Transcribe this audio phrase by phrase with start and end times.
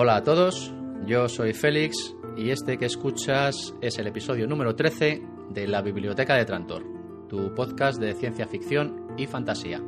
[0.00, 0.72] Hola a todos,
[1.06, 5.20] yo soy Félix y este que escuchas es el episodio número 13
[5.50, 6.84] de La Biblioteca de Trantor,
[7.28, 9.82] tu podcast de ciencia ficción y fantasía.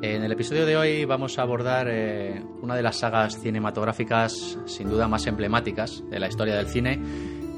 [0.00, 4.88] En el episodio de hoy vamos a abordar eh, una de las sagas cinematográficas sin
[4.88, 6.98] duda más emblemáticas de la historia del cine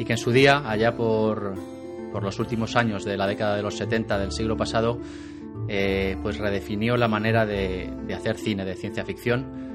[0.01, 1.55] y que en su día, allá por,
[2.11, 4.99] por los últimos años de la década de los 70 del siglo pasado,
[5.69, 9.70] eh, pues redefinió la manera de, de hacer cine de ciencia ficción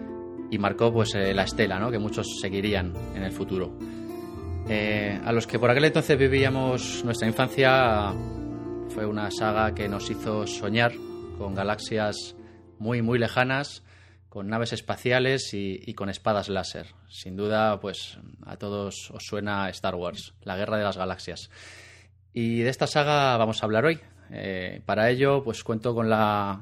[0.55, 1.91] y marcó pues eh, la estela ¿no?
[1.91, 3.77] que muchos seguirían en el futuro.
[4.69, 8.13] Eh, a los que por aquel entonces vivíamos nuestra infancia
[8.89, 10.93] fue una saga que nos hizo soñar
[11.37, 12.35] con galaxias
[12.79, 13.83] muy muy lejanas,
[14.29, 16.87] con naves espaciales y, con espadas láser.
[17.09, 21.49] Sin duda, pues a todos os suena Star Wars, la guerra de las galaxias.
[22.33, 23.99] Y de esta saga vamos a hablar hoy.
[24.31, 26.61] Eh, para ello, pues cuento con la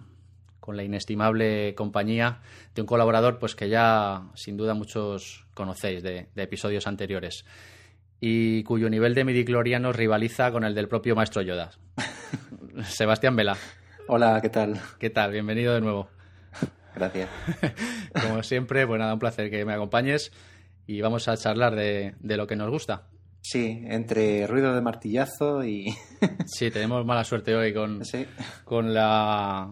[0.63, 2.39] con la inestimable compañía
[2.73, 7.43] de un colaborador pues que ya sin duda muchos conocéis de, de episodios anteriores
[8.21, 11.71] y cuyo nivel de midicloriano rivaliza con el del propio maestro Yoda.
[12.85, 13.57] Sebastián Vela.
[14.07, 14.79] Hola, ¿qué tal?
[14.99, 15.33] ¿Qué tal?
[15.33, 16.07] Bienvenido de nuevo.
[16.95, 17.29] Gracias.
[18.21, 20.31] Como siempre, pues nada, un placer que me acompañes
[20.87, 23.09] y vamos a charlar de, de lo que nos gusta.
[23.41, 25.93] Sí, entre ruido de martillazo y...
[26.45, 28.25] sí, tenemos mala suerte hoy con, sí.
[28.63, 29.69] con la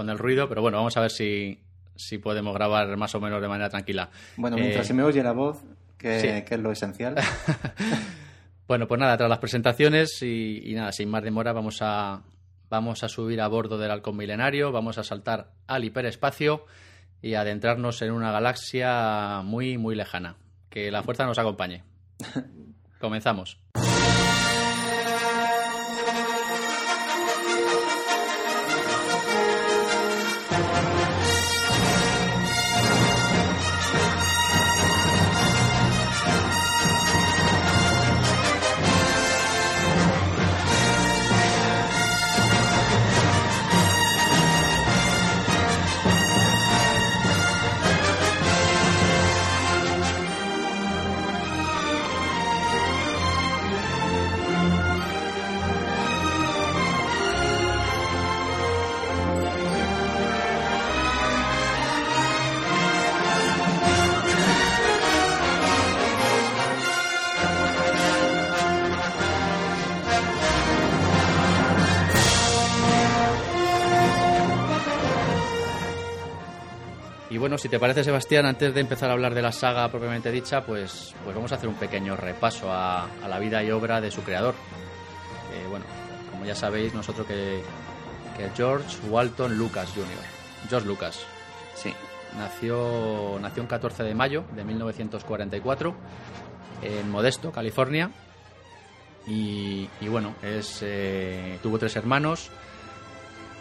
[0.00, 1.58] con el ruido, pero bueno, vamos a ver si,
[1.94, 4.08] si podemos grabar más o menos de manera tranquila.
[4.38, 5.62] Bueno, mientras eh, se me oye la voz,
[5.98, 6.42] que, sí.
[6.48, 7.16] que es lo esencial.
[8.66, 12.22] bueno, pues nada, tras las presentaciones y, y, nada, sin más demora, vamos a,
[12.70, 16.64] vamos a subir a bordo del halcón milenario, vamos a saltar al hiperespacio
[17.20, 20.36] y adentrarnos en una galaxia muy, muy lejana.
[20.70, 21.84] Que la fuerza nos acompañe.
[23.00, 23.58] Comenzamos.
[77.60, 81.14] Si te parece, Sebastián, antes de empezar a hablar de la saga propiamente dicha, pues,
[81.22, 84.22] pues vamos a hacer un pequeño repaso a, a la vida y obra de su
[84.22, 84.54] creador.
[85.52, 85.84] Eh, bueno,
[86.30, 87.60] como ya sabéis, nosotros que,
[88.34, 90.06] que George Walton Lucas Jr.,
[90.70, 91.20] George Lucas.
[91.74, 91.92] Sí.
[92.38, 95.94] Nació, nació el 14 de mayo de 1944
[96.80, 98.10] en Modesto, California.
[99.26, 102.50] Y, y bueno, es, eh, tuvo tres hermanos.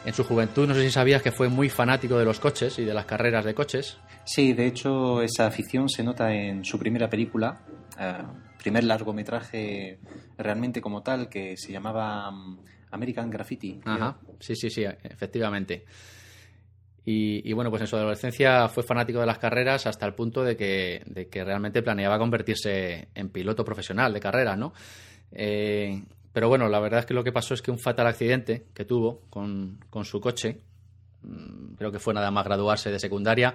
[0.06, 2.86] En su juventud, no sé si sabías que fue muy fanático de los coches y
[2.86, 3.98] de las carreras de coches.
[4.24, 7.62] Sí, de hecho, esa afición se nota en su primera película,
[8.00, 8.24] eh,
[8.58, 10.00] primer largometraje
[10.38, 12.58] realmente como tal, que se llamaba um,
[12.92, 13.80] American Graffiti.
[13.86, 15.86] Ajá, sí, sí, sí, efectivamente.
[17.06, 20.44] Y, y, bueno, pues en su adolescencia fue fanático de las carreras hasta el punto
[20.44, 24.74] de que, de que realmente planeaba convertirse en piloto profesional de carreras, ¿no?
[25.32, 28.68] Eh, pero bueno, la verdad es que lo que pasó es que un fatal accidente
[28.74, 30.62] que tuvo con, con su coche,
[31.24, 33.54] mm, creo que fue nada más graduarse de secundaria,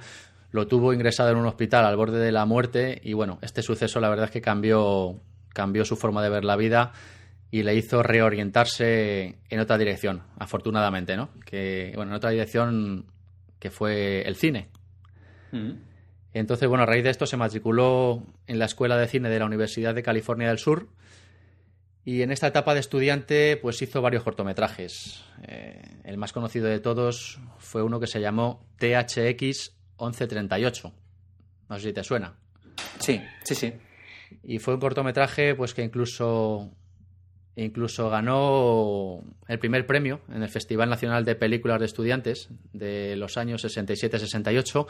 [0.51, 4.01] lo tuvo ingresado en un hospital al borde de la muerte y bueno, este suceso
[4.01, 5.21] la verdad es que cambió,
[5.53, 6.93] cambió su forma de ver la vida
[7.51, 11.31] y le hizo reorientarse en otra dirección, afortunadamente, ¿no?
[11.45, 13.07] Que, bueno, en otra dirección
[13.61, 14.69] que fue el cine.
[15.53, 15.73] Mm.
[16.33, 19.47] Entonces, bueno, a raíz de esto se matriculó en la Escuela de Cine de la
[19.47, 20.89] Universidad de California del Sur
[22.05, 25.25] y en esta etapa de estudiante, pues hizo varios cortometrajes.
[25.49, 30.93] Eh, el más conocido de todos fue uno que se llamó THX 1138.
[31.71, 32.35] No sé si te suena.
[32.99, 33.73] Sí, sí, sí.
[34.43, 36.71] Y fue un cortometraje, pues que incluso
[37.57, 43.37] incluso ganó el primer premio en el Festival Nacional de Películas de Estudiantes de los
[43.37, 44.87] años 67-68.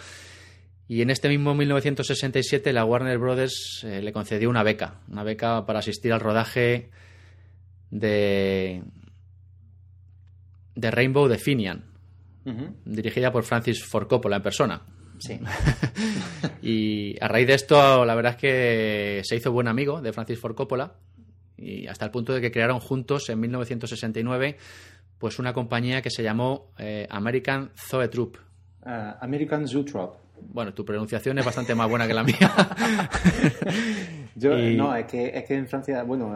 [0.87, 5.65] Y en este mismo 1967 la Warner Brothers eh, le concedió una beca, una beca
[5.65, 6.91] para asistir al rodaje
[7.91, 8.83] de,
[10.75, 11.85] de Rainbow de Finian,
[12.45, 12.75] uh -huh.
[12.85, 14.83] dirigida por Francis Ford Coppola en persona.
[15.19, 15.41] Sí.
[16.63, 20.39] y a raíz de esto, la verdad es que se hizo buen amigo de Francis
[20.39, 20.95] Ford Coppola
[21.57, 24.59] y hasta el punto de que crearon juntos en 1969
[25.19, 28.39] pues una compañía que se llamó eh, American Zoetrope.
[28.83, 30.19] Uh, American Zootrope.
[30.41, 32.51] Bueno, tu pronunciación es bastante más buena que la mía.
[34.37, 36.35] Yo, No, es que, es que en Francia, bueno,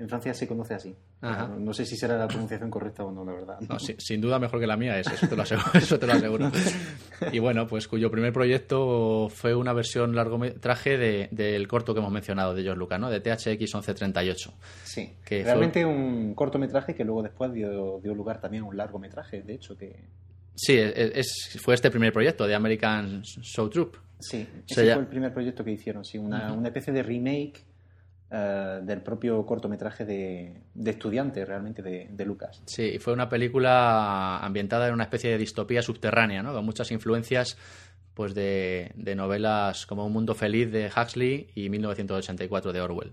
[0.00, 0.96] en Francia se conoce así.
[1.20, 3.58] No, sé si será la pronunciación correcta o no, la verdad.
[3.98, 5.70] sin, duda mejor que la mía es, eso te lo aseguro.
[5.74, 6.50] Eso te lo aseguro.
[7.30, 12.54] y bueno, pues cuyo primer proyecto fue una versión largometraje del corto que hemos mencionado
[12.54, 13.10] de George Lucas, ¿no?
[13.10, 14.54] De THX 1138.
[14.84, 19.54] Sí, que realmente un cortometraje que luego después dio, lugar también a un largometraje, de
[19.54, 19.96] hecho, que...
[20.54, 23.96] Sí, es, fue este primer proyecto de American Show Troop.
[24.18, 27.64] Sí, ese fue el primer proyecto que hicieron, sí, una, una especie de remake
[28.32, 32.62] eh, del propio cortometraje de, de estudiante realmente de, Lucas.
[32.64, 36.52] Sí, fue una película ambientada en una especie de distopía subterránea, ¿no?
[36.52, 37.58] con muchas influencias
[38.14, 43.12] pues de, novelas como Un mundo feliz de Huxley y 1984 de Orwell.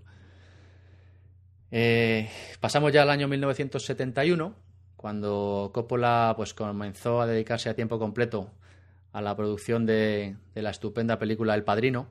[1.71, 2.29] Eh,
[2.59, 4.55] pasamos ya al año 1971,
[4.97, 8.51] cuando Coppola pues, comenzó a dedicarse a tiempo completo
[9.13, 12.07] a la producción de, de la estupenda película El Padrino,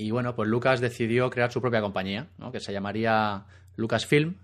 [0.00, 2.50] y bueno, pues Lucas decidió crear su propia compañía, ¿no?
[2.50, 3.44] que se llamaría
[3.76, 4.34] Lucasfilm.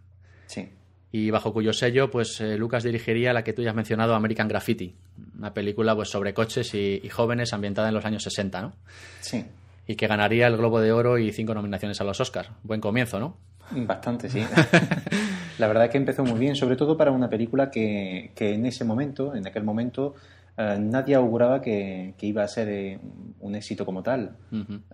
[0.48, 0.68] Sí.
[1.12, 4.48] Y bajo cuyo sello, pues eh, Lucas dirigiría la que tú ya has mencionado, American
[4.48, 4.94] Graffiti,
[5.38, 8.74] una película pues sobre coches y, jóvenes ambientada en los años 60, ¿no?
[9.22, 9.46] Sí.
[9.86, 12.50] Y que ganaría el Globo de Oro y cinco nominaciones a los Oscars.
[12.62, 13.38] Buen comienzo, ¿no?
[13.70, 14.44] Bastante, sí.
[15.58, 18.66] la verdad es que empezó muy bien, sobre todo para una película que, que en
[18.66, 20.14] ese momento, en aquel momento,
[20.56, 22.98] eh, nadie auguraba que, iba a ser eh,
[23.40, 24.36] un éxito como tal,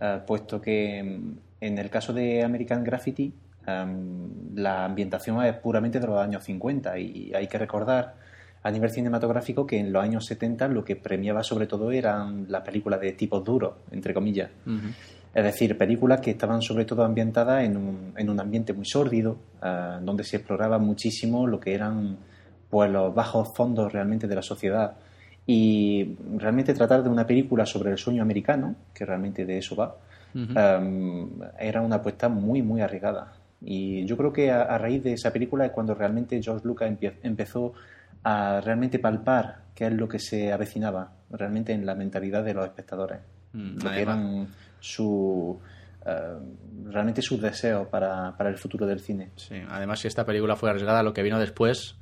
[0.01, 3.33] eh, puesto que mm, en el caso de American Graffiti
[3.67, 8.17] em, la ambientación es puramente de los años 50 y hay que recordar
[8.65, 12.63] a nivel cinematográfico que en los años 70 lo que premiaba sobre todo eran las
[12.63, 14.51] películas de tipo duro, entre comillas.
[15.35, 19.39] Es decir, películas que estaban sobre todo ambientadas en un, en un ambiente muy sórdido,
[20.03, 22.19] donde se exploraba muchísimo lo que eran
[22.69, 24.95] pues los bajos fondos realmente de la sociedad.
[25.47, 29.97] Y realmente tratar de una película sobre el sueño americano, que realmente de eso va,
[30.35, 33.33] em, era una apuesta muy, muy arriesgada.
[33.61, 36.91] Y yo creo que a, raíz de esa película es cuando realmente George Lucas
[37.23, 37.75] empezó
[38.23, 42.65] a realmente palpar qué es lo que se avecinaba realmente en la mentalidad de los
[42.65, 43.19] espectadores,
[43.53, 44.47] mm, lo que eran
[44.83, 45.59] su,
[46.05, 49.31] em, realmente sus deseos para, para el futuro del cine.
[49.37, 51.97] Sí, además si esta película fue arriesgada, lo que vino después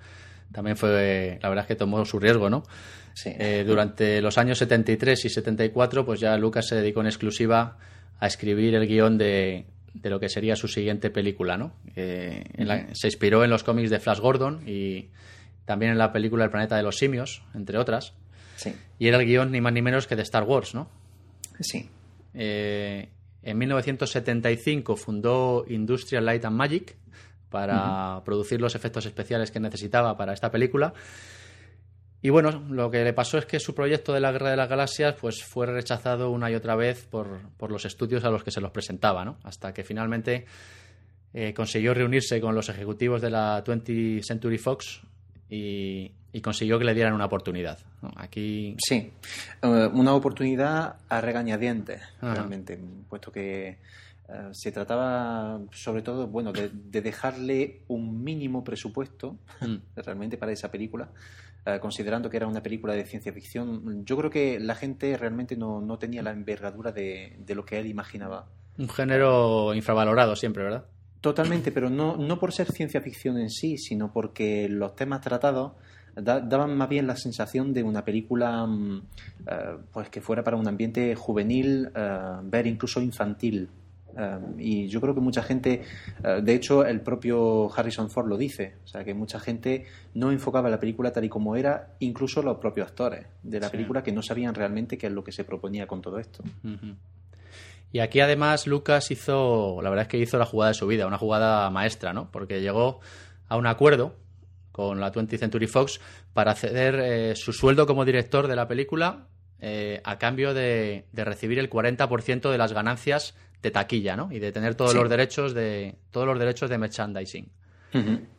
[0.52, 2.64] también fue, la verdad es que tomó su riesgo, ¿no?
[3.24, 7.76] Eh, durante los años 73 y 74, pues ya Lucas se dedicó en exclusiva
[8.18, 11.74] a escribir el guion de, de lo que sería su siguiente película, ¿no?
[11.96, 12.44] Eh,
[12.92, 15.10] se inspiró en los cómics de Flash Gordon y
[15.64, 18.14] también en la película El planeta de los simios, entre otras.
[18.56, 18.74] Sí.
[18.98, 20.88] Y era el guion ni más ni menos que de Star Wars, ¿no?
[21.60, 21.88] Sí.
[22.34, 23.08] Eh,
[23.42, 26.96] en 1975 fundó Industrial Light and Magic
[27.48, 30.94] para producir los efectos especiales que necesitaba para esta película
[32.22, 34.68] y bueno, lo que le pasó es que su proyecto de la Guerra de las
[34.68, 37.40] Galaxias pues, fue rechazado una y otra vez por,
[37.70, 39.38] los estudios a los que se los presentaba, ¿no?
[39.42, 40.44] hasta que finalmente
[41.32, 45.00] eh, consiguió reunirse con los ejecutivos de la 20th Century Fox
[45.48, 47.78] y, consiguió que le dieran una oportunidad.
[48.16, 48.76] Aquí...
[48.78, 49.12] Sí,
[49.62, 52.78] eh, una oportunidad a regañadientes, realmente,
[53.08, 53.78] puesto que eh,
[54.52, 59.76] se trataba sobre todo bueno de, dejarle un mínimo presupuesto mm.
[59.96, 61.10] realmente para esa película
[61.66, 65.56] eh, considerando que era una película de ciencia ficción, yo creo que la gente realmente
[65.56, 68.46] no, no tenía la envergadura de, de, lo que él imaginaba.
[68.78, 70.86] Un género infravalorado siempre, ¿verdad?
[71.20, 75.72] Totalmente, pero no, no por ser ciencia ficción en sí, sino porque los temas tratados
[76.22, 79.02] daban más bien la sensación de una película mm,
[79.46, 83.68] eh, pues que fuera para un ambiente juvenil, eh, ver incluso infantil.
[84.10, 85.82] Um, y yo creo que mucha gente,
[86.42, 90.68] de hecho el propio Harrison Ford lo dice, o sea que mucha gente no enfocaba
[90.68, 94.20] la película tal y como era, incluso los propios actores de la película que no
[94.20, 96.42] sabían realmente qué es lo que se proponía con todo esto.
[97.92, 101.06] Y aquí además Lucas hizo, la verdad es que hizo la jugada de su vida,
[101.06, 102.30] una jugada maestra, ¿no?
[102.30, 103.00] Porque llegó
[103.48, 104.14] a un acuerdo
[104.80, 106.00] con la 20th Century Fox
[106.32, 109.26] para ceder eh, su sueldo como director de la película
[109.60, 114.32] eh, a cambio de, de recibir el 40% de las ganancias de taquilla, ¿no?
[114.32, 117.50] Y de tener todos los derechos de todos los derechos de merchandising.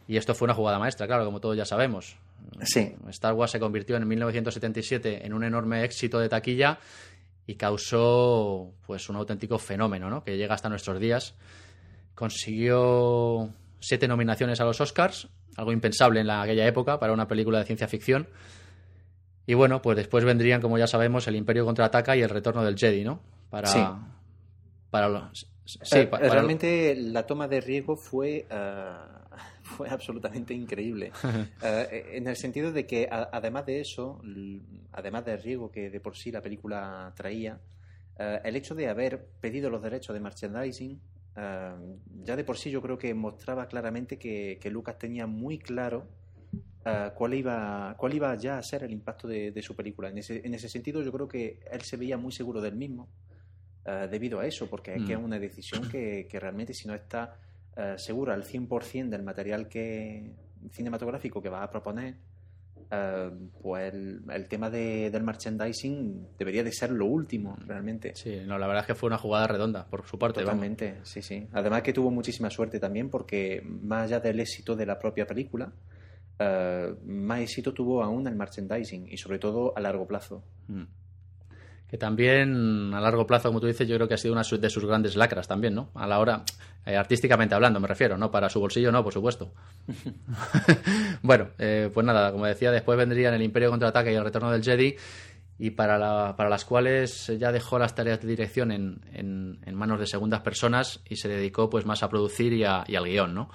[0.07, 2.17] Y esto fue una jugada maestra, claro, como todos ya sabemos.
[2.63, 2.95] Sí.
[3.09, 6.79] Star Wars se convirtió en 1977 en un enorme éxito de taquilla
[7.45, 10.23] y causó pues un auténtico fenómeno, ¿no?
[10.23, 11.35] Que llega hasta nuestros días.
[12.15, 17.59] Consiguió siete nominaciones a los Oscars, algo impensable en la, aquella época para una película
[17.59, 18.27] de ciencia ficción.
[19.45, 22.77] Y bueno, pues después vendrían, como ya sabemos, El Imperio contraataca y El Retorno del
[22.77, 23.19] Jedi, ¿no?
[23.49, 23.99] Para,
[24.89, 25.31] para
[25.65, 29.33] Sí, eh, realmente la toma de riesgo fue, uh,
[29.63, 31.11] fue absolutamente increíble.
[31.63, 34.19] Eh, en el sentido de que, además de eso,
[34.91, 37.59] además del riesgo que de por sí la película traía,
[38.17, 40.99] eh, el hecho de haber pedido los derechos de merchandising,
[41.35, 41.75] eh,
[42.23, 46.07] ya de por sí yo creo que mostraba claramente que, Lucas tenía muy claro
[47.15, 50.09] cuál, iba, cuál iba ya a ser el impacto de, su película.
[50.09, 53.07] En ese, en ese, sentido yo creo que él se veía muy seguro del mismo
[54.09, 55.23] debido a eso, porque es que es mm.
[55.23, 57.39] una decisión que, que realmente si no está
[57.77, 60.33] eh, seguro al 100% del material que
[60.71, 62.17] cinematográfico que vas a proponer,
[62.91, 63.31] eh,
[63.61, 68.13] pues el, tema del merchandising debería de ser lo último, realmente.
[68.15, 70.41] Sí, no, la verdad es que fue una jugada redonda por su parte.
[70.41, 71.47] Totalmente, sí, sí.
[71.53, 75.71] Además que tuvo muchísima suerte también porque más allá del éxito de la propia película,
[76.37, 80.43] eh, más éxito tuvo aún el merchandising y sobre todo a largo plazo.
[80.67, 81.00] Mm
[81.91, 84.69] que también a largo plazo, como tú dices, yo creo que ha sido una de
[84.69, 85.89] sus grandes lacras también, ¿no?
[85.93, 86.43] A la hora,
[86.85, 88.31] eh, artísticamente hablando, me refiero, ¿no?
[88.31, 89.53] Para su bolsillo, no, por supuesto.
[91.21, 94.63] bueno, eh, pues nada, como decía, después vendrían el Imperio contraataque y el Retorno del
[94.63, 94.95] Jedi,
[95.59, 100.07] y para, para las cuales ya dejó las tareas de dirección en, en, manos de
[100.07, 103.49] segundas personas y se dedicó pues más a producir y, al guion, ¿no?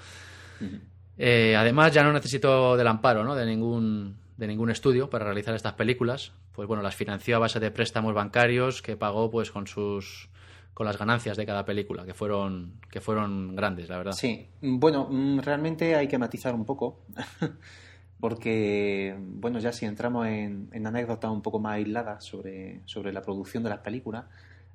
[1.16, 3.35] Eh, además, ya no necesito del amparo, ¿no?
[3.35, 7.61] De ningún de ningún estudio para realizar estas películas, pues bueno, las financió a base
[7.61, 10.28] de préstamos bancarios que pagó pues con sus
[10.75, 14.12] con las ganancias de cada película, que fueron que fueron grandes, la verdad.
[14.12, 17.00] Sí, bueno, mm, realmente hay que matizar un poco,
[18.21, 23.23] porque bueno, ya si entramos en, en anécdotas un poco más aisladas sobre, sobre la
[23.23, 24.26] producción de las películas,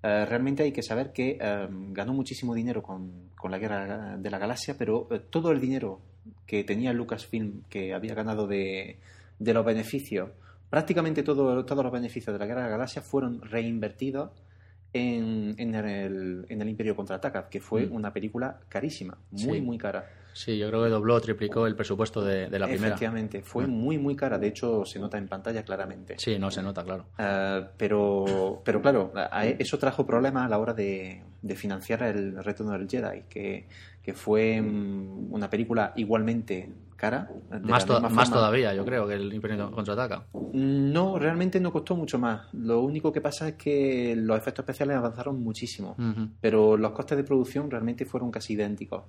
[0.04, 4.30] eh, realmente hay que saber que eh, ganó muchísimo dinero con, con, la Guerra de
[4.32, 6.00] la Galaxia, pero eh, todo el dinero
[6.48, 8.98] que tenía Lucasfilm, que había ganado de,
[9.42, 10.30] de los beneficios,
[10.70, 14.30] prácticamente todo, todos los beneficios de la Guerra de la Galaxia fueron reinvertidos
[14.94, 17.94] en, en, el, en el Imperio Contraataca, que fue mm.
[17.94, 20.08] una película carísima, muy, muy cara.
[20.34, 22.88] Sí, yo creo que dobló, triplicó el presupuesto de, la primera.
[22.88, 23.70] Efectivamente, fue mm.
[23.70, 24.38] muy, muy cara.
[24.38, 26.16] De hecho, se nota en pantalla claramente.
[26.20, 27.08] Sí, no se nota, claro.
[27.18, 29.12] Eh, pero, pero claro,
[29.58, 33.68] eso trajo problemas a la hora de, de financiar el Retorno del Jedi, que,
[34.02, 37.30] que fue mm, una película igualmente cara.
[37.64, 40.28] Más, más todavía, yo creo, que el Imperio contraataca.
[40.54, 42.54] No, realmente no costó mucho más.
[42.54, 45.96] Lo único que pasa es que los efectos especiales avanzaron muchísimo,
[46.40, 49.04] pero los costes de producción realmente fueron casi idénticos.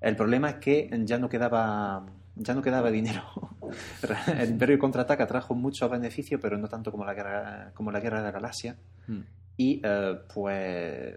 [0.00, 3.22] El problema es que ya no quedaba ya no quedaba dinero.
[4.38, 8.18] el Imperio contraataca trajo muchos beneficios, pero no tanto como la guerra, como la guerra
[8.18, 8.76] de la Galaxia.
[9.06, 9.20] Mm.
[9.56, 11.14] Y eh, pues,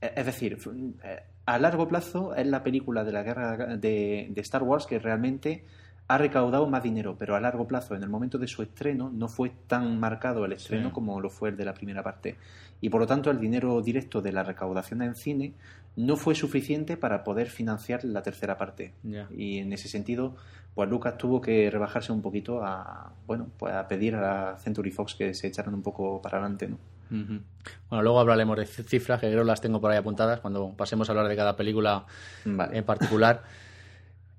[0.00, 0.58] es decir,
[1.04, 1.22] eh,
[1.54, 5.64] a largo plazo es la película de la guerra de, Star Wars que realmente
[6.06, 9.26] ha recaudado más dinero, pero a largo plazo, en el momento de su estreno, no
[9.26, 12.36] fue tan marcado el estreno como lo fue el de la primera parte.
[12.80, 15.54] Y por lo tanto, el dinero directo de la recaudación en cine
[15.96, 18.94] no fue suficiente para poder financiar la tercera parte.
[19.36, 20.36] Y en ese sentido,
[20.74, 25.16] pues Lucas tuvo que rebajarse un poquito a, bueno, pues a pedir a Century Fox
[25.16, 26.78] que se echaran un poco para adelante, ¿no?
[27.10, 31.12] Bueno, luego hablaremos de cifras, que creo las tengo por ahí apuntadas cuando pasemos a
[31.12, 32.06] hablar de cada película
[32.44, 33.42] en particular.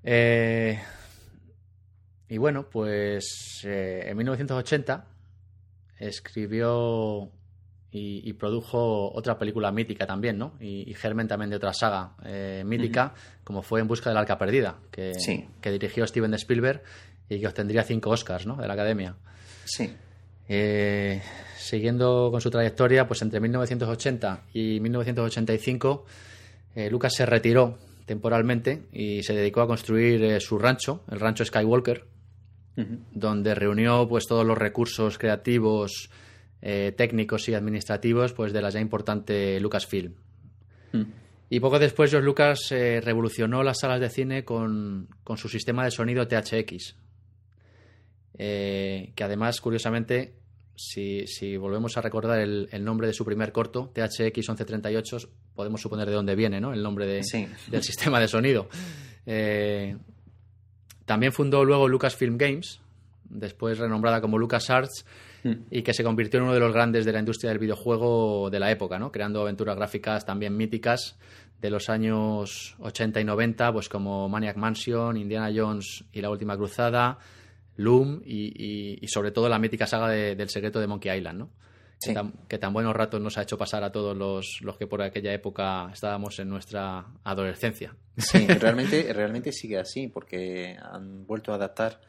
[0.02, 0.80] Eh,
[2.28, 5.04] y bueno, pues eh, en 1980
[5.98, 7.30] escribió
[7.94, 10.54] y, produjo otra película mítica también, ¿no?
[10.58, 13.12] Y, germen también de otra saga eh, mítica,
[13.44, 15.12] como fue En busca del arca perdida, que,
[15.60, 16.82] que dirigió Steven Spielberg
[17.28, 18.56] y que obtendría cinco Oscars, ¿no?
[18.56, 19.16] De la Academia.
[19.66, 19.94] Sí.
[20.48, 21.22] Eh,
[21.56, 26.04] siguiendo con su trayectoria, pues entre 1980 y 1985,
[26.74, 31.44] eh, Lucas se retiró temporalmente y se dedicó a construir eh, su rancho, el rancho
[31.44, 32.04] Skywalker,
[33.12, 36.08] donde reunió pues todos los recursos creativos,
[36.58, 40.14] técnicos y administrativos pues de la ya importante Lucasfilm.
[41.50, 45.90] Y poco después George Lucas revolucionó las salas de cine con, con su sistema de
[45.90, 46.96] sonido THX,
[48.36, 50.34] que además, curiosamente,
[50.76, 55.18] si, volvemos a recordar el, nombre de su primer corto, THX 1138,
[55.54, 56.72] podemos suponer de dónde viene ¿no?
[56.72, 58.68] el nombre del sistema de sonido.
[59.26, 59.96] Eh,
[61.04, 62.80] también fundó luego Lucasfilm Games,
[63.24, 65.04] después renombrada como LucasArts,
[65.44, 65.52] mm.
[65.70, 68.60] y que se convirtió en uno de los grandes de la industria del videojuego de
[68.60, 69.12] la época, ¿no?
[69.12, 71.18] creando aventuras gráficas también míticas
[71.60, 76.56] de los años 80 y 90, pues como Maniac Mansion, Indiana Jones y la Última
[76.56, 77.18] Cruzada,
[77.76, 81.50] Loom y, sobre todo la mítica saga del secreto de Monkey Island, ¿no?
[82.48, 85.32] Que, tan, buenos ratos nos ha hecho pasar a todos los, los que por aquella
[85.32, 87.94] época estábamos en nuestra adolescencia.
[88.16, 92.00] Sí, realmente, realmente sigue así, porque han vuelto a adaptar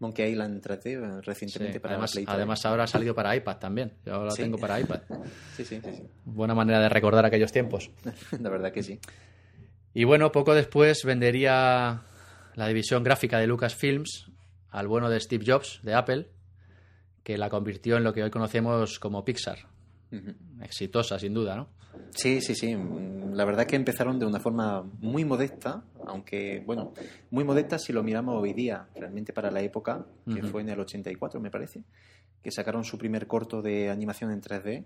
[0.00, 3.92] Monkey Island 3D recientemente para además, Play Además, ahora ha salido para iPad también.
[4.04, 5.00] Yo ahora tengo para iPad.
[5.56, 7.90] Sí, sí, sí, Buena manera de recordar aquellos tiempos.
[8.40, 9.00] La verdad que sí.
[9.94, 12.02] Y bueno, poco después vendería
[12.54, 14.30] la división gráfica de Lucasfilms
[14.70, 16.28] al bueno de Steve Jobs de Apple,
[17.22, 19.58] que la convirtió en lo que hoy conocemos como Pixar.
[20.62, 21.68] Exitosa, sin duda, ¿no?
[22.10, 22.76] Sí, sí, sí.
[23.32, 26.92] La verdad que empezaron de una forma muy modesta, aunque, bueno,
[27.30, 30.80] muy modesta si lo miramos hoy día, realmente para la época, que fue en el
[30.80, 31.84] 84, me parece,
[32.42, 34.84] que sacaron su primer corto de animación en 3D.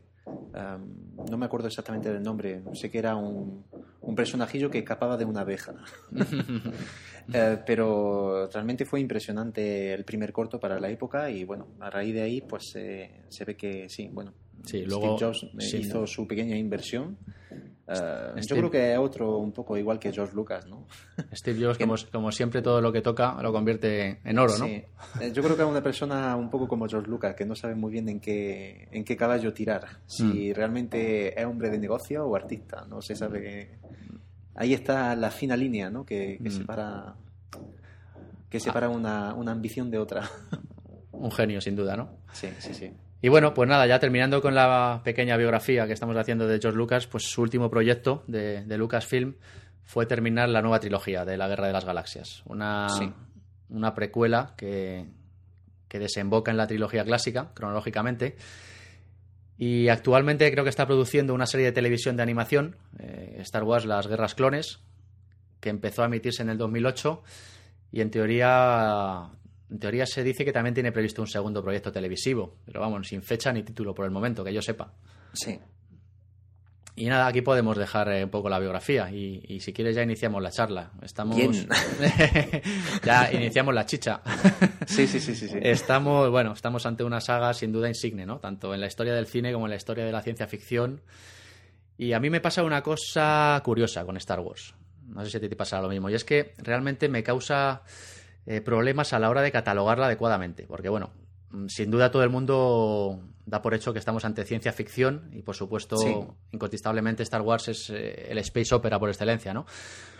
[1.31, 3.65] no me acuerdo exactamente del nombre, sé que era un,
[4.01, 5.75] un personajillo que escapaba de una abeja.
[7.33, 12.13] Eh, pero realmente fue impresionante el primer corto para la época y bueno, a raíz
[12.13, 14.33] de ahí pues eh, se ve que sí, bueno,
[14.65, 17.17] Sí, luego, Steve Jobs hizo su pequeña inversión.
[17.93, 20.87] Uh, yo creo que es otro un poco igual que George Lucas, ¿no?
[21.33, 24.67] Steve Jobs, como, como, siempre, todo lo que toca lo convierte en oro, ¿no?
[24.67, 24.83] Sí.
[25.21, 27.75] Eh, yo creo que es una persona un poco como George Lucas, que no sabe
[27.75, 29.87] muy bien en qué, en qué caballo tirar.
[30.07, 30.55] Si mm.
[30.55, 33.79] realmente es hombre de negocio o artista, no se sabe.
[34.55, 36.05] Ahí está la fina línea, ¿no?
[36.05, 36.53] Que, que mm.
[36.53, 37.15] separa,
[38.49, 40.29] que separa una, una ambición de otra.
[41.13, 42.19] Un genio, sin duda, ¿no?
[42.33, 42.91] Sí, sí, sí.
[43.25, 46.77] Y bueno, pues nada, ya terminando con la pequeña biografía que estamos haciendo de George
[46.77, 49.37] Lucas, pues su último proyecto de, Lucasfilm
[49.85, 52.43] fue terminar la nueva trilogía de la Guerra de las Galaxias.
[52.47, 52.89] Una,
[53.69, 55.07] una precuela que,
[55.87, 58.35] que desemboca en la trilogía clásica, cronológicamente.
[59.57, 63.85] Y actualmente creo que está produciendo una serie de televisión de animación, eh, Star Wars
[63.85, 64.81] Las Guerras Clones,
[65.61, 67.23] que empezó a emitirse en el 2008
[67.93, 69.29] y en teoría
[69.73, 73.23] en teoría se dice que también tiene previsto un segundo proyecto televisivo, pero vamos, sin
[73.23, 74.93] fecha ni título por el momento, que yo sepa.
[75.33, 75.59] Sí.
[76.95, 80.43] Y nada, aquí podemos dejar eh, un poco la biografía y, si quieres ya iniciamos
[80.43, 80.91] la charla.
[81.01, 81.39] Estamos
[83.03, 84.21] ya iniciamos la chicha.
[84.87, 85.57] sí, sí, sí, sí, sí.
[85.63, 88.41] Estamos, bueno, estamos ante una saga sin duda insigne, ¿no?
[88.41, 91.01] Tanto en la historia del cine como en la historia de la ciencia ficción.
[91.97, 94.75] Y a mí me pasa una cosa curiosa con Star Wars.
[95.07, 96.11] No sé si a ti te pasa lo mismo.
[96.11, 97.83] Y es que realmente me causa
[98.47, 100.67] eh, problemas a la hora de catalogarla adecuadamente.
[100.67, 101.11] Porque, bueno,
[101.51, 105.43] mm, sin duda todo el mundo da por hecho que estamos ante ciencia ficción y,
[105.43, 105.97] por supuesto,
[106.53, 109.67] incontestablemente Star Wars es eh, el space opera por excelencia, ¿no?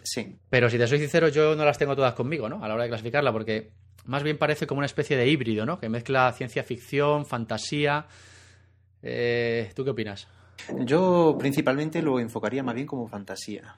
[0.03, 0.37] Sí.
[0.51, 2.65] Pero si te soy sincero, yo no las tengo todas conmigo, ¿no?
[2.65, 3.73] A la hora de clasificarla, porque
[4.05, 5.79] más bien parece como una especie de híbrido, ¿no?
[5.79, 8.07] Que mezcla ciencia ficción, fantasía.
[9.03, 10.29] Eh, ¿Tú qué opinas?
[10.85, 13.77] Yo principalmente lo enfocaría más bien como fantasía.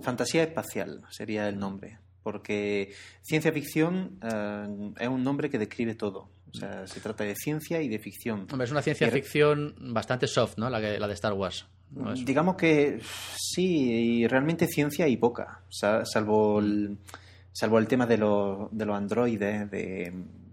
[0.00, 6.28] Fantasía espacial sería el nombre porque ciencia ficción eh, es un nombre que describe todo.
[6.52, 8.46] O sea, se trata de ciencia y de ficción.
[8.50, 10.68] Hombre, es una ciencia ficción bastante soft, ¿no?
[10.68, 11.66] La, la de Star Wars.
[12.24, 13.00] Digamos que
[13.36, 16.98] sí, y realmente ciencia y poca, salvo el,
[17.52, 20.12] salvo el tema de, de los androides, de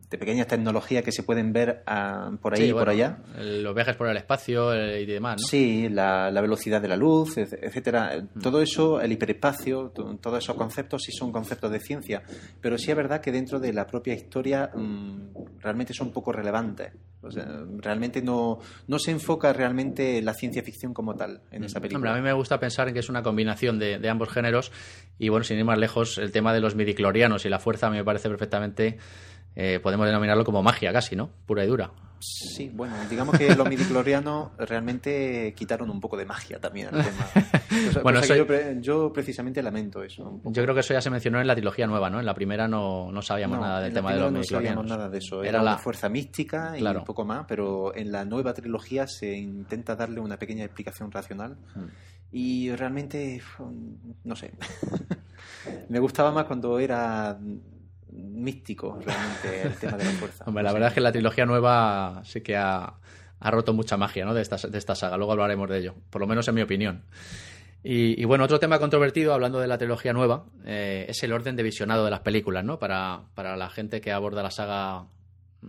[0.09, 3.17] de pequeñas tecnologías que se pueden ver ah, por ahí y por allá.
[3.37, 5.47] Los viajes por el espacio y demás, ¿no?
[5.47, 8.23] Sí, la, velocidad de la luz, etcétera.
[8.33, 8.39] Mm.
[8.39, 12.23] Todo eso, el hiperespacio, todos esos conceptos sí son conceptos de ciencia,
[12.61, 16.93] pero sí es verdad que dentro de la propia historia mm, realmente son poco relevantes.
[17.79, 21.97] realmente no, no se enfoca realmente la ciencia ficción como tal en esa película.
[21.97, 24.71] Hombre, a mí me gusta pensar que es una combinación de, de ambos géneros
[25.19, 28.05] y bueno, sin ir más lejos, el tema de los midiclorianos y la fuerza me
[28.05, 28.97] parece perfectamente
[29.59, 31.31] eh, podemos denominarlo como magia casi, ¿no?
[31.47, 31.89] Pura y dura.
[32.19, 37.27] Sí, bueno, digamos que los midiclorianos realmente quitaron un poco de magia también al tema.
[38.03, 38.21] bueno,
[38.81, 40.41] yo, precisamente lamento eso.
[40.43, 42.19] Yo creo que eso ya se mencionó en la trilogía nueva, ¿no?
[42.19, 44.83] En la primera no, no sabíamos nada del tema de los midiclorianos.
[44.83, 45.43] No sabíamos nada de eso.
[45.43, 49.95] Era, la fuerza mística y un poco más, pero en la nueva trilogía se intenta
[49.95, 51.57] darle una pequeña explicación racional.
[51.73, 51.85] Mm.
[52.31, 53.41] Y realmente,
[54.23, 54.51] no sé.
[55.89, 57.39] Me gustaba más cuando era
[58.17, 60.45] místico realmente el tema de la fuerza.
[60.51, 62.93] la verdad es que la trilogía nueva sí que ha,
[63.41, 64.33] roto mucha magia ¿no?
[64.33, 65.17] de, esta, de esta saga.
[65.17, 67.03] Luego hablaremos de ello, por lo menos en mi opinión.
[67.89, 71.63] Y, bueno, otro tema controvertido, hablando de la trilogía nueva, eh, es el orden de
[71.63, 72.79] visionado de las películas, ¿no?
[72.79, 75.05] Para, para la gente que aborda la saga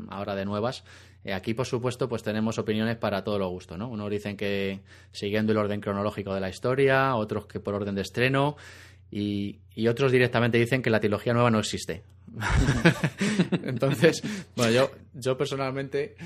[0.09, 0.83] ahora de nuevas.
[1.25, 3.89] Eh, aquí, por supuesto, pues tenemos opiniones para todo lo gusto, ¿no?
[3.89, 4.81] Unos dicen que
[5.13, 8.57] siguiendo el orden cronológico de la historia, otros que por orden de estreno,
[9.11, 12.03] y, otros directamente dicen que la trilogía nueva no existe.
[13.65, 14.23] Entonces,
[14.57, 16.17] bueno, yo, yo personalmente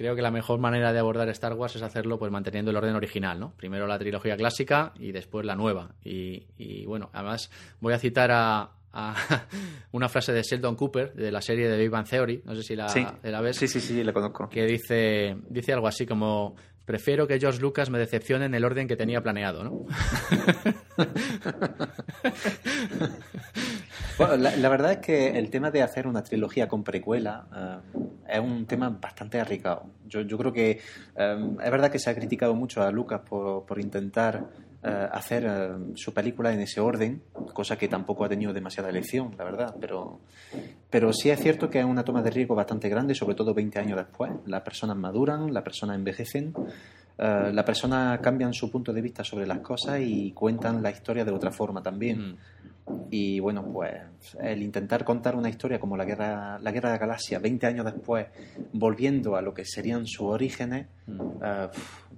[0.00, 2.94] creo que la mejor manera de abordar Star Wars es hacerlo pues manteniendo el orden
[2.94, 3.52] original, ¿no?
[3.56, 5.90] Primero la trilogía clásica y después la nueva.
[6.02, 8.70] Y, bueno, además voy a citar a,
[9.92, 12.76] una frase de Sheldon Cooper de la serie de Big Bang Theory, no sé si
[12.76, 12.86] la,
[13.22, 13.56] la ves.
[13.56, 14.48] Sí, sí, sí, la conozco.
[14.48, 16.56] Que dice, dice algo así como
[16.90, 19.86] prefiero que George Lucas me decepcione en el orden que tenía planeado, ¿no?
[24.36, 27.76] la, verdad es que el tema de hacer una trilogía con precuela eh,
[28.28, 29.86] es un tema bastante arriesgado.
[30.08, 30.80] Yo, creo que
[31.16, 35.68] eh, es verdad que se ha criticado mucho a Lucas por, intentar eh, hacer eh,
[35.94, 39.76] su película en ese orden, cosa que tampoco ha tenido demasiada elección, la verdad.
[39.80, 40.20] Pero,
[40.88, 43.78] pero sí es cierto que es una toma de riesgo bastante grande, sobre todo 20
[43.78, 44.32] años después.
[44.46, 46.54] Las personas maduran, las personas envejecen,
[47.18, 51.24] eh, las personas cambian su punto de vista sobre las cosas y cuentan la historia
[51.24, 52.32] de otra forma también.
[52.32, 52.36] Mm.
[53.10, 53.92] Y bueno, pues
[54.40, 57.84] el intentar contar una historia como la guerra, la guerra de la galaxia 20 años
[57.84, 58.26] después,
[58.72, 61.42] volviendo a lo que serían sus orígenes, Mm.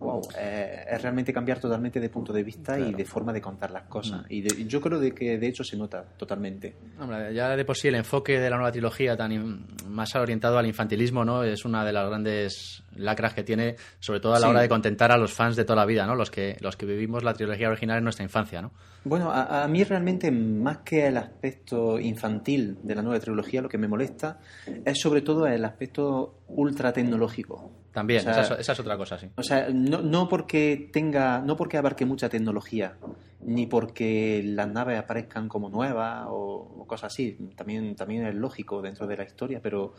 [0.02, 2.96] Wow, eh, es realmente cambiar totalmente de punto de vista y Claro.
[2.98, 4.22] de forma de contar las cosas.
[4.22, 4.26] Mm.
[4.28, 6.74] Y de- yo creo de que de hecho se nota totalmente.
[7.00, 10.58] Hombre, ya de por sí el enfoque de la nueva trilogía tan in- más orientado
[10.58, 11.42] al infantilismo, ¿no?
[11.44, 14.50] Es una de las grandes lacras que tiene, sobre todo a la Sí.
[14.50, 16.14] hora de contentar a los fans de toda la vida, ¿no?
[16.14, 18.72] Los que los que vivimos la trilogía original en nuestra infancia, ¿no?
[19.04, 23.68] Bueno, a, a mí realmente más que el aspecto infantil de la nueva trilogía, lo
[23.68, 24.38] que me molesta
[24.84, 27.72] es sobre todo el aspecto ultra tecnológico.
[27.92, 29.28] También, O sea, esa, es, esa es otra cosa, sí.
[29.36, 32.94] O sea, no, no porque tenga, no porque abarque mucha tecnología,
[33.40, 37.36] ni porque las naves aparezcan como nuevas o, o cosas así.
[37.54, 39.92] También, también es lógico dentro de la historia, pero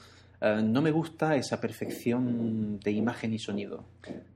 [0.44, 3.86] eh, no me gusta esa perfección de imagen y sonido.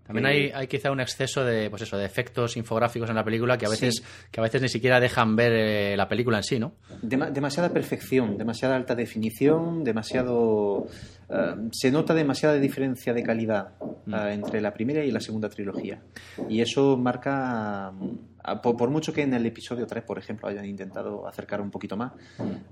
[0.05, 3.23] También Que- hay, hay quizá un exceso de, pues eso, de efectos infográficos en la
[3.25, 4.03] película que a veces, Sí.
[4.31, 6.73] que a veces ni siquiera dejan ver eh, la película en sí, ¿no?
[7.03, 10.87] Dema- demasiada perfección, demasiada alta definición, demasiado...
[11.29, 13.71] eh, se nota demasiada diferencia de calidad
[14.05, 14.13] Mm.
[14.13, 15.99] eh, entre la primera y la segunda trilogía.
[16.47, 17.91] Y eso marca,
[18.61, 21.95] por, por mucho que en el episodio 3, por ejemplo, hayan intentado acercar un poquito
[21.97, 22.13] más,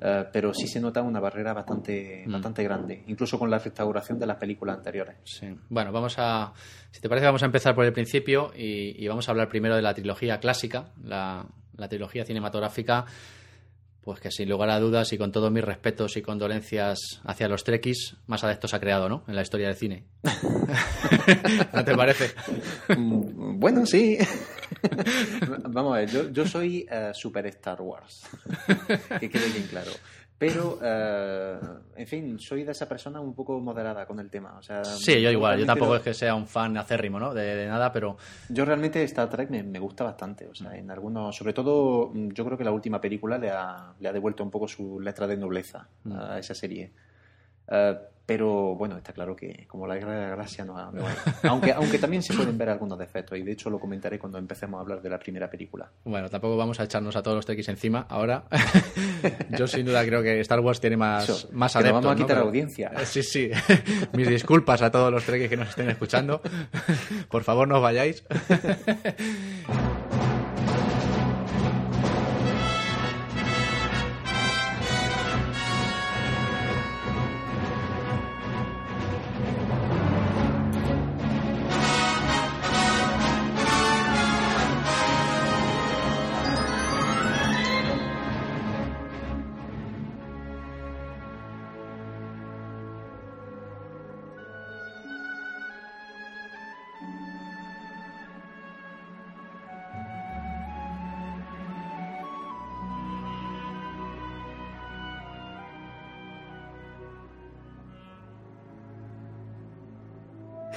[0.02, 2.32] eh, pero sí se nota una barrera bastante, Mm.
[2.32, 5.16] bastante grande, incluso con la restauración de las películas anteriores.
[5.24, 5.48] Sí.
[5.70, 6.54] Bueno, vamos a,
[6.92, 9.76] si te parece, vamos a empezar por el principio y, y vamos a hablar primero
[9.76, 11.46] de la trilogía clásica, la,
[11.78, 13.06] la trilogía cinematográfica,
[14.02, 17.64] pues que sin lugar a dudas y con todos mis respetos y condolencias hacia los
[17.64, 19.24] trekkies, más adeptos ha creado, ¿no?
[19.28, 20.04] En la historia del cine.
[21.74, 22.32] ¿No te parece?
[22.96, 24.18] Mm, Bueno, sí.
[25.70, 28.24] Vamos a ver, yo, yo soy eh, super Star Wars,
[29.20, 29.92] que quede bien claro.
[30.38, 31.58] Pero, eh,
[31.96, 34.58] en fin, soy de esa persona un poco moderada con el tema.
[34.58, 35.58] O sea, Sí, yo igual.
[35.58, 37.34] Yo tampoco lo- es que sea un fan acérrimo, ¿no?
[37.34, 38.18] De, de nada, pero
[38.50, 40.46] Yo realmente Star Trek me, me gusta bastante.
[40.48, 44.10] O sea, en algunos, sobre todo, yo creo que la última película le ha, le
[44.10, 46.12] ha devuelto un poco su letra de nobleza Mm.
[46.14, 46.92] a esa serie.
[47.70, 51.16] Eh, pero bueno, está claro que como la guerra de la galaxia no, no es.
[51.44, 54.78] Aunque, aunque también se pueden ver algunos defectos, y de hecho lo comentaré cuando empecemos
[54.80, 55.92] a hablar de la primera película.
[56.04, 58.46] bueno, tampoco vamos a echarnos a todos los trekkies encima ahora.
[59.58, 62.04] yo sin duda creo que Star Wars tiene más, Eso, más que adeptos.
[62.04, 62.26] vamos a ¿no?
[62.26, 62.92] quitar Pero- audiencia.
[63.06, 63.52] Sí, sí.
[64.14, 66.42] Mis disculpas a todos los trekkies que nos estén escuchando.
[67.30, 68.24] Por favor, no os vayáis.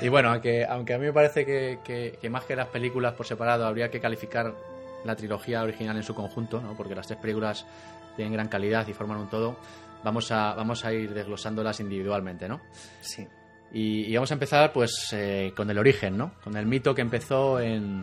[0.08, 3.12] Y bueno, aunque, aunque a mí me parece que, que- que más que las películas
[3.12, 4.54] por separado habría que calificar
[5.04, 6.72] la trilogía original en su conjunto, ¿no?
[6.74, 7.66] porque las tres películas
[8.16, 9.56] tienen gran calidad y forman un todo,
[10.02, 12.62] vamos a, vamos a ir desglosándolas individualmente, ¿no?
[13.02, 13.28] Sí.
[13.70, 16.32] Y, y vamos a empezar pues eh, con el origen, ¿no?
[16.42, 18.02] Con el mito que empezó en,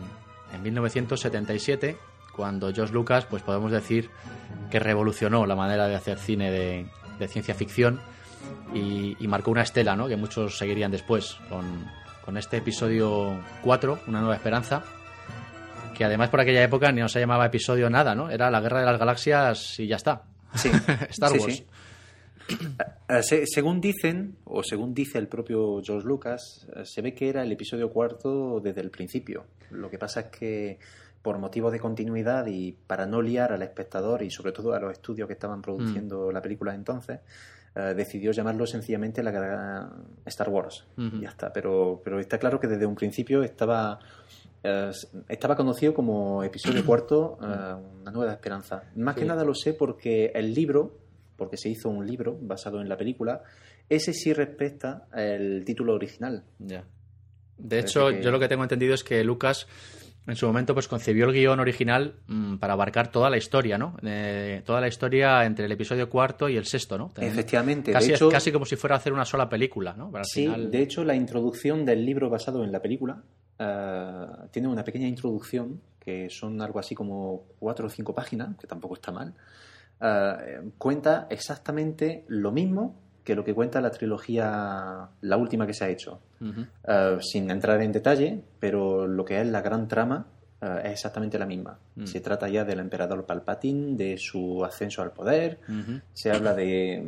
[0.54, 1.96] en 1977,
[2.36, 4.10] cuando George Lucas, pues podemos decir
[4.70, 6.86] que revolucionó la manera de hacer cine de,
[7.18, 8.00] de ciencia ficción
[8.74, 10.08] y, y marcó una estela, ¿no?
[10.08, 11.64] Que muchos seguirían después con,
[12.24, 14.82] con este episodio 4, Una nueva esperanza,
[15.96, 18.30] que además por aquella época ni no se llamaba episodio nada, ¿no?
[18.30, 20.22] Era la guerra de las galaxias y ya está.
[20.54, 20.70] Sí.
[21.10, 21.44] Star Wars.
[21.56, 21.66] sí.
[23.08, 27.28] Eh, se- según dicen, o según dice el propio George Lucas, eh, se ve que
[27.28, 29.46] era el episodio cuarto desde el principio.
[29.70, 30.78] Lo que pasa es que
[31.22, 34.92] por motivos de continuidad y para no liar al espectador y sobre todo a los
[34.92, 37.18] estudios que estaban produciendo la película entonces,
[37.76, 39.90] eh, decidió llamarlo sencillamente la
[40.24, 40.84] Star Wars.
[40.96, 41.16] Ujú.
[41.16, 41.52] Y Ya está.
[41.52, 43.98] Pero, pero está claro que desde un principio estaba
[44.64, 44.90] eh,
[45.28, 48.82] estaba conocido como episodio cuarto, eh, Una nueva esperanza.
[48.96, 49.20] Más Sí.
[49.20, 50.96] que nada lo sé porque el libro,
[51.36, 53.42] porque se hizo un libro basado en la película,
[53.88, 56.42] ese sí respeta el título original.
[56.58, 56.84] Ya.
[57.58, 59.66] De Parece hecho, que- yo lo que tengo entendido es que Lucas
[60.26, 63.96] en su momento pues concibió el guion original mm, para abarcar toda la historia, ¿no?
[64.02, 67.10] Eh, toda la historia entre el episodio cuarto y el sexto, ¿no?
[67.10, 67.92] También- Efectivamente.
[67.92, 70.10] Casi, de hecho, casi como si fuera a hacer una sola película, ¿no?
[70.24, 73.22] Sí, final- de hecho, la introducción del libro basado en la película
[73.58, 78.66] eh, tiene una pequeña introducción que son algo así como cuatro o cinco páginas, que
[78.66, 79.34] tampoco está mal,
[80.00, 85.84] eh, cuenta exactamente lo mismo que lo que cuenta la trilogía, la última que se
[85.84, 86.20] ha hecho.
[86.86, 90.28] Eh, sin entrar en detalle, pero lo que es la gran trama
[90.62, 91.76] eh, es exactamente la misma.
[91.96, 92.06] Mm.
[92.06, 95.58] Se trata ya del emperador Palpatine, de su ascenso al poder,
[96.12, 97.04] se habla de,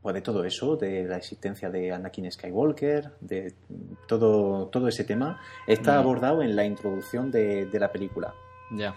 [0.00, 3.52] pues, de todo eso, de la existencia de Anakin Skywalker, de
[4.06, 5.38] todo, todo ese tema.
[5.66, 8.32] Está abordado en la introducción de, de la película.
[8.72, 8.94] Ya.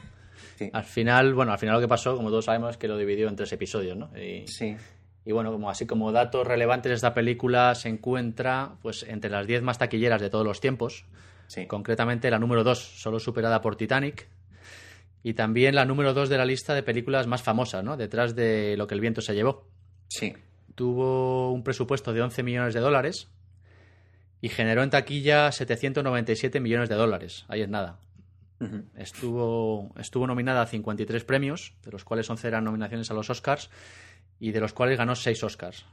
[0.55, 0.69] Sí.
[0.71, 3.27] Al final, bueno, al final lo que pasó, como todos sabemos, es que lo dividió
[3.27, 4.09] en tres episodios, ¿no?
[4.17, 4.77] Y, Sí.
[5.25, 9.45] Y bueno, como así como datos relevantes de esta película se encuentra pues entre las
[9.47, 11.05] 10 más taquilleras de todos los tiempos,
[11.47, 11.67] Sí.
[11.67, 14.27] concretamente la número 2, solo superada por Titanic,
[15.23, 17.97] y también la número 2 de la lista de películas más famosas, ¿no?
[17.97, 19.67] Detrás de Lo que el viento se llevó.
[20.07, 20.33] Sí.
[20.75, 23.27] Tuvo un presupuesto de 11 millones de dólares
[24.39, 27.45] y generó en taquilla 797 millones de dólares.
[27.49, 27.99] Ahí es nada.
[28.95, 33.69] Estuvo, estuvo nominada a 53 premios, de los cuales 11 eran nominaciones a los Oscars,
[34.41, 35.85] y de los cuales ganó 6 Oscars.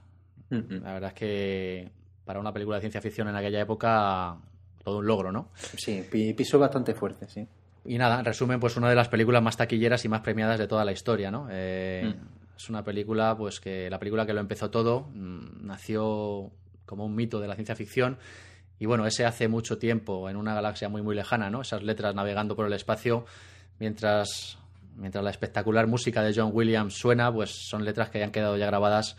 [0.50, 1.90] La verdad es que
[2.24, 4.36] para una película de ciencia ficción en aquella época,
[4.82, 5.50] todo un logro, ¿no?
[5.54, 7.46] Sí, pi- piso bastante fuerte, sí.
[7.84, 10.66] Y nada, en resumen, pues una de las películas más taquilleras y más premiadas de
[10.66, 11.46] toda la historia, ¿no?
[11.50, 12.14] Eh,
[12.56, 16.50] Es una película, pues que la película que lo empezó todo mm, nació
[16.86, 18.18] como un mito de la ciencia ficción
[18.80, 21.60] y bueno, ese hace mucho tiempo en una galaxia muy muy lejana, ¿no?
[21.62, 23.26] Esas letras navegando por el espacio
[23.78, 24.57] mientras
[24.98, 28.66] mientras la espectacular música de John Williams suena, pues son letras que han quedado ya
[28.66, 29.16] grabadas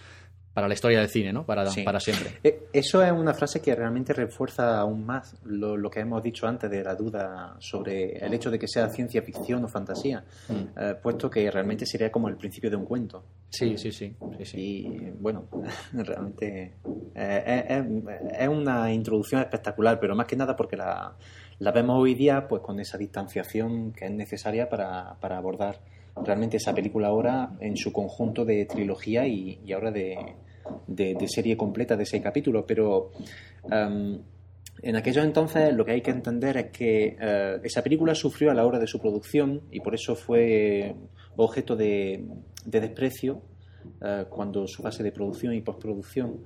[0.53, 1.45] para la historia del cine, ¿no?
[1.45, 1.83] Para, Sí.
[1.83, 2.31] para siempre.
[2.43, 6.47] Eh, Eso es una frase que realmente refuerza aún más lo, lo que hemos dicho
[6.47, 10.53] antes de la duda sobre el hecho de que sea ciencia ficción o fantasía, Mm.
[10.79, 13.23] eh, puesto que realmente sería como el principio de un cuento.
[13.49, 14.57] Sí, sí, sí, sí, sí.
[14.59, 15.45] Y bueno,
[15.93, 16.73] realmente
[17.15, 21.15] eh, es, es- es una introducción espectacular, pero más que nada porque la,
[21.59, 25.79] la vemos hoy día pues con esa distanciación que es necesaria para, para abordar
[26.25, 30.17] realmente esa película ahora en su conjunto de trilogía y, y ahora de,
[30.87, 32.65] de- de serie completa de seis capítulos.
[32.67, 33.11] Pero
[33.71, 34.19] em,
[34.81, 38.53] en aquellos entonces lo que hay que entender es que eh, esa película sufrió a
[38.53, 40.95] la hora de su producción y por eso fue
[41.35, 42.25] objeto de,
[42.65, 43.41] de desprecio
[44.01, 46.37] eh, cuando su fase de producción y postproducción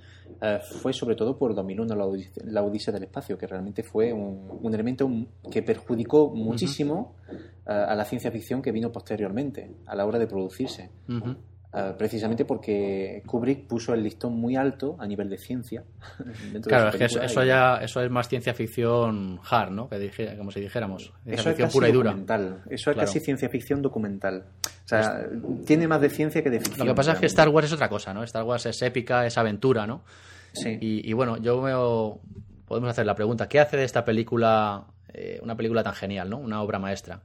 [0.42, 4.12] eh, fue sobre todo por 2001 la, Odise- la Odisea del Espacio, que realmente fue
[4.14, 5.10] un, un elemento
[5.52, 10.28] que perjudicó muchísimo eh, a la ciencia ficción que vino posteriormente, a la hora de
[10.28, 10.90] producirse.
[11.08, 11.36] Ujú.
[11.76, 15.84] Eh, precisamente porque Kubrick puso el listón muy alto a nivel de ciencia.
[16.54, 19.90] de Claro, es que eso, ya eso es más ciencia ficción hard, ¿no?
[19.90, 21.12] Que dije, como si dijéramos.
[21.24, 22.12] Ciencia Eso es ficción casi pura y dura.
[22.12, 22.62] documental.
[22.70, 24.46] Eso es casi ciencia ficción documental.
[24.66, 25.28] O sea,
[25.66, 26.88] tiene más de ciencia que de ficción.
[26.88, 27.26] Lo que pasa es que.
[27.26, 28.24] Star Wars es otra cosa, ¿no?
[28.24, 30.04] Star Wars es épica, es aventura, ¿no?
[30.52, 30.78] Sí.
[30.80, 32.22] Y, y bueno, yo veo.
[32.68, 36.38] Podemos hacer la pregunta: ¿qué hace de esta película eh, una película tan genial, ¿no?
[36.38, 37.22] Una obra maestra.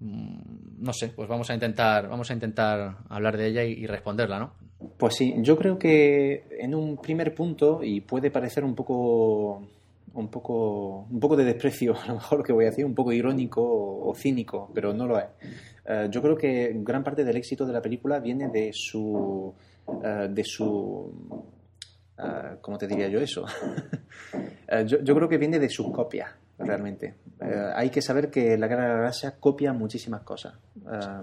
[0.00, 4.38] Mm, No sé, pues vamos a intentar, vamos a intentar hablar de ella y, responderla,
[4.38, 4.52] ¿no?
[4.98, 9.62] Pues sí, yo creo que en un primer punto, y puede parecer un poco
[10.14, 12.94] un poco un poco de desprecio, a lo mejor lo que voy a decir, un
[12.94, 15.26] poco irónico o, cínico, pero no lo es.
[15.86, 19.54] Eh, yo creo que gran parte del éxito de la película viene de su
[20.02, 21.12] eh, de su
[22.18, 23.44] eh, ¿cómo te diría yo eso?
[24.84, 27.14] Yo, yo creo que viene de sus copias, realmente.
[27.40, 30.54] Eh, hay que saber que la Guerra de la Galaxia copia muchísimas cosas.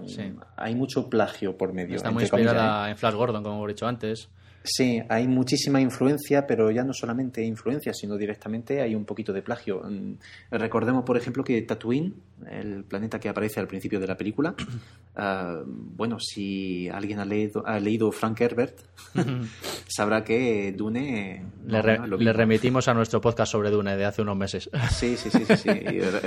[0.06, 0.34] Sí.
[0.56, 1.96] Hay mucho plagio por medio.
[1.96, 2.56] Está muy entre comillas, ¿eh?
[2.56, 4.28] inspirada en Flash Gordon, como hemos dicho antes.
[4.66, 9.42] Sí, hay muchísima influencia, pero ya no solamente influencia, sino directamente hay un poquito de
[9.42, 9.82] plagio.
[9.84, 10.14] Mm,
[10.52, 12.14] Recordemos, por ejemplo, que Tatooine,
[12.50, 14.54] el planeta que aparece al principio de la película,
[15.16, 18.78] ah, bueno, si alguien ha leído, ha leído Frank Herbert,
[19.86, 21.44] sabrá que Dune...
[21.66, 24.70] Le, re- no remitimos a nuestro podcast sobre Dune de hace unos meses.
[24.90, 25.70] Sí, sí, sí, sí, sí.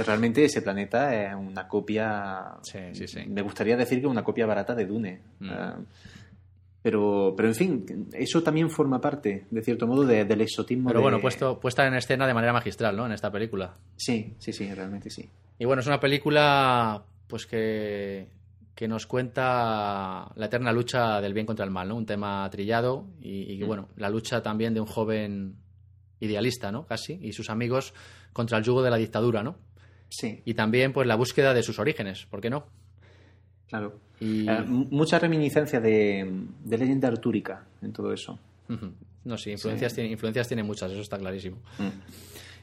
[0.05, 2.53] Realmente ese planeta es una copia.
[2.61, 3.21] Sí, sí, sí.
[3.27, 5.21] Me gustaría decir que una copia barata de Dune.
[5.39, 5.49] Mm.
[5.49, 5.79] Ah,
[6.89, 10.87] pero, pero en fin, eso también forma parte, de cierto modo, de- del exotismo.
[10.87, 13.05] Pero de- bueno, puesto, puesta en escena de manera magistral, ¿no?
[13.05, 13.75] En esta película.
[13.97, 15.29] Sí, sí, sí, realmente sí.
[15.59, 18.29] Y bueno, es una película pues que,
[18.73, 21.95] que nos cuenta la eterna lucha del bien contra el mal, ¿no?
[21.97, 23.67] Un tema trillado y, y, Mm.
[23.67, 25.55] bueno, la lucha también de un joven
[26.21, 26.85] idealista, ¿no?
[26.85, 27.93] Casi, y sus amigos
[28.31, 29.57] contra el yugo de la dictadura, ¿no?
[30.07, 32.65] Sí, Y también pues la búsqueda de sus orígenes, ¿por qué no?
[33.67, 33.99] claro.
[34.19, 36.29] Y Eh, mucha reminiscencia de,
[36.63, 38.39] de leyenda artúrica en todo eso.
[39.23, 41.57] No, sí, influencias, Tiene, influencias tiene muchas, eso está clarísimo.
[41.79, 41.89] Mm.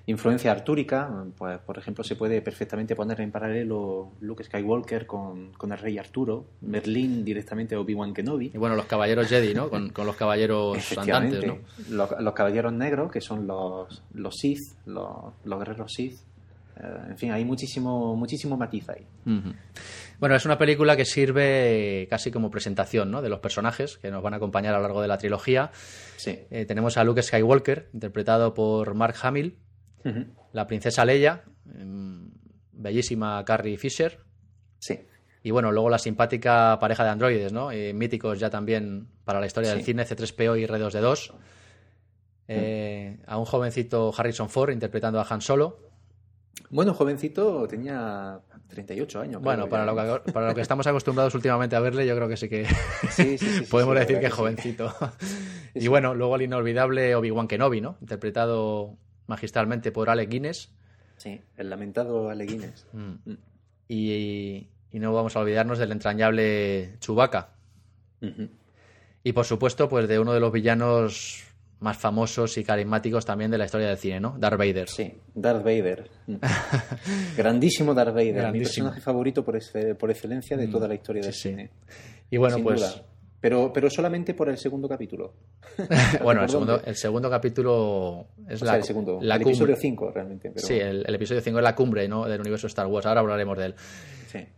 [0.06, 5.72] Influencia artúrica, pues por ejemplo se puede perfectamente poner en paralelo Luke Skywalker con, con
[5.72, 8.50] el rey Arturo, Merlín directamente Obi-Wan Kenobi.
[8.52, 9.70] Y bueno, los caballeros Jedi, ¿no?
[9.70, 11.58] Con, con los caballeros andantes, ¿no?
[11.88, 16.18] los, los caballeros negros, que son los, los Sith, los, los guerreros Sith.
[16.76, 19.06] En fin, hay muchísimo, muchísimo matiz ahí.
[20.18, 23.22] Bueno, es una película que sirve casi como presentación ¿no?
[23.22, 25.70] de los personajes que nos van a acompañar a lo largo de la trilogía.
[26.16, 26.40] Sí.
[26.50, 29.58] Eh, tenemos a Luke Skywalker, interpretado por Mark Hamill,
[30.52, 31.44] la princesa Leia,
[31.78, 32.30] em,
[32.72, 34.20] bellísima Carrie Fisher.
[34.78, 35.00] Sí.
[35.42, 37.70] Y bueno, luego la simpática pareja de androides, ¿no?
[37.70, 41.32] Eh, míticos ya también para la historia del cine, C3PO y R2D2.
[42.48, 45.78] Eh, a un jovencito Harrison Ford interpretando a Han Solo.
[46.74, 49.40] Bueno, jovencito, tenía 38 años.
[49.40, 52.36] Bueno, para lo, que, para lo que estamos acostumbrados últimamente a verle, yo creo que
[52.36, 52.66] sí que
[53.70, 54.92] podemos decir que es jovencito.
[55.72, 57.96] y bueno, luego el inolvidable Obi-Wan Kenobi, ¿no?
[58.00, 58.96] Interpretado
[59.28, 60.74] magistralmente por Alec Guinness.
[61.16, 62.88] Sí, el lamentado Alec Guinness.
[62.92, 63.12] Mm.
[63.24, 63.38] Mm.
[63.86, 67.50] Y, no vamos a olvidarnos del entrañable Chewbacca.
[69.22, 71.44] Y por supuesto, pues de uno de los villanos
[71.80, 74.36] más famosos y carismáticos también de la historia del cine, ¿no?
[74.38, 74.88] Darth Vader.
[74.88, 76.10] Sí, Darth Vader.
[77.36, 79.58] Grandísimo Darth Vader, mi personaje favorito por,
[79.98, 80.70] por excelencia de mm.
[80.70, 81.70] toda la historia del cine.
[82.30, 83.02] Y bueno, pues...
[83.44, 85.34] Pero, pero solamente por el segundo capítulo.
[86.22, 90.52] bueno, el segundo, el segundo, capítulo es la, el segundo, el episodio 5 realmente.
[90.56, 92.24] Sí, el, episodio 5 es la cumbre ¿no?
[92.24, 93.04] del universo Star Wars.
[93.04, 93.74] Ahora hablaremos de él.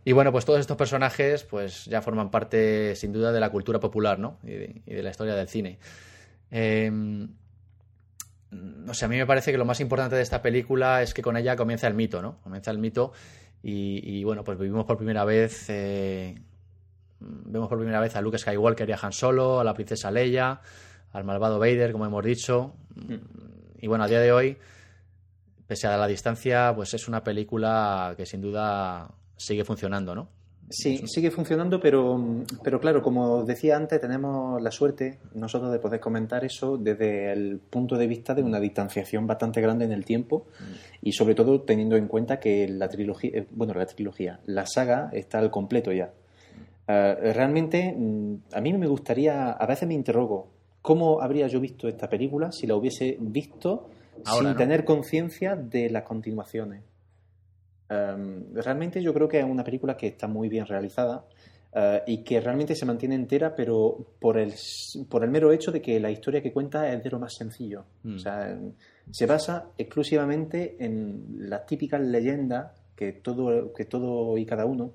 [0.05, 3.79] Y bueno, pues todos estos personajes pues ya forman parte sin duda de la cultura
[3.81, 4.37] popular ¿no?
[4.43, 5.79] y, de, la historia del cine.
[6.51, 6.89] Eh,
[8.51, 11.21] no sé, a mí me parece que lo más importante de esta película es que
[11.21, 12.39] con ella comienza el mito, ¿no?
[12.41, 13.11] Comienza el mito
[13.61, 16.35] y, bueno, pues vivimos por primera vez, eh,
[17.19, 20.61] vemos por primera vez a Luke Skywalker y a Han Solo, a la princesa Leia,
[21.11, 22.75] al malvado Vader, como hemos dicho.
[22.95, 23.15] Mm.
[23.79, 24.57] Y bueno, a día de hoy,
[25.67, 30.29] pese a la distancia, pues es una película que sin duda sigue funcionando, ¿no?
[30.69, 32.21] Sí, sigue funcionando, pero,
[32.61, 37.59] pero claro, como decía antes, tenemos la suerte nosotros de poder comentar eso desde el
[37.59, 40.47] punto de vista de una distanciación bastante grande en el tiempo
[41.01, 45.09] y sobre todo teniendo en cuenta que la trilogía, eh, bueno, la trilogía, la saga
[45.13, 46.11] está al completo ya.
[46.85, 50.49] Eh, realmente, mm, a mí me gustaría, a veces me interrogo,
[50.81, 53.89] ¿cómo habría yo visto esta película si la hubiese visto
[54.25, 56.81] sin tener conciencia de las continuaciones?
[57.89, 61.25] Em, realmente yo creo que es una película que está muy bien realizada
[61.73, 64.53] eh, y que realmente se mantiene entera, pero por el,
[65.09, 67.85] por el mero hecho de que la historia que cuenta es de lo más sencillo.
[68.03, 68.19] O mm.
[68.19, 68.57] sea,
[69.11, 74.91] se basa exclusivamente en las típicas leyendas que todo, que todo y cada uno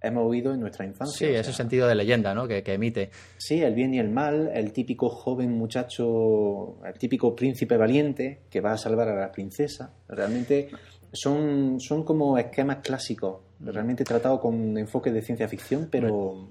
[0.00, 1.28] hemos oído en nuestra infancia.
[1.28, 2.48] Sí, ese sentido de leyenda ¿no?
[2.48, 3.10] que, que, emite.
[3.38, 8.60] Sí, el bien y el mal, el típico joven muchacho, el típico príncipe valiente que
[8.60, 9.94] va a salvar a la princesa.
[10.08, 10.70] Realmente
[11.12, 16.48] son, son como esquemas clásicos, realmente tratados con enfoque de ciencia ficción, pero...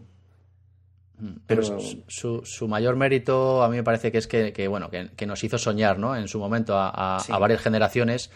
[1.17, 1.62] Mm, pero
[2.08, 5.60] su, su, mayor mérito a mí me parece que es que, bueno que, nos hizo
[5.60, 6.15] soñar ¿no?
[6.15, 8.32] en su momento a, a, varias generaciones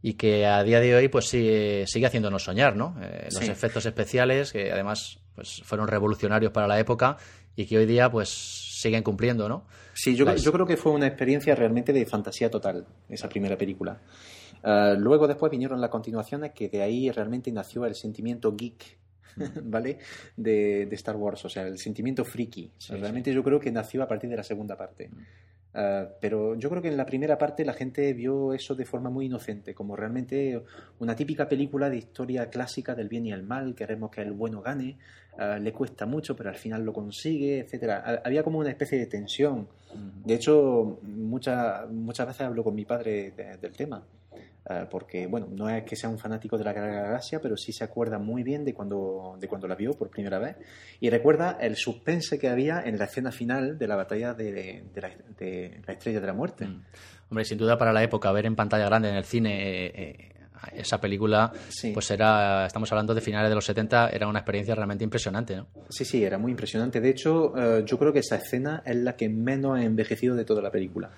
[0.00, 2.96] y que a día de hoy pues sigue, sigue haciéndonos soñar ¿no?
[3.02, 7.18] Eh, los efectos especiales que además pues fueron revolucionarios para la época
[7.56, 9.66] y que hoy día pues siguen cumpliendo ¿no?
[9.92, 14.00] Sí, yo, yo creo que fue una experiencia realmente de fantasía total esa primera película.
[14.64, 18.98] Eh, luego después vinieron las continuaciones que de ahí realmente nació el sentimiento geek,
[19.62, 19.98] ¿vale?
[20.36, 22.70] De, Star Wars, o sea, el sentimiento friki.
[22.88, 25.10] realmente yo creo que nació a partir de la segunda parte.
[25.76, 29.10] Eh, pero yo creo que en la primera parte la gente vio eso de forma
[29.10, 30.62] muy inocente, como realmente
[31.00, 34.62] una típica película de historia clásica del bien y el mal, queremos que el bueno
[34.62, 34.96] gane,
[35.36, 38.22] eh, le cuesta mucho, pero al final lo consigue, etcétera.
[38.24, 39.68] Había como una especie de tensión.
[40.24, 44.02] De hecho, muchas muchas veces hablo con mi padre del tema.
[44.68, 47.84] Eh, porque, bueno, no es que sea un fanático de la Galaxia, pero sí se
[47.84, 50.56] acuerda muy bien de cuando, de cuando la vio por primera vez
[51.00, 55.92] y recuerda el suspense que había en la escena final de la batalla de, la,
[55.92, 56.66] Estrella de la Muerte.
[56.66, 56.82] Mm.
[57.30, 59.86] Hombre, sin duda para la época, ver en pantalla grande en el cine...
[59.86, 60.30] Eh, eh,
[60.72, 61.52] esa película,
[61.92, 65.66] pues era, estamos hablando de finales de los 70, era una experiencia realmente impresionante, ¿no?
[65.90, 67.02] Sí, sí, era muy impresionante.
[67.02, 67.52] De hecho,
[67.84, 71.10] yo creo que esa escena es la que menos ha envejecido de toda la película.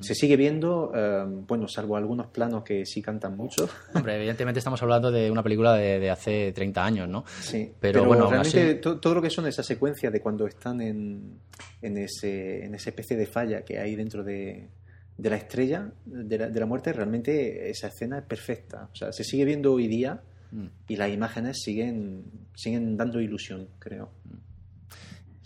[0.00, 3.68] Se sigue viendo, eh, bueno, salvo algunos planos que sí cantan mucho.
[3.94, 7.24] Hombre, evidentemente estamos hablando de una película de, hace 30 años, ¿no?
[7.40, 11.40] Sí, pero, bueno, realmente todo lo que son esas secuencias de cuando están en,
[11.82, 14.68] en, ese, en esa especie de falla que hay dentro de,
[15.16, 18.88] de la estrella de la, de la, muerte, realmente esa escena es perfecta.
[18.92, 20.20] O sea, se sigue viendo hoy día
[20.50, 20.66] mm.
[20.88, 22.24] y las imágenes siguen,
[22.54, 24.10] siguen dando ilusión, creo.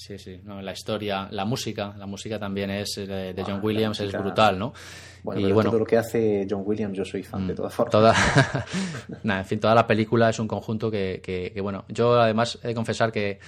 [0.00, 3.60] Sí, sí, no, la historia, la música, la música también es eh, de, John ah,
[3.62, 4.72] Williams, es brutal, ¿no?
[5.22, 7.74] Bueno, y bueno, todo lo que hace John Williams yo soy fan de mm, todas
[7.74, 7.92] formas.
[7.92, 8.14] Toda,
[9.38, 12.74] en fin, toda la película es un conjunto que, que, bueno, yo además he de
[12.74, 13.40] confesar que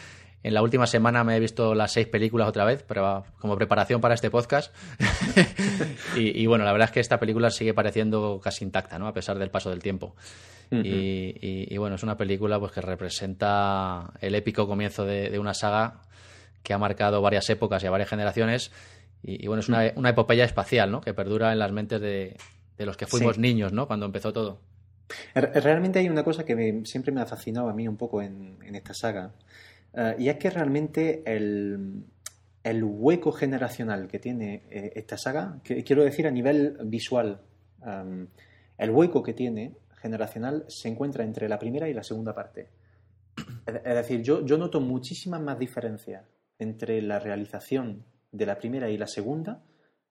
[0.43, 4.03] En la última semana me he visto las seis películas otra vez, pero como preparación
[4.03, 4.75] para este podcast.
[6.17, 9.07] y, bueno, la verdad es que esta película sigue pareciendo casi intacta, ¿no?
[9.07, 10.17] A pesar del paso del tiempo.
[10.71, 16.03] y, bueno, es una película pues que representa el épico comienzo de, una saga
[16.63, 18.71] que ha marcado varias épocas y a varias generaciones.
[19.23, 21.01] Y, bueno, es una, una, epopeya espacial, ¿no?
[21.01, 22.37] Que perdura en las mentes de,
[22.79, 23.87] los que fuimos niños, ¿no?
[23.87, 24.61] Cuando empezó todo.
[25.35, 28.95] Realmente hay una cosa que siempre me ha fascinado a mí un poco en, esta
[28.95, 29.33] saga,
[29.95, 32.05] eh, y es que realmente el,
[32.65, 37.41] hueco generacional que tiene eh, esta saga, que, quiero decir a nivel visual,
[38.79, 42.69] el hueco que tiene generacional se encuentra entre la primera y la segunda parte.
[43.67, 46.25] Es, decir, yo, yo noto muchísimas más diferencias
[46.63, 49.63] entre la realización de la primera y la segunda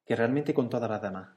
[0.05, 1.29] que realmente con todas las demás.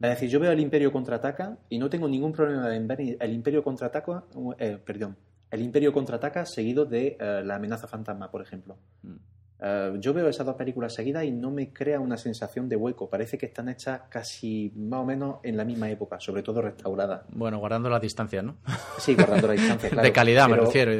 [0.00, 3.32] Es decir, yo veo el Imperio contraataca y no tengo ningún problema en ver el
[3.32, 4.24] Imperio contraataca,
[4.58, 5.16] eh, perdón,
[5.50, 8.78] el Imperio contraataca seguido de eh, la amenaza fantasma, por ejemplo.
[9.02, 9.31] Mm.
[9.64, 13.08] Eh, yo veo esas dos películas seguidas y no me crea una sensación de hueco.
[13.08, 17.22] Parece que están hechas casi más o menos en la misma época, sobre todo restauradas.
[17.28, 18.56] Bueno, guardando la distancia, ¿no?
[18.98, 20.04] Sí, guardando la distancia, claro.
[20.04, 20.92] De calidad, me refiero.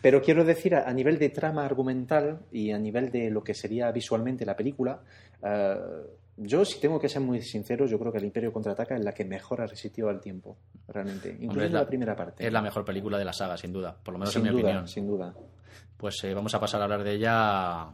[0.00, 3.90] Pero quiero decir, a, nivel de trama argumental y a nivel de lo que sería
[3.90, 5.00] visualmente la película,
[6.36, 9.12] yo, si tengo que ser muy sincero, yo creo que el Imperio contraataca es la
[9.12, 10.56] que mejor ha resistido al tiempo,
[10.88, 11.36] realmente.
[11.40, 12.46] Incluso la, primera parte.
[12.46, 14.88] Es la mejor película de la saga, sin duda, por lo menos en mi opinión.
[14.88, 15.34] Sin duda.
[15.96, 17.88] Pues eh, vamos a pasar a hablar de ella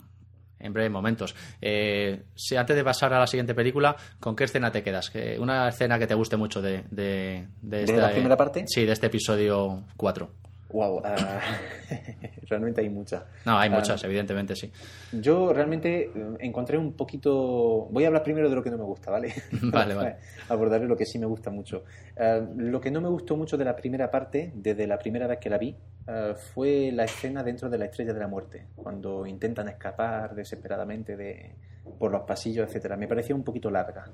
[0.61, 1.35] en breves momentos.
[1.61, 5.13] Eh, si antes de pasar a la siguiente película, ¿con qué escena te quedas?
[5.39, 8.65] Una escena que te guste mucho de, de, de, esta, la primera parte?
[8.67, 10.31] Sí, de este episodio 4.
[10.73, 11.41] Wow, ah,
[12.49, 13.25] realmente hay muchas.
[13.45, 14.71] No, hay muchas, ah, evidentemente sí.
[15.13, 17.89] Yo realmente eh, encontré un poquito.
[17.91, 19.35] Voy a hablar primero de lo que no me gusta, ¿vale?
[19.63, 20.17] vale, vale.
[20.49, 21.85] Abordaré lo que sí me gusta mucho.
[22.19, 25.39] Ah, lo que no me gustó mucho de la primera parte, desde la primera vez
[25.39, 25.77] que la vi,
[26.55, 31.55] fue la escena dentro de la Estrella de la Muerte, cuando intentan escapar desesperadamente de,
[31.99, 32.97] por los pasillos, etcétera.
[32.97, 34.11] Me parecía un poquito larga.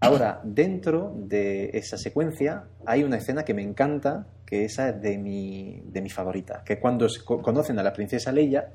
[0.00, 5.18] Ahora, dentro de esa secuencia hay una escena que me encanta, que esa es de
[5.18, 8.68] mi, de mi favorita, que cuando conocen a la princesa Leia,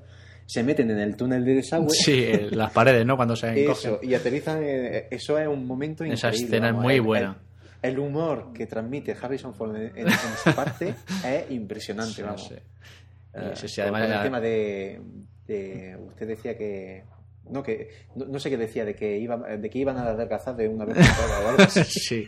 [0.48, 1.90] se meten en el túnel de desagüe.
[1.90, 3.18] Sí, las paredes, ¿no?
[3.18, 3.94] Cuando se encogen.
[3.94, 4.64] Eso, y aterrizan.
[4.64, 6.16] Eh, eso es un momento increíble.
[6.16, 7.38] Esa escena es muy buena.
[7.82, 12.54] El, humor que transmite Harrison Ford en, esa parte es impresionante, vamos.
[13.54, 15.02] Sí, sí, además el tema de,
[15.46, 17.04] de, Usted decía que
[17.50, 20.68] no, que, no, sé qué decía, de que, iba, de que iban a adelgazar de
[20.68, 22.28] una vez o algo Sí,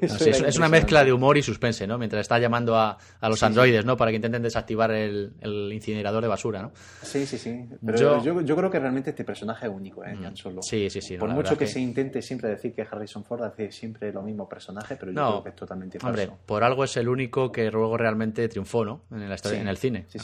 [0.00, 1.98] es, una mezcla de humor y suspense, ¿no?
[1.98, 3.96] Mientras está llamando a, a los androides, ¿no?
[3.96, 6.72] Para que intenten desactivar el, el, incinerador de basura, ¿no?
[7.02, 7.64] Sí, sí, sí.
[7.84, 10.14] Pero yo, yo, creo que realmente este personaje es único, ¿eh?
[10.14, 10.36] Mm.
[10.36, 10.62] Solo.
[10.62, 11.16] Sí, sí, sí.
[11.16, 14.96] Por mucho que, se intente siempre decir que Harrison Ford hace siempre lo mismo personaje,
[14.96, 16.22] pero yo creo que es totalmente falso.
[16.22, 19.02] Hombre, por algo es el único que luego realmente triunfó, ¿no?
[19.10, 20.06] En, la historia, en el cine.
[20.08, 20.18] Sí,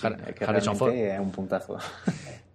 [0.47, 0.93] Harrison Ford.
[0.93, 1.79] es un puntazo.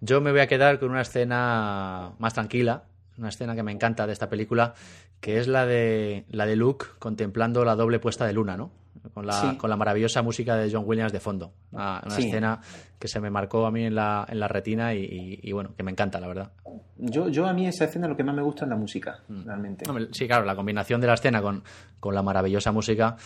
[0.00, 1.73] Yo me voy a quedar con una escena
[2.18, 2.84] más tranquila,
[3.18, 4.74] una escena que me encanta de esta película,
[5.20, 8.70] que es la de, la de Luke contemplando la doble puesta de luna, ¿no?
[9.12, 11.52] Con la, con la maravillosa música de John Williams de fondo.
[11.72, 12.60] Una, escena
[12.98, 15.90] que se me marcó a mí en la, en la retina y, bueno, que me
[15.90, 16.52] encanta, la verdad.
[16.96, 19.44] Yo, yo a mí esa escena lo que más me gusta es la música, mm.
[19.44, 19.84] realmente.
[20.12, 21.62] sí, claro, la combinación de la escena con,
[22.00, 23.16] con la maravillosa música,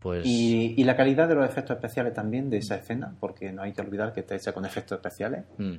[0.00, 0.26] pues...
[0.26, 3.80] Y, la calidad de los efectos especiales también de esa escena, porque no hay que
[3.80, 5.44] olvidar que está hecha con efectos especiales.
[5.58, 5.76] Mm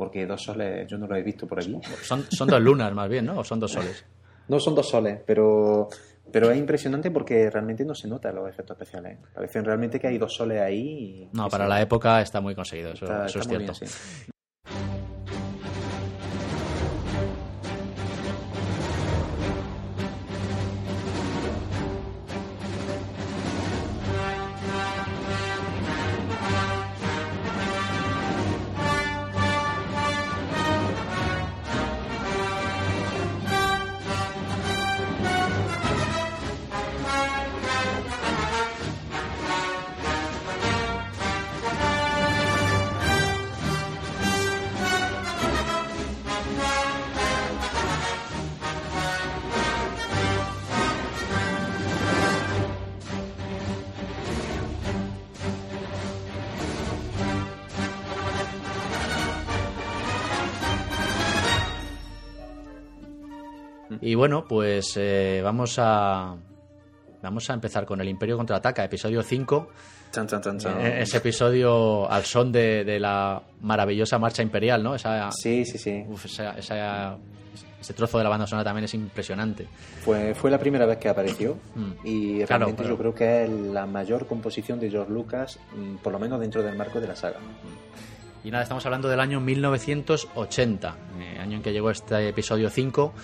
[0.00, 1.78] porque dos soles yo no lo he visto por aquí.
[2.00, 3.40] Son, son dos lunas más bien, ¿no?
[3.40, 4.02] ¿O son dos soles?
[4.48, 5.90] No son dos soles, pero,
[6.32, 9.18] pero es impresionante porque realmente no se nota los efectos especiales.
[9.34, 11.28] Parecen realmente que hay dos soles ahí.
[11.34, 13.74] no, para la época está muy conseguido, eso, es cierto.
[64.10, 66.34] Y bueno, pues eh, vamos a
[67.22, 69.68] vamos a empezar con el Imperio contraataca, episodio 5.
[70.80, 74.96] Eh, ese episodio al son de, la maravillosa marcha imperial, ¿no?
[74.96, 76.04] Esa, sí, sí, sí.
[77.80, 79.68] ese trozo de la banda sonora también es impresionante.
[80.02, 81.90] Fue, fue la primera vez que apareció mm.
[82.04, 86.18] y realmente yo creo que es la mayor composición de George Lucas, mm, por lo
[86.18, 87.38] menos dentro del marco de la saga.
[88.42, 93.14] Y nada, estamos hablando del año 1980, eh, año en que llegó este episodio 5.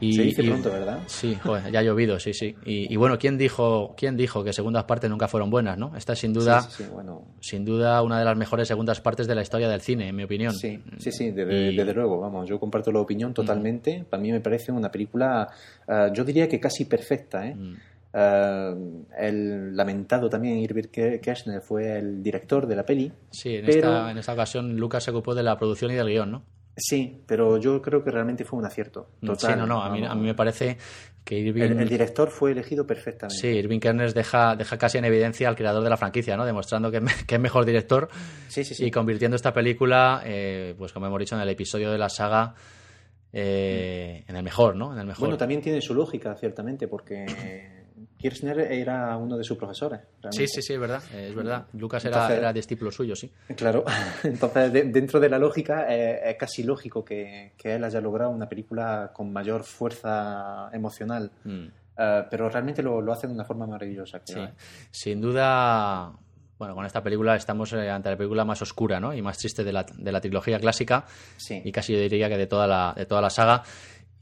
[0.00, 1.00] Y, Se dice pronto, ¿verdad?
[1.06, 2.54] Sí, joder, ya ha llovido, sí, sí.
[2.64, 5.96] Y, bueno, ¿quién dijo, ¿quién dijo que segundas partes nunca fueron buenas, no?
[5.96, 6.68] Esta es sin duda,
[7.40, 10.22] sin duda una de las mejores segundas partes de la historia del cine, en mi
[10.22, 10.54] opinión.
[10.54, 14.04] Sí, sí, sí, desde, luego, vamos, yo comparto la opinión totalmente.
[14.08, 15.48] Para mí me parece una película,
[15.86, 17.54] eh, yo diría que casi perfecta, ¿eh?
[17.54, 17.74] Mm.
[18.12, 18.74] Eh,
[19.18, 20.88] el lamentado también Irving
[21.20, 23.12] Kirchner fue el director de la peli.
[23.30, 26.30] Sí, en, esta, en esta ocasión Lucas se ocupó de la producción y del guion,
[26.30, 26.42] ¿no?
[26.78, 29.08] Sí, pero yo creo que realmente fue un acierto.
[29.20, 30.78] Total, sí, no, no, a mí, a mí me parece
[31.24, 31.62] que Irving...
[31.62, 33.40] El, director fue elegido perfectamente.
[33.40, 36.46] Sí, Irving Kirchner deja, deja casi en evidencia al creador de la franquicia, ¿no?
[36.46, 38.08] Demostrando que, que es mejor director
[38.48, 38.86] sí, sí, sí.
[38.86, 42.54] y convirtiendo esta película, eh, pues como hemos dicho, en el episodio de la saga
[43.32, 44.92] eh, en el mejor, ¿no?
[44.92, 45.20] En el mejor.
[45.20, 47.77] Bueno, también tiene su lógica, ciertamente, porque
[48.18, 50.00] Kirchner era uno de sus profesores.
[50.30, 51.02] Sí, sí, sí, es verdad.
[51.14, 51.66] Es verdad.
[51.72, 53.32] Lucas era, era discípulo suyo, sí.
[53.56, 53.84] Claro.
[54.24, 59.32] Entonces, dentro de la lógica, es casi lógico que, él haya logrado una película con
[59.32, 61.30] mayor fuerza emocional.
[61.44, 61.66] Mm.
[61.98, 64.20] Eh, pero realmente lo, lo, hace de una forma maravillosa.
[64.24, 64.40] Sí.
[64.90, 66.12] Sin duda,
[66.58, 69.14] bueno, con esta película estamos eh, ante la película más oscura ¿no?
[69.14, 71.04] y más triste de la, de la trilogía clásica.
[71.36, 71.60] Sí.
[71.64, 73.62] Y casi yo diría que de toda la, de toda la saga.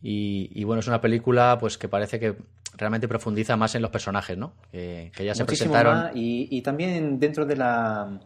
[0.09, 2.37] Y, bueno, es una película pues que parece que
[2.77, 4.53] realmente profundiza más en los personajes, ¿no?
[4.71, 6.11] que ya se presentaron.
[6.15, 8.21] y, también dentro de la,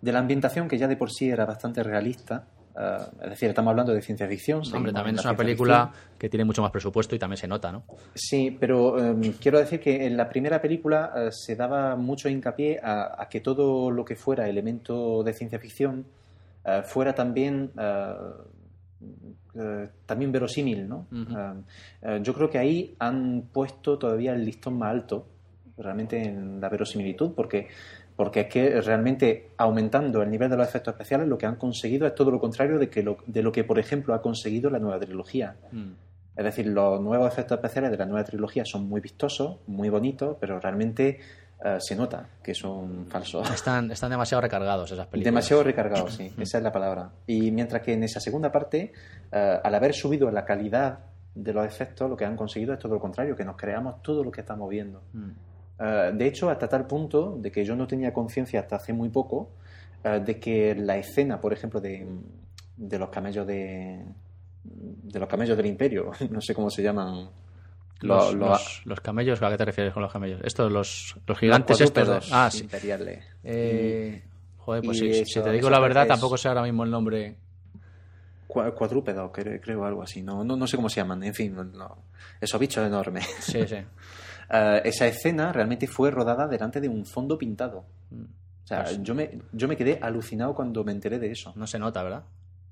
[0.00, 2.46] de la ambientación, que ya de por sí era bastante realista.
[2.78, 4.62] Eh, es decir, estamos hablando de ciencia ficción.
[4.74, 7.84] Hombre, también es una película que tiene mucho más presupuesto y también se nota, ¿no?
[8.14, 12.78] Sí, pero em, quiero decir que en la primera película eh, se daba mucho hincapié
[12.82, 16.06] a, que todo lo que fuera elemento de ciencia ficción
[16.64, 17.72] eh, fuera también
[19.58, 21.06] eh, también verosímil, ¿no?
[21.12, 21.62] Eh,
[22.02, 25.26] eh, yo creo que ahí han puesto todavía el listón más alto,
[25.78, 27.68] realmente en la verosimilitud, porque
[28.16, 32.06] porque es que realmente aumentando el nivel de los efectos especiales lo que han conseguido
[32.06, 34.78] es todo lo contrario de, que lo, de lo que, por ejemplo, ha conseguido la
[34.78, 35.56] nueva trilogía.
[35.70, 35.92] Mm.
[36.34, 40.36] Es decir, los nuevos efectos especiales de la nueva trilogía son muy vistosos, muy bonitos,
[40.40, 41.20] pero realmente
[41.64, 43.50] eh, se nota que son falsos.
[43.54, 45.32] Están, están demasiado recargados esas películas.
[45.32, 47.10] Demasiado recargados, sí, esa es la palabra.
[47.26, 48.92] Y mientras que en esa segunda parte,
[49.32, 50.98] eh, al haber subido la calidad
[51.34, 54.22] de los efectos, lo que han conseguido es todo lo contrario, que nos creamos todo
[54.22, 55.02] lo que estamos viendo.
[55.12, 55.30] Mm.
[55.78, 59.08] Eh, de hecho, hasta tal punto de que yo no tenía conciencia hasta hace muy
[59.08, 59.50] poco
[60.04, 62.06] de que la escena, por ejemplo, de,
[62.76, 64.04] de los camellos de,
[64.62, 67.28] de los camellos del imperio, no sé cómo se llaman
[68.00, 68.34] los,
[68.84, 70.40] los, camellos, ¿a qué te refieres con los camellos?
[70.44, 72.28] Estos, los, los gigantes estos.
[72.30, 72.62] Ah, sí.
[72.62, 73.24] Imperiales.
[73.42, 74.22] Eh,
[74.58, 77.36] joder, pues si, te digo la verdad, tampoco sé ahora mismo el nombre.
[78.46, 80.22] Cuadrúpedo, creo, algo así.
[80.22, 81.22] No, no, no sé cómo se llaman.
[81.24, 81.98] En fin, no,
[82.40, 83.26] esos bichos enormes.
[83.40, 83.76] Sí, sí.
[84.48, 87.84] Eh, esa escena realmente fue rodada delante de un fondo pintado.
[88.10, 88.22] Mm.
[88.22, 91.52] O sea, pues yo, me, yo me quedé alucinado cuando me enteré de eso.
[91.56, 92.22] No se nota, ¿verdad?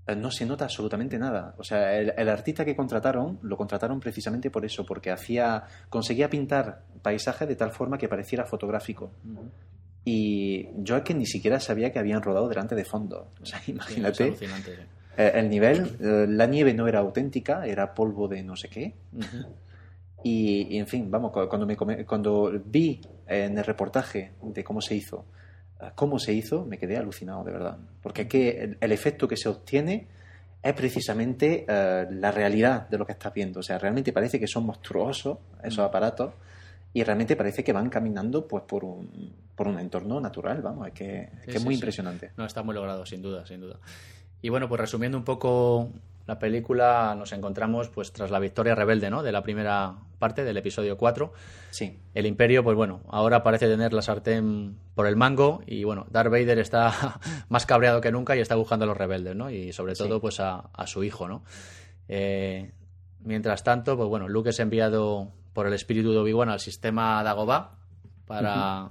[0.06, 1.54] Eh, no se nota absolutamente nada.
[1.56, 6.82] O sea, el, artista que contrataron lo contrataron precisamente por eso, porque hacía, conseguía pintar
[7.02, 9.12] paisajes de tal forma que pareciera fotográfico.
[10.04, 13.30] Y yo es que ni siquiera sabía que habían rodado delante de fondo.
[13.40, 14.34] O sea, imagínate.
[15.16, 18.94] Eh, el nivel, eh, la nieve no era auténtica, era polvo de no sé qué.
[20.22, 25.24] y, en fin, vamos, cuando, me, cuando vi en el reportaje de cómo se hizo
[25.94, 27.78] cómo se hizo, me quedé alucinado, de verdad.
[28.02, 30.06] Porque es que el, efecto que se obtiene
[30.62, 33.60] es precisamente eh, la realidad de lo que estás viendo.
[33.60, 35.88] O sea, realmente parece que son monstruosos esos mm.
[35.88, 36.32] aparatos
[36.92, 40.94] y realmente parece que van caminando pues por un, por un entorno natural, vamos, es
[40.94, 42.30] que, es, muy impresionante.
[42.36, 43.78] No, está muy logrado, sin duda, sin duda.
[44.40, 45.90] Y bueno, pues resumiendo un poco
[46.26, 49.22] la película nos encontramos pues tras la victoria rebelde, ¿no?
[49.22, 51.32] De la primera parte del episodio 4.
[51.70, 51.98] Sí.
[52.14, 56.30] El Imperio, pues bueno, ahora parece tener la sartén por el mango y bueno, Darth
[56.30, 59.50] Vader está más cabreado que nunca y está buscando a los rebeldes, ¿no?
[59.50, 61.44] Y sobre todo pues a, su hijo, ¿no?
[62.08, 62.72] Eh,
[63.20, 67.72] mientras tanto, pues bueno, Luke es enviado por el espíritu de Obi-Wan al sistema Dagobah
[68.26, 68.88] para,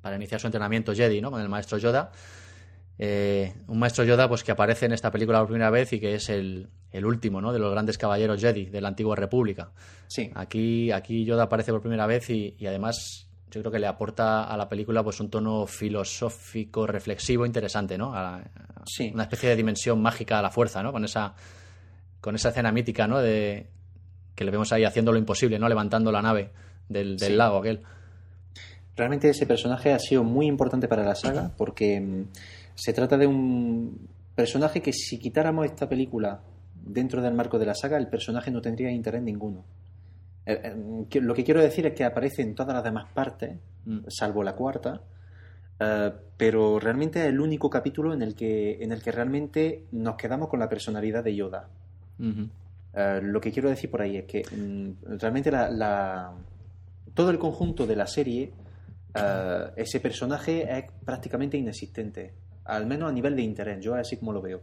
[0.00, 1.30] para iniciar su entrenamiento Jedi, ¿no?
[1.30, 2.10] Con el maestro Yoda.
[2.98, 6.14] Eh, un maestro Yoda pues que aparece en esta película por primera vez y que
[6.14, 6.68] es el,
[7.04, 7.52] último ¿no?
[7.52, 9.70] de los grandes caballeros Jedi de la antigua República.
[10.06, 10.30] Sí.
[10.34, 14.56] Aquí, aquí Yoda aparece por primera vez y, además yo creo que le aporta a
[14.56, 18.12] la película pues un tono filosófico, reflexivo, interesante, ¿no?
[18.86, 19.10] sí.
[19.12, 20.92] Una especie de dimensión mágica a la fuerza, ¿no?
[20.92, 21.34] Con esa,
[22.20, 23.20] con esa escena mítica, ¿no?
[23.20, 23.68] De,
[24.34, 25.68] que le vemos ahí haciendo lo imposible, ¿no?
[25.68, 26.50] Levantando la nave
[26.88, 27.82] del, del lago aquel.
[28.94, 32.22] Realmente ese personaje ha sido muy importante para la saga porque mm,
[32.76, 36.40] se trata de un personaje que si quitáramos esta película
[36.74, 39.64] dentro del marco de la saga, el personaje no tendría interés ninguno.
[40.44, 43.98] Eh, eh, lo que quiero decir es que aparece en todas las demás partes, mm.
[44.08, 45.00] salvo la cuarta,
[45.80, 50.16] eh, pero realmente es el único capítulo en el que, en el que realmente nos
[50.16, 51.68] quedamos con la personalidad de Yoda.
[53.22, 56.32] Lo que quiero decir por ahí es que mm, realmente la,
[57.12, 58.52] todo el conjunto de la serie,
[59.76, 62.32] ese personaje es prácticamente inexistente,
[62.66, 64.62] al menos a nivel de interés, yo así como lo veo.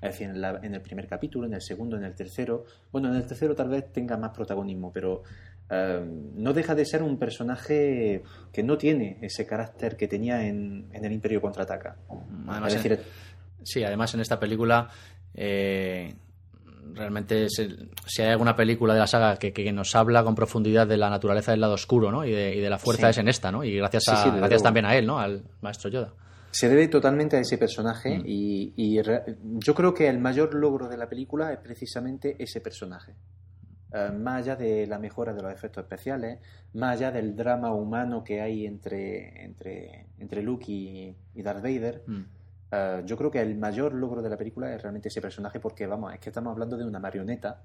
[0.00, 2.64] Es decir, en, en, el primer capítulo, en el segundo, en el tercero.
[2.92, 5.22] Bueno, en el tercero tal vez tenga más protagonismo, pero
[5.68, 8.22] Em, no deja de ser un personaje
[8.52, 11.96] que no tiene ese carácter que tenía en, el Imperio Contraataca.
[13.64, 14.88] sí, además en esta película
[15.34, 16.14] eh,
[16.92, 21.10] realmente si hay alguna película de la saga que, nos habla con profundidad de la
[21.10, 22.24] naturaleza del lado oscuro ¿no?
[22.24, 23.64] y, de, la fuerza es en esta, ¿no?
[23.64, 24.04] y gracias,
[24.36, 25.18] gracias también a él, ¿no?
[25.18, 26.12] al maestro Yoda.
[26.58, 28.22] Se debe totalmente a ese personaje mm.
[28.24, 29.02] y
[29.58, 33.14] yo creo que el mayor logro de la película es precisamente ese personaje.
[33.92, 36.40] Eh, más allá de la mejora de los efectos especiales,
[36.74, 42.22] más allá del drama humano que hay entre, entre, entre Luke y, Darth Vader, mm.
[42.72, 45.86] eh, yo creo que el mayor logro de la película es realmente ese personaje porque,
[45.86, 47.62] vamos, es que estamos hablando de una marioneta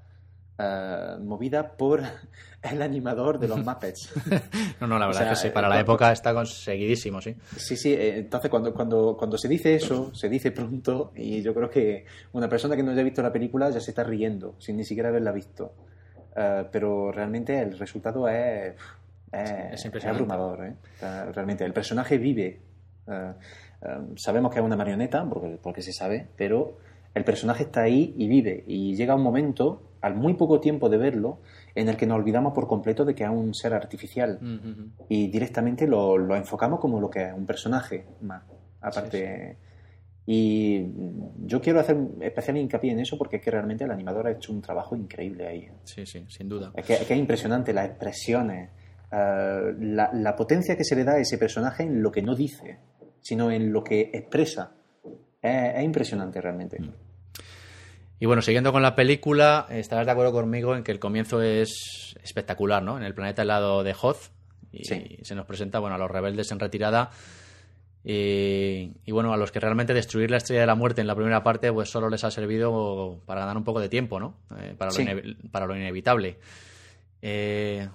[0.61, 2.01] eh, movida por
[2.61, 4.13] el animador de los Muppets.
[4.79, 7.35] no, no, la verdad es que sí, para la época está conseguidísimo, sí.
[7.57, 11.69] Sí, sí, entonces cuando, cuando, cuando se dice eso, se dice pronto y yo creo
[11.69, 14.83] que una persona que no haya visto la película ya se está riendo sin ni
[14.83, 15.73] siquiera haberla visto.
[16.35, 18.75] Eh, pero realmente el resultado es,
[19.31, 20.65] es, abrumador.
[20.65, 20.75] ¿eh?
[21.33, 22.59] realmente el personaje vive.
[23.07, 23.33] Eh,
[24.15, 26.77] sabemos que es una marioneta, porque, porque se sabe, pero
[27.13, 28.63] el personaje está ahí y vive.
[28.67, 31.39] Y llega un momento, al muy poco tiempo de verlo,
[31.75, 34.39] en el que nos olvidamos por completo de que es un ser artificial
[35.07, 38.43] y directamente lo, lo, enfocamos como lo que es, un personaje más.
[38.81, 39.57] Aparte.
[40.25, 40.85] Y
[41.45, 44.53] yo quiero hacer especial hincapié en eso porque es que realmente el animador ha hecho
[44.53, 45.69] un trabajo increíble ahí.
[45.83, 46.71] Sí, sí, sin duda.
[46.75, 48.69] Es que es, impresionante las expresiones,
[49.11, 52.77] eh, la, potencia que se le da a ese personaje en lo que no dice,
[53.19, 54.73] sino en lo que expresa.
[55.41, 56.79] Es, impresionante realmente.
[56.79, 56.93] Mm.
[58.21, 62.15] Y bueno, siguiendo con la película, estarás de acuerdo conmigo en que el comienzo es
[62.23, 62.95] espectacular, ¿no?
[62.95, 64.29] En el planeta helado de Hoth.
[64.71, 67.09] Y se nos presenta, bueno, a los rebeldes en retirada
[68.03, 71.41] y, bueno, a los que realmente destruir la estrella de la muerte en la primera
[71.41, 74.35] parte, pues solo les ha servido para ganar un poco de tiempo, ¿no?
[74.55, 74.99] Eh, para, lo
[75.49, 76.37] para, lo inevitable.
[77.23, 77.89] Eh,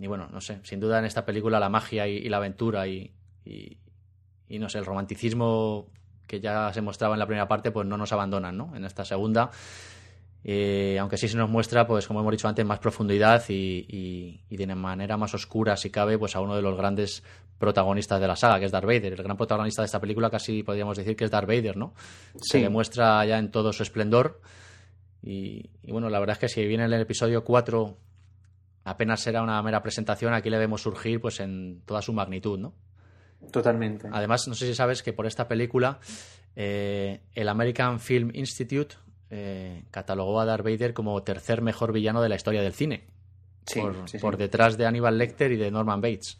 [0.00, 3.12] y bueno, no sé, sin duda en esta película la magia y, la aventura y,
[3.44, 5.86] y, no sé, el romanticismo
[6.32, 8.74] que ya se mostraba en la primera parte, pues no nos abandonan, ¿no?
[8.74, 9.50] En esta segunda.
[10.42, 14.56] Eh, aunque sí se nos muestra, pues como hemos dicho antes, más profundidad y, y,
[14.56, 17.22] de manera más oscura, si cabe, pues a uno de los grandes
[17.58, 19.12] protagonistas de la saga, que es Darth Vader.
[19.12, 21.92] El gran protagonista de esta película casi podríamos decir que es Darth Vader, ¿no?
[22.40, 24.40] Se demuestra ya en todo su esplendor.
[25.22, 27.98] Y, bueno, la verdad es que si viene en el episodio 4
[28.84, 32.72] apenas será una mera presentación, aquí le vemos surgir pues en toda su magnitud, ¿no?
[33.50, 34.08] Totalmente.
[34.10, 35.98] Además, no sé si sabes que por esta película
[36.56, 38.96] eh, el American Film Institute
[39.30, 43.06] eh, catalogó a Darth Vader como tercer mejor villano de la historia del cine.
[44.20, 46.38] por, detrás de Aníbal Lecter y de Norman Bates.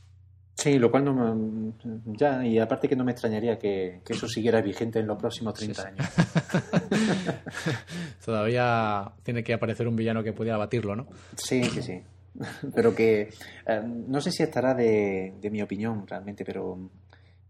[0.55, 1.72] Sí, lo cual no me,
[2.05, 5.88] ya, y aparte que no me extrañaría que, eso siguiera vigente en los próximos 30
[5.88, 6.07] años.
[8.24, 11.07] Todavía tiene que aparecer un villano que pudiera batirlo, ¿no?
[11.36, 12.03] Sí, sí, sí.
[12.74, 13.28] Pero que
[13.66, 16.91] eh, no sé si estará de, de mi opinión realmente, pero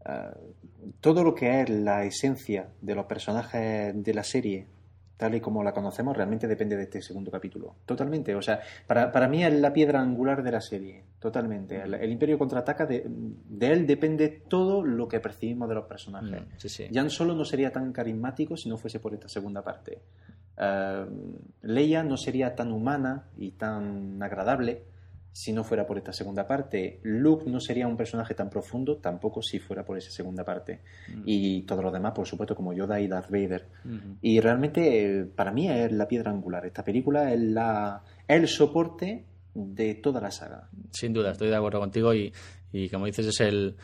[0.05, 0.31] eh,
[1.01, 4.67] todo lo que es la esencia de los personajes de la serie
[5.23, 7.77] tal y como la conocemos, realmente depende de este segundo capítulo.
[7.87, 8.35] Totalmente.
[8.35, 8.59] O sea,
[8.89, 11.05] para, para mí es la piedra angular de la serie.
[11.21, 11.81] Totalmente.
[11.81, 16.43] El, Imperio contraataca, de, de, él depende todo lo que percibimos de los personajes.
[16.43, 20.01] Mm, Jan solo no sería tan carismático si no fuese por esta segunda parte.
[20.57, 21.07] Uh,
[21.63, 24.85] Leia no sería tan humana y tan agradable
[25.33, 27.01] si no fuera por esta segunda parte.
[27.03, 30.81] Luke no sería un personaje tan profundo tampoco si fuera por esa segunda parte.
[31.09, 31.23] Mm.
[31.25, 33.67] Y todos los demás, por supuesto, como Yoda y Darth Vader.
[34.21, 36.67] Y realmente, para mí, es la piedra angular.
[36.67, 39.25] Esta película es la, el soporte
[39.55, 40.69] de toda la saga.
[40.91, 42.33] Sin duda, estoy de acuerdo contigo y,
[42.71, 43.77] y como dices, es el,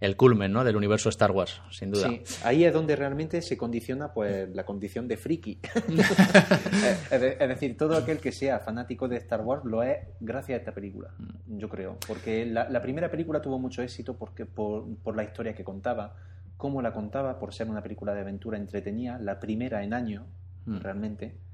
[0.00, 0.62] el culmen ¿no?
[0.62, 2.08] del universo Star Wars, sin duda.
[2.08, 5.58] Sí, ahí es donde realmente se condiciona pues la condición de friki.
[7.10, 10.72] es decir, todo aquel que sea fanático de Star Wars lo es gracias a esta
[10.72, 11.58] película, mm.
[11.58, 11.98] yo creo.
[12.06, 16.14] Porque la, primera película tuvo mucho éxito porque por, por, la historia que contaba,
[16.56, 20.26] cómo la contaba, por ser una película de aventura entretenida, la primera en año,
[20.66, 20.78] mm.
[20.78, 21.45] realmente.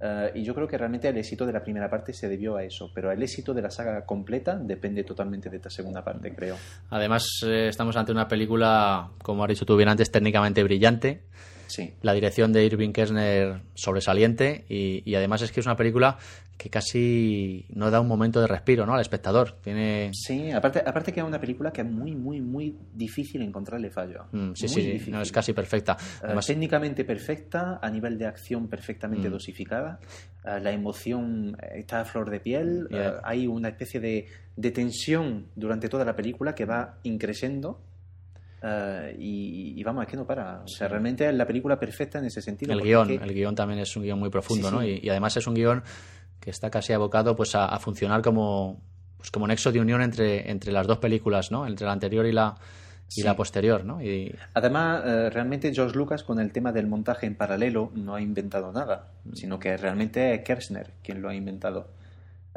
[0.00, 2.64] Eh, y yo creo que realmente el éxito de la primera parte se debió a
[2.64, 6.56] eso, pero el éxito de la saga completa depende totalmente de esta segunda parte, creo.
[6.90, 11.22] Además, eh, estamos ante una película, como has dicho tú bien antes, técnicamente brillante.
[11.66, 11.92] Sí.
[12.02, 16.18] La dirección de Irving Kershner sobresaliente y, y además es que es una película
[16.56, 18.94] que casi no da un momento de respiro ¿no?
[18.94, 19.56] al espectador.
[19.62, 20.10] Tiene...
[20.14, 24.24] Sí, aparte, aparte que es una película que es muy, muy, muy difícil encontrarle fallo.
[24.32, 25.12] Mm, sí, Muy sí, difícil.
[25.12, 25.98] no, es casi perfecta.
[26.00, 29.32] Eh, Además, técnicamente perfecta, a nivel de acción perfectamente Mm.
[29.32, 30.00] dosificada,
[30.46, 33.06] eh, la emoción eh, está a flor de piel, Yeah.
[33.08, 37.82] eh, hay una especie de, de tensión durante toda la película que va increciendo
[38.62, 40.62] eh, y, y vamos, es que no para.
[40.64, 42.72] O sea, realmente es la película perfecta en ese sentido.
[42.72, 44.80] el guion, es que- el guion también es un guion muy profundo, Sí, ¿no?
[44.82, 45.00] sí.
[45.02, 45.82] Y, y además es un guion
[46.40, 48.80] que está casi abocado pues a, a funcionar como
[49.16, 51.66] pues como nexo de unión entre, entre las dos películas, ¿no?
[51.66, 52.54] Entre la anterior y la
[53.08, 53.22] y Sí.
[53.22, 54.02] la posterior, ¿no?
[54.02, 58.20] Y Además, eh, realmente George Lucas con el tema del montaje en paralelo no ha
[58.20, 59.32] inventado nada, Mm.
[59.34, 61.88] sino que realmente es Kershner quien lo ha inventado.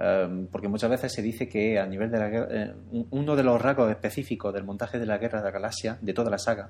[0.02, 3.36] Um, porque muchas veces se dice que a nivel de la guerra, eh, un- uno
[3.36, 6.38] de los rasgos específicos del montaje de la Guerra de la Galaxia, de toda la
[6.38, 6.70] saga,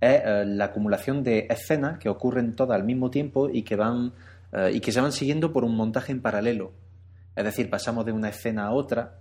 [0.00, 4.12] es eh, la acumulación de escenas que ocurren todas al mismo tiempo y que van
[4.52, 6.70] eh, y que se van siguiendo por un montaje en paralelo.
[7.34, 9.16] Es decir, pasamos de una escena a otra,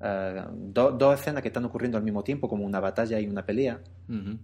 [0.00, 3.44] eh, do- dos escenas que están ocurriendo al mismo tiempo, como una batalla y una
[3.46, 3.78] pelea,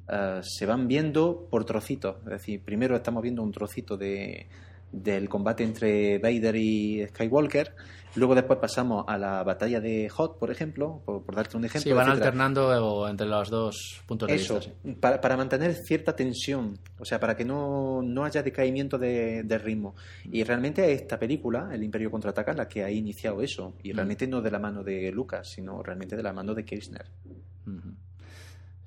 [0.09, 2.19] eh, se van viendo por trocitos.
[2.27, 4.47] Es decir, primero estamos viendo un trocito de,
[4.93, 7.73] del combate entre Vader y Skywalker,
[8.17, 11.91] luego después pasamos a la batalla de Hot, por ejemplo, por, por darte un ejemplo.
[11.91, 12.27] Sí, van etcétera.
[12.29, 14.61] alternando entre los dos puntos de vista.
[14.61, 14.73] sí.
[15.01, 19.59] para, para mantener cierta tensión, o sea, para que no, no haya decaimiento de, de
[19.59, 19.95] ritmo.
[20.25, 23.75] Y realmente esta película, El Imperio Contraataca, la que ha iniciado eso.
[23.83, 23.97] Y Mm.
[23.97, 27.07] realmente no de la mano de Lucas, sino realmente de la mano de Kirchner.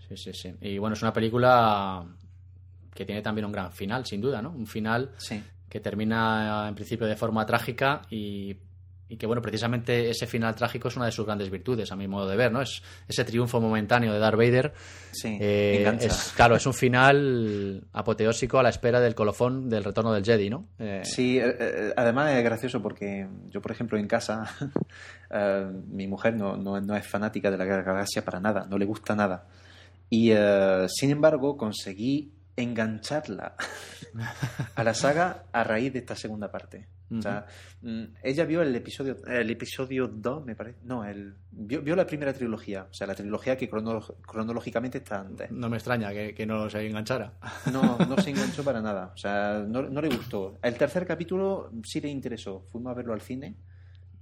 [0.07, 0.55] Sí, sí, sí.
[0.61, 2.03] Y bueno, es una película
[2.93, 4.49] que tiene también un gran final, sin duda, ¿no?
[4.51, 5.41] Un final Sí.
[5.69, 8.57] que termina en principio de forma trágica y,
[9.10, 12.07] y que, bueno, precisamente ese final trágico es una de sus grandes virtudes, a mi
[12.07, 12.62] modo de ver, ¿no?
[12.62, 14.74] Es ese triunfo momentáneo de Darth Vader.
[15.12, 16.05] Sí, eh, engancha.
[16.07, 20.49] es, claro, es un final apoteósico a la espera del colofón del retorno del Jedi,
[20.51, 20.68] ¿no?
[20.78, 24.43] Eh, Sí, eh, eh, además es gracioso porque yo, por ejemplo, en casa,
[25.91, 29.16] mi mujer no, no- no es fanática de la Galaxia para nada, no le gusta
[29.16, 29.47] nada.
[30.12, 30.32] Y
[30.88, 33.55] sin embargo, conseguí engancharla
[34.76, 36.88] a la saga a raíz de esta segunda parte.
[37.12, 37.45] O sea,
[37.82, 40.78] mm, ella vio el episodio el episodio 2, me parece.
[40.84, 45.22] No, el, vio, vio la primera trilogía, o sea, la trilogía que crono- cronológicamente está
[45.22, 45.49] antes.
[45.51, 47.34] No me extraña que, que no se enganchara.
[47.72, 49.12] No, no se enganchó para nada.
[49.14, 50.60] O sea, no, no le gustó.
[50.62, 52.66] El tercer capítulo sí le interesó.
[52.72, 53.55] Fuimos a verlo al cine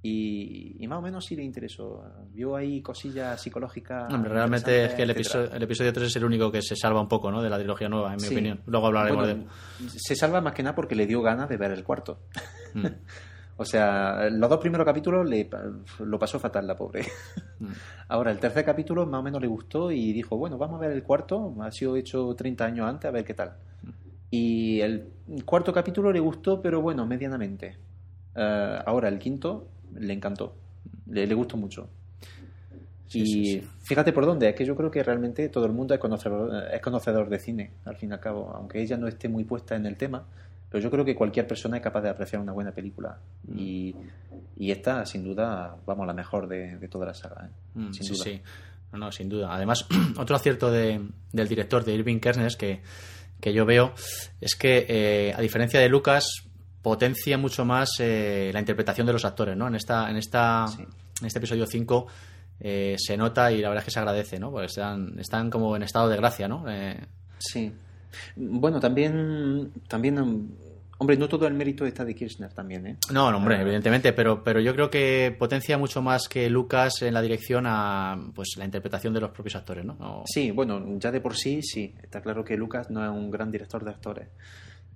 [0.10, 2.04] y, y más o menos sí le interesó.
[2.34, 4.14] Vio ahí cosillas psicológicas.
[4.14, 7.02] Hombre, realmente es que el episodio, el episodio 3 es el único que se salva
[7.02, 7.42] un poco, ¿no?
[7.42, 8.34] De la trilogía nueva, en mi Sí.
[8.34, 8.62] opinión.
[8.66, 9.44] Luego hablaremos Bueno,
[9.82, 9.90] de...
[10.00, 12.20] Se salva más que nada porque le dio ganas de ver el cuarto.
[12.74, 12.86] Mm.
[13.60, 15.50] O sea, los dos primeros capítulos le,
[16.02, 17.08] lo pasó fatal la pobre.
[17.60, 17.66] Mm.
[18.10, 20.92] Ahora, el tercer capítulo más o menos le gustó y dijo, bueno, vamos a ver
[20.96, 23.54] el cuarto, ha sido hecho 30 años antes, a ver qué tal.
[24.30, 25.10] Y el
[25.44, 27.78] cuarto capítulo le gustó, pero bueno, medianamente.
[28.36, 30.56] Eh, ahora, el quinto le encantó,
[31.08, 31.90] le, le gustó mucho.
[33.08, 33.68] Sí, y sí, sí.
[33.84, 36.82] fíjate por dónde, es que yo creo que realmente todo el mundo es conocedor, es
[36.82, 39.86] conocedor de cine, al fin y al cabo, aunque ella no esté muy puesta en
[39.86, 40.26] el tema,
[40.70, 43.18] pero yo creo que cualquier persona es capaz de apreciar una buena película.
[43.48, 43.58] Mm.
[43.60, 43.96] Y,
[44.58, 47.46] y esta, sin duda, vamos, la mejor de, de toda la saga.
[47.48, 47.80] ¿eh?
[47.80, 48.24] Mm, sin sí, duda.
[48.26, 48.42] sí.
[48.92, 49.54] No, no, sin duda.
[49.56, 49.86] Además,
[50.18, 52.82] otro acierto de- del director, de Irving Kershner, que,
[53.40, 53.94] que yo veo,
[54.42, 56.44] es que, eh, a diferencia de Lucas,
[56.82, 59.68] potencia mucho más eh, la interpretación de los actores, ¿no?
[59.68, 60.84] En esta, en esta, Sí.
[61.22, 62.08] en este episodio 5
[62.60, 64.52] eh, se nota y la verdad es que se agradece, ¿no?
[64.52, 66.66] Porque están, están como en estado de gracia, ¿no?
[66.68, 67.00] Eh,
[67.40, 67.72] Sí.
[68.36, 70.48] Bueno, también, también, um,
[70.98, 72.98] hombre, no todo el mérito está de Kirchner también, ¿eh?
[73.12, 73.62] No, no, hombre, Ah.
[73.62, 78.18] evidentemente, pero, pero yo creo que potencia mucho más que Lucas en la dirección a
[78.34, 79.96] pues la interpretación de los propios actores, ¿no?
[80.00, 81.94] No- Sí, bueno, ya de por sí, sí.
[82.02, 84.30] Está claro que Lucas no es un gran director de actores.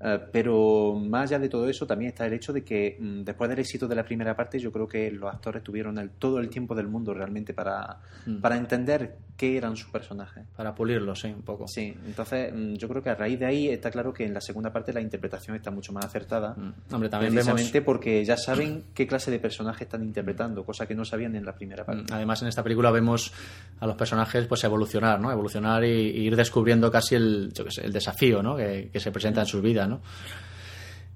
[0.03, 3.49] Eh, pero más allá de todo eso, también está el hecho de que mm, después
[3.49, 6.49] del éxito de la primera parte, yo creo que los actores tuvieron el- todo el
[6.49, 8.37] tiempo del mundo realmente para, Mm.
[8.41, 10.43] para entender qué eran sus personajes.
[10.55, 11.67] Para pulirlo, sí, un poco.
[11.67, 14.41] Sí, entonces mm, yo creo que a raíz de ahí está claro que en la
[14.41, 16.55] segunda parte la interpretación está mucho más acertada.
[16.55, 16.93] Mm.
[16.93, 17.45] Hombre, también vemos...
[17.53, 21.45] precisamente porque ya saben qué clase de personaje están interpretando, cosa que no sabían en
[21.45, 22.03] la primera parte.
[22.11, 23.31] Mm, Además, en esta película vemos
[23.79, 25.31] a los personajes pues evolucionar, ¿no?
[25.31, 28.55] Evolucionar y, y ir descubriendo casi el, yo qué sé, el desafío, ¿no?
[28.55, 29.90] Que, que se presenta en sus vidas, ¿no?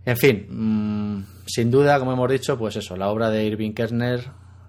[0.06, 4.22] En fin, mm, sin duda, como hemos dicho, pues eso, la obra de Irving Kershner,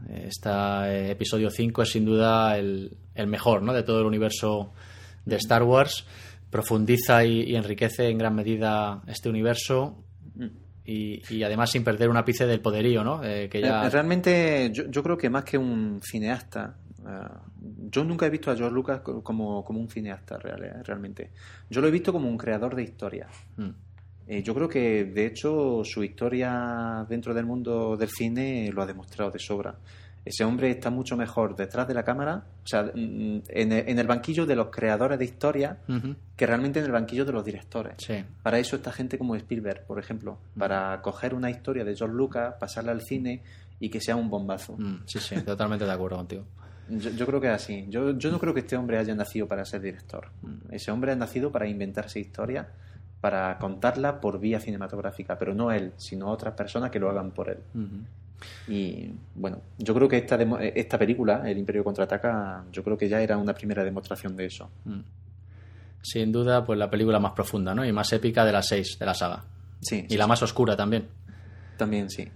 [0.08, 3.72] este episodio 5 es sin duda el, el mejor, ¿no?
[3.72, 4.72] De todo el universo
[5.24, 6.06] de Star Wars.
[6.50, 10.04] Profundiza y, y enriquece en gran medida este universo
[10.86, 13.22] y, y además sin perder un ápice del poderío, ¿no?
[13.24, 13.88] Eh, que ya...
[13.90, 16.76] Realmente yo, yo creo que más que un cineasta,
[17.90, 21.30] yo nunca he visto a George Lucas como, como un cineasta real, eh, realmente.
[21.68, 23.30] Yo lo he visto como un creador de historias.
[23.56, 23.70] Mm.
[24.28, 28.86] Eh, yo creo que, de hecho, su historia dentro del mundo del cine lo ha
[28.86, 29.76] demostrado de sobra.
[30.24, 34.44] Ese hombre está mucho mejor detrás de la cámara, o sea, mm, en el, banquillo
[34.44, 35.78] de los creadores de historia,
[36.36, 37.94] que realmente en el banquillo de los directores.
[38.42, 42.54] Para eso está gente como Spielberg, por ejemplo, para coger una historia de George Lucas,
[42.58, 43.40] pasarla al cine
[43.78, 44.76] y que sea un bombazo.
[44.76, 46.44] Mm, sí, sí, totalmente de acuerdo contigo.
[46.88, 47.86] Yo, creo que es así.
[47.88, 50.30] Yo, yo no creo que este hombre haya nacido para ser director.
[50.42, 50.72] Mm.
[50.74, 52.68] Ese hombre ha nacido para inventarse historia,
[53.20, 57.48] para contarla por vía cinematográfica, pero no él, sino otras personas que lo hagan por
[57.48, 57.58] él.
[58.68, 60.36] Y bueno, yo creo que esta,
[60.74, 64.70] esta película, El Imperio contraataca, yo creo que ya era una primera demostración de eso.
[64.84, 65.00] Mm.
[66.02, 67.84] Sin duda, pues la película más profunda, ¿no?
[67.84, 69.42] Y más épica de las seis de la saga.
[69.80, 70.06] Sí.
[70.08, 71.08] Y la más oscura también.
[71.76, 72.28] También, sí.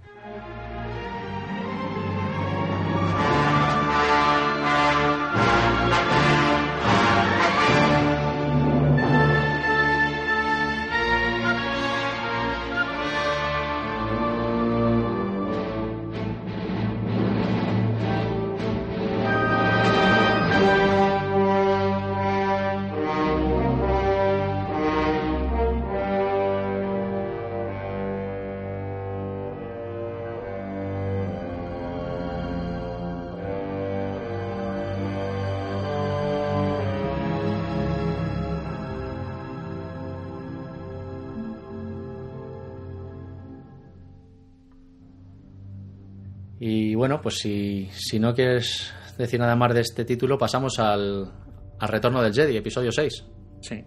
[47.00, 51.32] Bueno, pues si, si no quieres decir nada más de este título, pasamos al,
[51.78, 53.24] al Retorno del Jedi, episodio 6.
[53.62, 53.82] Sí.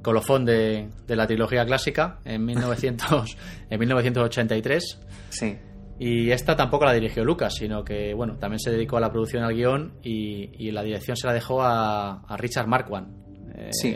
[0.00, 3.36] Colofón de, de la trilogía clásica en, 1900,
[3.68, 5.00] en 1983.
[5.28, 5.58] Sí.
[5.98, 9.44] Y esta tampoco la dirigió Lucas, sino que bueno, también se dedicó a la producción
[9.44, 13.54] al guion y, y la dirección se la dejó a, a Richard Marquand.
[13.54, 13.94] Eh, sí.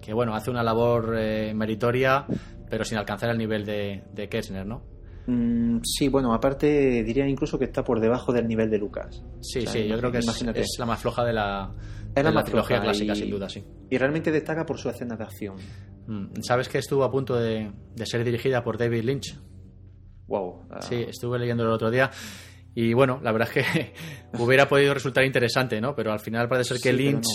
[0.00, 2.26] Que bueno, hace una labor eh, meritoria,
[2.68, 4.97] pero sin alcanzar el nivel de, de Kessner, ¿no?
[5.28, 9.22] Mm, sí, bueno, aparte diría incluso que está por debajo del nivel de Lucas.
[9.42, 11.70] Sí, sí, yo creo que es, la más floja de la,
[12.16, 13.62] la, trilogía clásica, sin duda, sí.
[13.90, 15.56] Y realmente destaca por su escena de acción.
[16.06, 17.70] Mm, ¿Sabes que estuvo a punto de,
[18.06, 19.38] ser dirigida por David Lynch?
[20.28, 20.62] Wow.
[20.70, 20.80] Ah.
[20.80, 22.10] Sí, estuve leyendo el otro día.
[22.80, 23.92] Y bueno, la verdad es que
[24.38, 25.96] hubiera podido resultar interesante, ¿no?
[25.96, 27.26] Pero al final parece ser que Lynch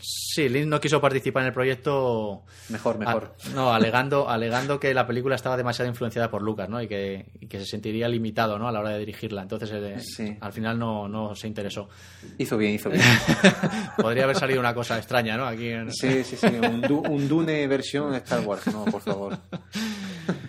[0.00, 2.42] Sí, Lynch no quiso participar en el proyecto.
[2.68, 3.34] Mejor, mejor.
[3.54, 6.80] no, alegando, alegando que la película estaba demasiado influenciada por Lucas, ¿no?
[6.80, 8.68] Y que, se sentiría limitado, ¿no?
[8.68, 9.42] A la hora de dirigirla.
[9.42, 9.70] Entonces,
[10.18, 11.88] eh, al final no, no se interesó.
[12.38, 13.02] Hizo bien, hizo bien.
[13.96, 15.46] Podría haber salido una cosa extraña, ¿no?
[15.46, 16.46] Aquí Sí, sí, sí.
[16.46, 19.38] Un, Dune versión Star Wars, no, por favor.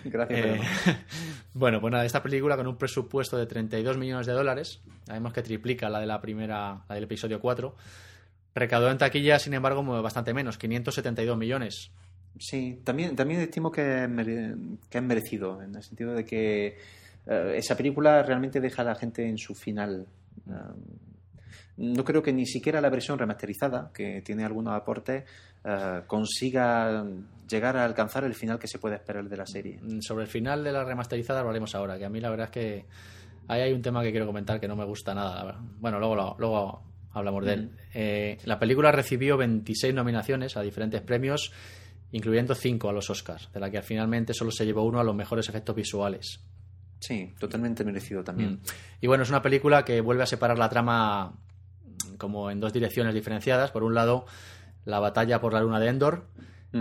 [0.10, 0.46] Gracias.
[0.46, 0.60] Eh,
[1.54, 5.42] bueno, pues nada, esta película con un presupuesto de 32 millones de dólares, sabemos que
[5.42, 7.74] triplica la de la primera, la del episodio 4
[8.56, 11.90] Recaudó en taquilla, sin embargo, bastante menos, 572 millones.
[12.38, 14.08] Sí, también, también estimo que,
[14.88, 16.78] que es merecido, en el sentido de que
[17.26, 20.06] eh, esa película realmente deja a la gente en su final.
[20.48, 20.52] Eh,
[21.76, 25.24] no creo que ni siquiera la versión remasterizada, que tiene algunos aportes,
[25.64, 27.04] eh, consiga
[27.48, 29.78] llegar a alcanzar el final que se puede esperar de la serie.
[29.82, 32.52] Mm, sobre el final de la remasterizada hablaremos ahora, que a mí la verdad es
[32.52, 32.84] que
[33.48, 35.60] ahí hay un tema que quiero comentar que no me gusta nada.
[35.78, 37.70] Bueno, luego, luego hablamos de él.
[37.94, 41.52] Eh, la película recibió 26 nominaciones a diferentes premios,
[42.12, 45.14] incluyendo 5 a los Oscars, de la que finalmente solo se llevó uno a los
[45.14, 46.40] mejores efectos visuales.
[47.00, 48.52] Sí, totalmente merecido también.
[48.52, 48.60] Mm.
[49.02, 51.34] Y bueno, es una película que vuelve a separar la trama
[52.16, 53.70] como en dos direcciones diferenciadas.
[53.70, 54.26] Por un lado,
[54.84, 56.26] la batalla por la luna de Endor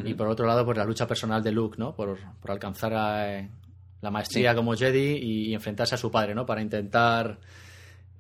[0.04, 1.96] y por otro lado, por la lucha personal de Luke, ¿no?
[1.96, 2.18] Por,
[2.48, 2.92] alcanzar
[3.28, 3.50] eh,
[4.02, 6.46] la maestría como Jedi y, y, enfrentarse a su padre, ¿no?
[6.46, 7.40] Para intentar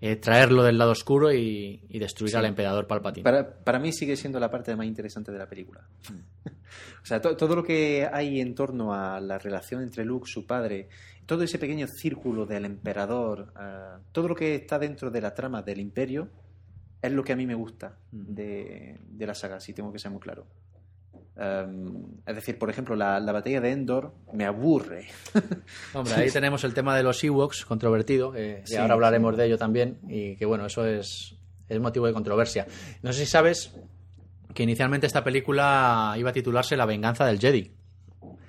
[0.01, 3.24] eh, traerlo del lado oscuro y, destruir al emperador Palpatine.
[3.24, 5.82] Para, mí sigue siendo la parte más interesante de la película.
[7.01, 10.89] o sea, todo lo que hay en torno a la relación entre Luke, su padre,
[11.26, 15.61] todo ese pequeño círculo del emperador, eh, todo lo que está dentro de la trama
[15.61, 16.28] del imperio,
[17.06, 20.12] es lo que a mí me gusta de, de la saga, si tengo que ser
[20.12, 20.45] muy claro.
[21.38, 25.08] Em, es decir, por ejemplo, la, batalla de Endor me aburre.
[25.93, 29.99] Hombre, ahí tenemos el tema de los Ewoks controvertido, que ahora hablaremos de ello también,
[30.08, 31.36] y que bueno, eso es,
[31.68, 32.68] es motivo de controversia.
[33.01, 33.74] No sé si sabes
[34.53, 37.72] que inicialmente esta película iba a titularse La venganza del Jedi.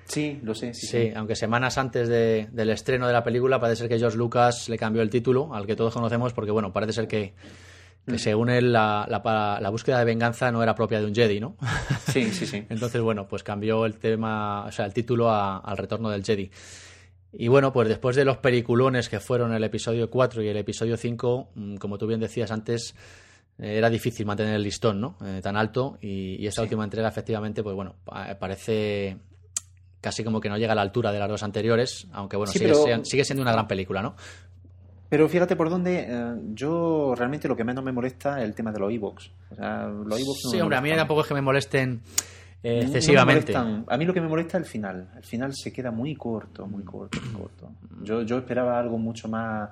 [0.05, 0.73] Sí, lo sé.
[0.73, 4.77] Sí, aunque semanas antes del estreno de la película parece ser que George Lucas le
[4.77, 7.33] cambió el título, al que todos conocemos, porque bueno, parece ser que
[8.07, 8.19] que mm.
[8.19, 11.57] según él la, la, búsqueda de venganza no era propia de un Jedi, ¿no?
[12.11, 12.65] Sí, sí, sí.
[12.69, 16.49] Entonces, bueno, pues cambió el tema, o sea, el título al retorno del Jedi.
[17.33, 20.95] Y bueno, pues después de los peliculones que fueron el episodio 4 y el episodio
[20.97, 22.95] 5, mm, como tú bien decías antes,
[23.59, 25.17] era difícil mantener el listón, ¿no?
[25.25, 27.95] Eh, tan alto y, esta última entrega efectivamente, pues bueno,
[28.39, 29.17] parece
[29.99, 33.25] casi como que no llega a la altura de las dos anteriores, aunque bueno, sigue,
[33.25, 34.15] siendo una gran película, ¿no?
[35.09, 38.71] Pero fíjate por dónde eh, yo realmente lo que menos me molesta es el tema
[38.71, 39.31] de los e-books.
[39.51, 40.19] O sea, los
[40.51, 42.01] sí, hombre, a mí tampoco es que me molesten
[42.61, 43.55] eh, excesivamente.
[43.55, 45.09] a mí lo que me molesta es el final.
[45.15, 47.71] El final se queda muy corto, muy corto, muy corto.
[48.03, 49.69] Yo, yo esperaba algo mucho más,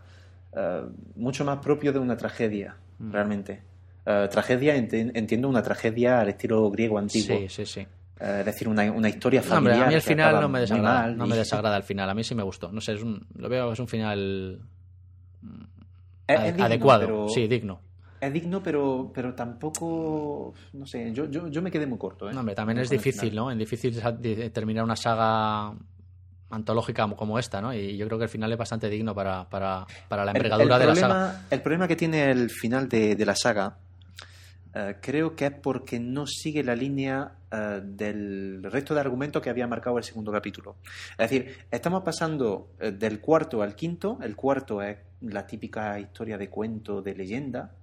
[1.16, 3.12] mucho más propio de una tragedia, mm.
[3.12, 3.62] realmente.
[4.06, 7.40] Eh, tragedia, entiendo una tragedia al estilo griego antiguo.
[7.40, 7.88] Sí, sí, sí.
[8.20, 9.84] Es decir, una, una historia familiar.
[9.84, 11.08] a mí el final no me desagrada.
[11.08, 12.10] no me desagrada el final.
[12.10, 12.72] A mí sí me gustó.
[12.72, 14.62] No sé, es un, lo veo es un final
[16.28, 17.30] adecuado.
[17.30, 17.80] sí, digno.
[18.22, 20.54] Es digno, pero, pero tampoco.
[20.74, 22.30] No sé, yo, yo, yo me quedé muy corto.
[22.30, 22.34] ¿eh?
[22.34, 23.52] No, hombre, también es difícil, ¿no?
[23.52, 24.02] Es difícil
[24.52, 25.74] terminar una saga
[26.50, 27.74] antológica como esta, ¿no?
[27.74, 30.86] Y yo creo que el final es bastante digno para, para, para la envergadura de
[30.86, 31.46] la saga.
[31.50, 33.78] El problema que tiene el final de, de la saga
[34.78, 39.50] eh, creo que es porque no sigue la línea eh, del resto de argumentos que
[39.50, 40.76] había marcado el segundo capítulo.
[41.12, 44.20] Es decir, estamos pasando eh, del cuarto al quinto.
[44.22, 47.74] El cuarto es la típica historia de cuento, de leyenda.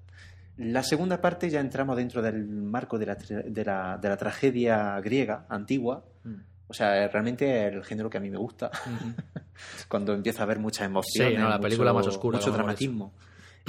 [0.58, 5.00] La segunda parte ya entramos dentro del marco de la, de la, de la tragedia
[5.00, 6.04] griega antigua.
[6.24, 6.34] Mm.
[6.68, 8.70] O sea, realmente es el género que a mí me gusta.
[9.88, 11.30] Cuando empieza a haber mucha emoción.
[11.30, 12.36] Sí, la película más oscura.
[12.36, 13.14] Mucho dramatismo.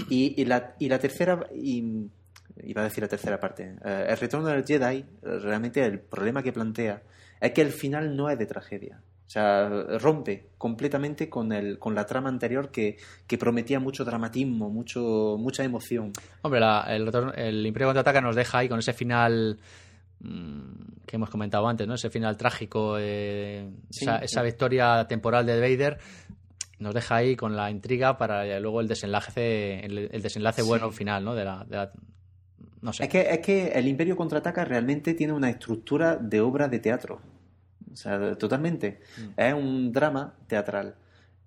[0.09, 1.39] Y, y, la, y la tercera.
[1.55, 2.09] Y,
[2.61, 3.75] iba a decir la tercera parte.
[3.83, 7.01] Eh, el retorno del Jedi, realmente el problema que plantea
[7.39, 9.01] es que el final no es de tragedia.
[9.25, 9.67] O sea,
[9.99, 15.63] rompe completamente con, el, con la trama anterior que, que prometía mucho dramatismo, mucho, mucha
[15.63, 16.11] emoción.
[16.41, 19.57] Hombre, el, el Imperio Contraataca nos deja ahí con ese final
[20.19, 21.95] mm, que hemos comentado antes, ¿no?
[21.95, 25.97] Ese final trágico, eh, esa, victoria temporal de Vader
[26.79, 31.33] nos deja ahí con la intriga para luego el desenlace, el, desenlace bueno final, ¿no?
[31.33, 31.91] de la,
[32.91, 37.21] es que, es que el Imperio contraataca realmente tiene una estructura de obra de teatro.
[37.91, 38.99] O sea, totalmente.
[39.17, 39.39] Mm.
[39.39, 40.95] Es un drama teatral.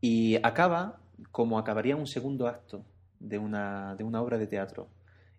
[0.00, 0.98] Y acaba
[1.32, 2.84] como acabaría un segundo acto
[3.18, 4.88] de una, de una obra de teatro.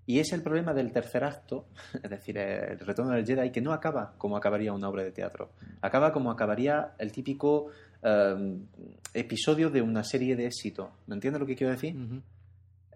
[0.06, 1.68] Y es el problema del tercer acto,
[2.04, 5.52] es decir, el retorno del Jedi, que no acaba como acabaría una obra de teatro.
[5.82, 7.68] Acaba como acabaría el típico
[8.02, 8.58] eh,
[9.14, 10.92] episodio de una serie de éxito.
[11.08, 11.96] ¿Me entiendes lo que quiero decir?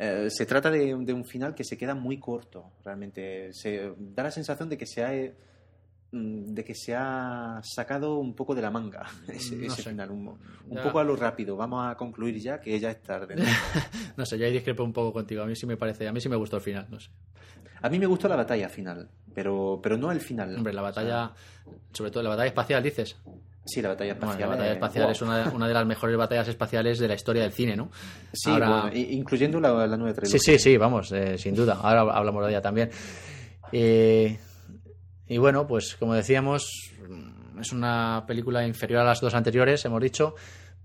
[0.03, 3.53] Eh, se trata de, un final que se queda muy corto, realmente.
[3.53, 5.11] Se da la sensación de que se ha,
[6.11, 10.39] mm, de que se ha sacado un poco de la manga ese, final, un,
[10.81, 11.55] poco a lo rápido.
[11.55, 13.35] Vamos a concluir ya que ya es tarde.
[14.17, 14.25] ¿no?
[14.25, 15.43] sé, ya discrepo un poco contigo.
[15.43, 17.11] A mí sí me parece, a mí sí me gustó el final, no sé.
[17.83, 20.55] A mí me gustó la batalla final, pero, pero no el final.
[20.55, 21.31] Hombre, la batalla,
[21.93, 23.17] sobre todo la batalla espacial, dices.
[23.63, 24.39] Sí, la batalla espacial.
[24.39, 27.75] la batalla espacial es una, de las mejores batallas espaciales de la historia del cine,
[27.75, 27.91] ¿no?
[28.33, 28.51] Sí,
[29.11, 30.39] incluyendo la, la nueva trilogía.
[30.39, 31.79] Sí, sí, sí, vamos, eh, sin duda.
[31.81, 32.89] Ahora hablamos de ella también.
[33.71, 34.37] Eh,
[35.27, 36.91] y bueno, pues como decíamos,
[37.59, 40.33] es una película inferior a las dos anteriores, hemos dicho,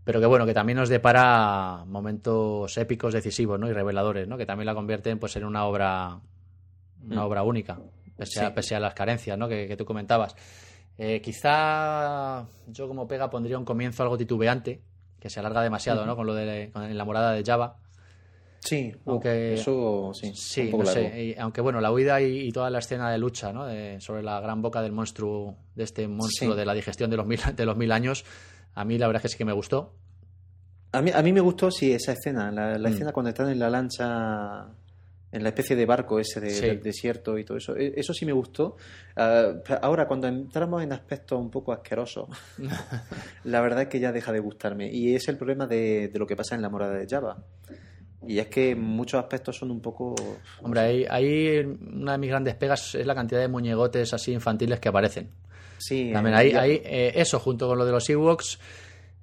[0.05, 3.69] pero que bueno, que también nos depara momentos épicos, decisivos, ¿no?
[3.69, 4.37] Y reveladores, ¿no?
[4.37, 6.21] Que también la convierten pues en una obra,
[7.05, 7.27] una mm.
[7.27, 7.79] obra única,
[8.55, 9.49] pese, a, las carencias, ¿no?
[9.49, 10.37] que tú comentabas.
[10.99, 14.81] Eh, quizá yo como pega pondría un comienzo algo titubeante,
[15.21, 16.17] que se alarga demasiado, ¿no?
[16.17, 17.79] Con lo de la morada de Java.
[18.61, 20.33] Sí, aunque eso sí.
[20.35, 21.37] Sí, no sé.
[21.39, 23.67] aunque bueno, la huida y, toda la escena de lucha, ¿no?
[24.01, 27.41] sobre la gran boca del monstruo, de este monstruo de la digestión de los mil,
[27.55, 28.25] de los mil años,
[28.75, 29.95] a mí la verdad es que sí que me gustó.
[30.93, 32.87] A mí, a mí me gustó, sí, esa escena, la, mm.
[32.87, 34.67] escena cuando están en la lancha
[35.37, 37.77] en la especie de barco ese del desierto y todo eso.
[37.77, 38.77] E, eso sí me gustó.
[39.15, 42.29] Ah, ahora, cuando entramos en aspectos un poco asquerosos,
[43.45, 44.91] la verdad es que ya deja de gustarme.
[44.91, 47.37] Y es el problema de, lo que pasa en la morada de Java.
[48.27, 50.15] Y es que muchos aspectos son un poco...
[50.63, 54.89] Hombre, ahí, una de mis grandes pegas es la cantidad de muñegotes así infantiles que
[54.89, 55.31] aparecen.
[55.79, 56.11] Sí.
[56.13, 58.59] También ahí, ahí eh, eso, junto con lo de los Ewoks,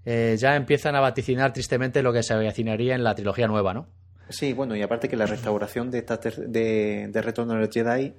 [0.05, 3.87] eh, ya empiezan a vaticinar tristemente lo que se avecinaría en la trilogía nueva, ¿no?
[4.29, 8.13] Sí, bueno, y aparte que la restauración de, esta de, de, Retorno del Jedi,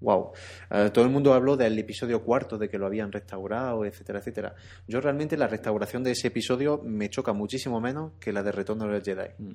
[0.00, 0.32] wow.
[0.70, 4.18] Uh, uh, todo el mundo habló del episodio cuarto, de que lo habían restaurado, etcétera,
[4.20, 4.54] etcétera.
[4.86, 8.86] Yo realmente la restauración de ese episodio me choca muchísimo menos que la de Retorno
[8.86, 9.28] del Jedi.
[9.38, 9.50] Mm.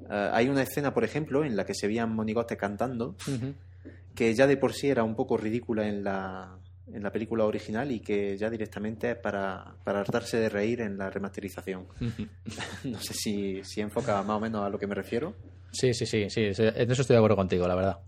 [0.00, 3.16] Uh, hay una escena, por ejemplo, en la que se veían monigotes cantando,
[4.14, 6.58] que ya de por sí era un poco ridícula en la,
[6.92, 10.98] en la película original y que ya directamente es para, para hartarse de reír en
[10.98, 11.86] la remasterización.
[12.84, 15.34] no sé si, si enfoca más o menos a lo que me refiero.
[15.72, 17.98] Sí, sí, sí, sí, en eso estoy de acuerdo contigo, la verdad.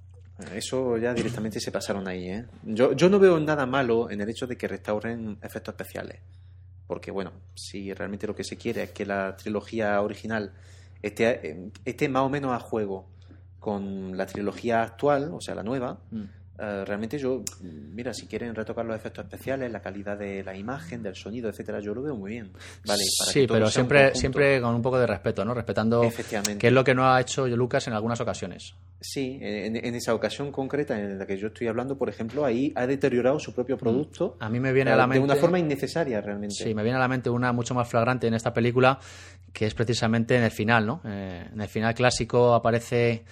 [0.55, 2.45] Eso ya directamente se pasaron ahí, ¿eh?
[2.62, 6.20] Yo, yo no veo nada malo en el hecho de que restauren efectos especiales.
[6.87, 10.53] Porque, bueno, si realmente lo que se quiere es que la trilogía original
[11.03, 13.09] esté, esté más o menos a juego
[13.59, 16.24] con la trilogía actual, o sea, la nueva, Mm.
[16.59, 21.02] Eh, realmente yo, mira, si quieren retocar los efectos especiales, la calidad de la imagen,
[21.02, 22.52] del sonido, etcétera, yo lo veo muy bien.
[22.86, 25.54] Vale, para sí, que pero siempre, siempre con un poco de respeto, ¿no?
[25.54, 26.02] Respetando
[26.59, 28.74] que es lo que no ha hecho Lucas en algunas ocasiones.
[29.00, 32.72] Sí, en, en esa ocasión concreta en la que yo estoy hablando, por ejemplo, ahí
[32.74, 35.36] ha deteriorado su propio producto A mí me viene eh, a la de mente una
[35.36, 36.54] forma innecesaria realmente.
[36.54, 38.98] Sí, me viene a la mente una mucho más flagrante en esta película,
[39.52, 41.00] que es precisamente en el final, ¿no?
[41.04, 43.24] Eh, en el final clásico aparece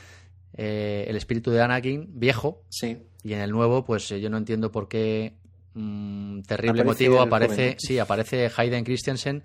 [0.57, 2.99] eh, el espíritu de Anakin viejo Sí.
[3.25, 5.33] Y en el nuevo, pues eh, yo no entiendo por qué
[5.75, 9.43] mm, terrible Aparece motivo aparece, sí, aparece Hayden Christensen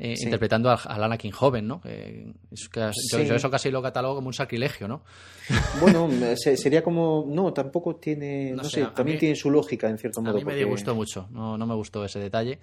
[0.00, 0.24] eh, Sí.
[0.24, 1.80] interpretando al, al Anakin joven, ¿no?
[1.84, 3.26] Eh, es que- yo, Sí.
[3.26, 5.02] yo eso casi lo catalogo como un sacrilegio, ¿no?
[5.80, 7.24] Bueno, se- sería como.
[7.28, 8.50] No, tampoco tiene.
[8.52, 10.34] No No, sé, sé, a también mí- tiene su lógica en cierto A modo.
[10.34, 12.58] mí me porque- disgustó mucho, no, no me gustó ese detalle.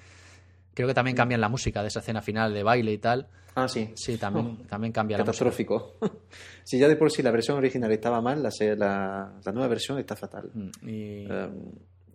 [0.75, 3.27] Creo que también cambian la música de esa escena final de baile y tal.
[3.55, 3.89] Ah, sí.
[3.95, 5.45] Sí, también, también cambia la música.
[5.45, 5.95] Catastrófico.
[6.63, 9.97] si ya de por sí la versión original estaba mal, la, la, la nueva versión
[9.97, 10.51] está fatal.
[10.53, 11.25] Mm, Y...
[11.27, 11.49] Eh,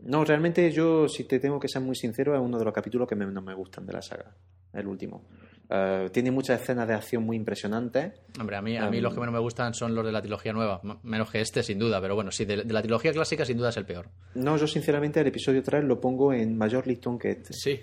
[0.03, 3.07] no, realmente yo, si te tengo que ser muy sincero, es uno de los capítulos
[3.09, 4.35] que menos me gustan de la saga.
[4.73, 5.25] El último.
[5.73, 8.13] Eh, tiene muchas escenas de acción muy impresionantes.
[8.41, 10.21] Hombre, a mí, a mí Um, los que menos me gustan son los de la
[10.21, 13.45] trilogía nueva, menos que este, sin duda, pero bueno, sí, de, de la trilogía clásica
[13.45, 14.09] sin duda es el peor.
[14.35, 17.53] No, yo sinceramente el episodio 3 lo pongo en mayor listón que este.
[17.53, 17.81] Sí.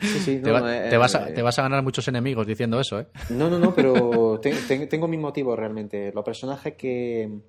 [0.00, 2.08] Sí, sí, te, no, va- eh, te vas a, eh, te vas a ganar muchos
[2.08, 3.06] enemigos diciendo eso, ¿eh?
[3.28, 6.12] No, no, no, pero te- te- tengo mis motivos realmente.
[6.14, 7.40] Los personajes que,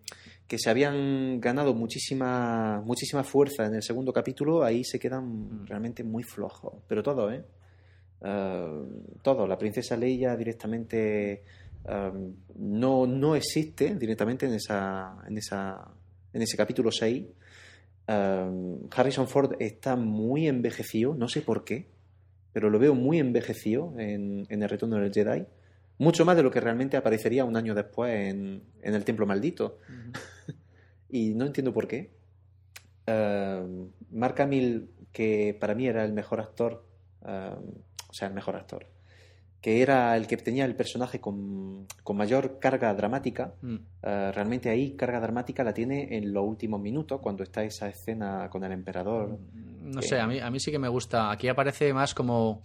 [0.48, 6.04] que se habían ganado muchísima, muchísima fuerza en el segundo capítulo, ahí se quedan realmente
[6.04, 6.74] muy flojos.
[6.90, 7.44] Pero todo, ¿eh?
[8.24, 8.84] Eh,
[9.22, 9.48] todo.
[9.48, 11.44] La princesa Leia directamente
[11.88, 12.12] eh,
[12.56, 15.88] no, no existe directamente en, esa, en, esa,
[16.34, 17.26] en ese capítulo 6.
[18.08, 21.88] Eh, Harrison Ford está muy envejecido, no sé por qué,
[22.54, 25.46] pero lo veo muy envejecido en, en El Retorno del Jedi.
[25.98, 29.78] Mucho más de lo que realmente aparecería un año después en, en El Templo Maldito.
[31.10, 32.12] y no entiendo por qué.
[33.06, 36.86] Eh, Mark Hamill, que para mí era el mejor actor,
[38.12, 38.86] o sea, el mejor actor,
[39.62, 43.76] que era el que tenía el personaje con, con mayor carga dramática, Mm.
[44.04, 48.48] eh, realmente ahí carga dramática la tiene en los últimos minutos, cuando está esa escena
[48.50, 49.38] con el emperador.
[49.84, 51.32] No sé, a mí, a mí sí que me gusta.
[51.32, 52.62] Aquí aparece más como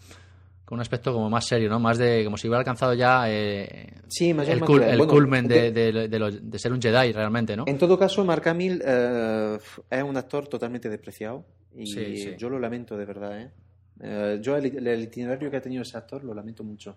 [0.65, 1.79] con un aspecto como más serio, ¿no?
[1.79, 5.47] Más de como si hubiera alcanzado ya eh, Sí, mayor el, cul- el Bueno, culmen
[5.47, 7.65] de, de- de- de lo- de ser un Jedi realmente, ¿no?
[7.69, 9.59] En todo caso, Mark Hamill eh,
[9.91, 11.45] es un actor totalmente despreciado
[11.75, 12.35] y Sí, sí.
[12.37, 13.41] yo lo lamento de verdad.
[13.41, 13.51] ¿eh?
[14.01, 16.97] Eh, yo el, el itinerario que ha tenido ese actor lo lamento mucho.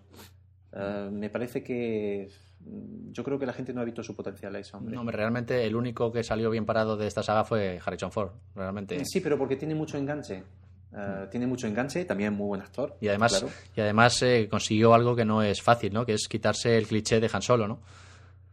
[0.72, 2.28] Eh, me parece que
[2.60, 4.94] mm, yo creo que la gente no ha visto su potencial a ese hombre.
[4.94, 9.04] No, realmente el único que salió bien parado de esta saga fue Harrison Ford, realmente.
[9.04, 10.44] Sí, pero porque tiene mucho enganche.
[10.92, 12.96] Eh, tiene mucho enganche, también es muy buen actor.
[13.00, 13.54] Y además, claro.
[13.76, 16.04] y además eh, consiguió algo que no es fácil, ¿no?
[16.04, 17.80] Que es quitarse el cliché de Han Solo, ¿no?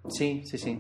[0.09, 0.79] Sí, sí, sí.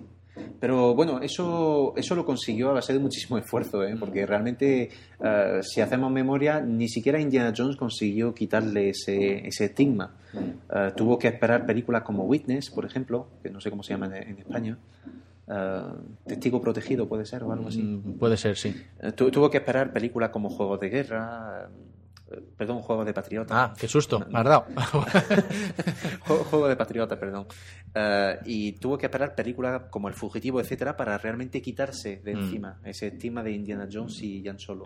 [0.59, 3.95] Pero bueno, eso, eso lo consiguió a base de muchísimo esfuerzo, ¿eh?
[3.99, 4.89] porque realmente,
[5.23, 10.15] eh, si hacemos memoria, ni siquiera Indiana Jones consiguió quitarle ese, ese estigma.
[10.73, 14.07] Eh, tuvo que esperar películas como Witness, por ejemplo, que no sé cómo se llama
[14.07, 14.77] en, en España.
[15.49, 15.81] Eh,
[16.25, 17.81] Testigo protegido puede ser o algo así.
[17.81, 18.75] Mm, Puede ser, sí.
[19.15, 21.69] Tu- tuvo que esperar películas como Juegos de Guerra,
[22.57, 23.63] perdón, Juegos de Patriota.
[23.63, 24.65] Ah, qué susto, me has dado.
[26.21, 27.47] Juego, Juego de Patriota, perdón.
[27.93, 32.39] Eh, y tuvo que esperar películas como El Fugitivo, etcétera, para realmente quitarse de Mm.
[32.39, 34.85] encima ese estigma de Indiana Jones y Jan Solo.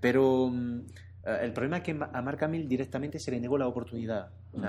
[0.00, 0.78] Pero mm,
[1.26, 4.30] eh, el problema es que a Mark Hamill directamente se le negó la oportunidad.
[4.52, 4.64] Mm,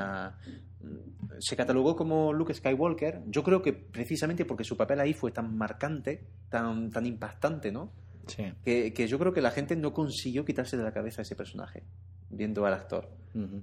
[1.39, 3.21] se catalogó como Luke Skywalker.
[3.27, 7.91] Yo creo que precisamente porque su papel ahí fue tan marcante, tan, tan impactante, ¿no?
[8.27, 8.53] Sí.
[8.63, 11.83] Que, que yo creo que la gente no consiguió quitarse de la cabeza ese personaje,
[12.29, 13.09] viendo al actor.
[13.33, 13.61] Ujú.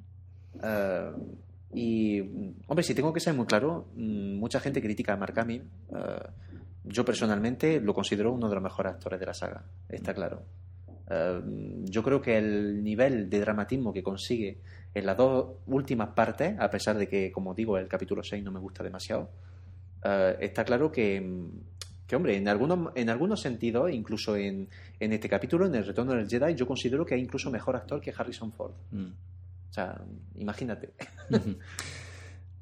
[0.62, 1.12] Eh,
[1.74, 5.38] y, mm, hombre, si tengo que ser muy claro, mm, mucha gente critica a Mark
[5.38, 5.62] Hamill.
[5.94, 6.28] Eh,
[6.84, 10.42] yo personalmente lo considero uno de los mejores actores de la saga, está claro.
[11.10, 11.40] Eh,
[11.84, 14.58] yo creo que el nivel de dramatismo que consigue
[14.94, 18.50] en las dos últimas partes, a pesar de que, como digo, el capítulo 6 no
[18.50, 19.30] me gusta demasiado,
[20.04, 21.48] eh, está claro que, mm,
[22.08, 24.68] que, hombre, en algunos, en algunos sentidos, incluso en,
[24.98, 28.00] en este capítulo, en El Retorno del Jedi, yo considero que es incluso mejor actor
[28.00, 28.72] que Harrison Ford.
[28.90, 29.06] Mm.
[29.70, 30.00] O sea,
[30.36, 30.94] imagínate.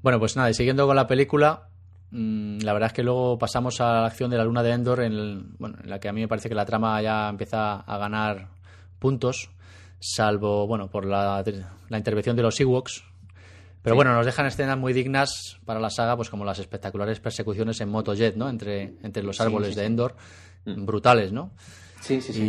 [0.02, 1.68] Bueno, pues nada, y siguiendo con la película,
[2.10, 5.00] mm, la verdad es que luego pasamos a la acción de la luna de Endor,
[5.00, 7.80] en, el- bueno, en la que a mí me parece que la trama ya empieza
[7.80, 8.48] a ganar
[8.98, 9.50] puntos,
[9.98, 11.42] salvo, bueno, por la,
[11.88, 13.04] la intervención de los Ewoks.
[13.86, 13.98] Pero Sí.
[13.98, 17.88] bueno, nos dejan escenas muy dignas para la saga, pues como las espectaculares persecuciones en
[17.88, 18.48] motojet, ¿no?
[18.48, 19.86] Entre, entre los árboles sí, de.
[19.86, 20.16] Endor,
[20.64, 20.84] Mm.
[20.86, 21.52] brutales, ¿no?
[22.00, 22.42] Sí, sí, sí.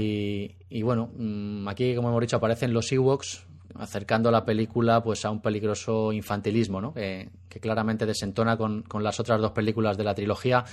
[0.69, 3.45] Y, y bueno, mm, aquí, como hemos dicho, aparecen los Ewoks
[3.75, 6.91] acercando la película pues a un peligroso infantilismo, ¿no?
[6.95, 10.65] Que, que claramente desentona con, con las otras dos películas de la trilogía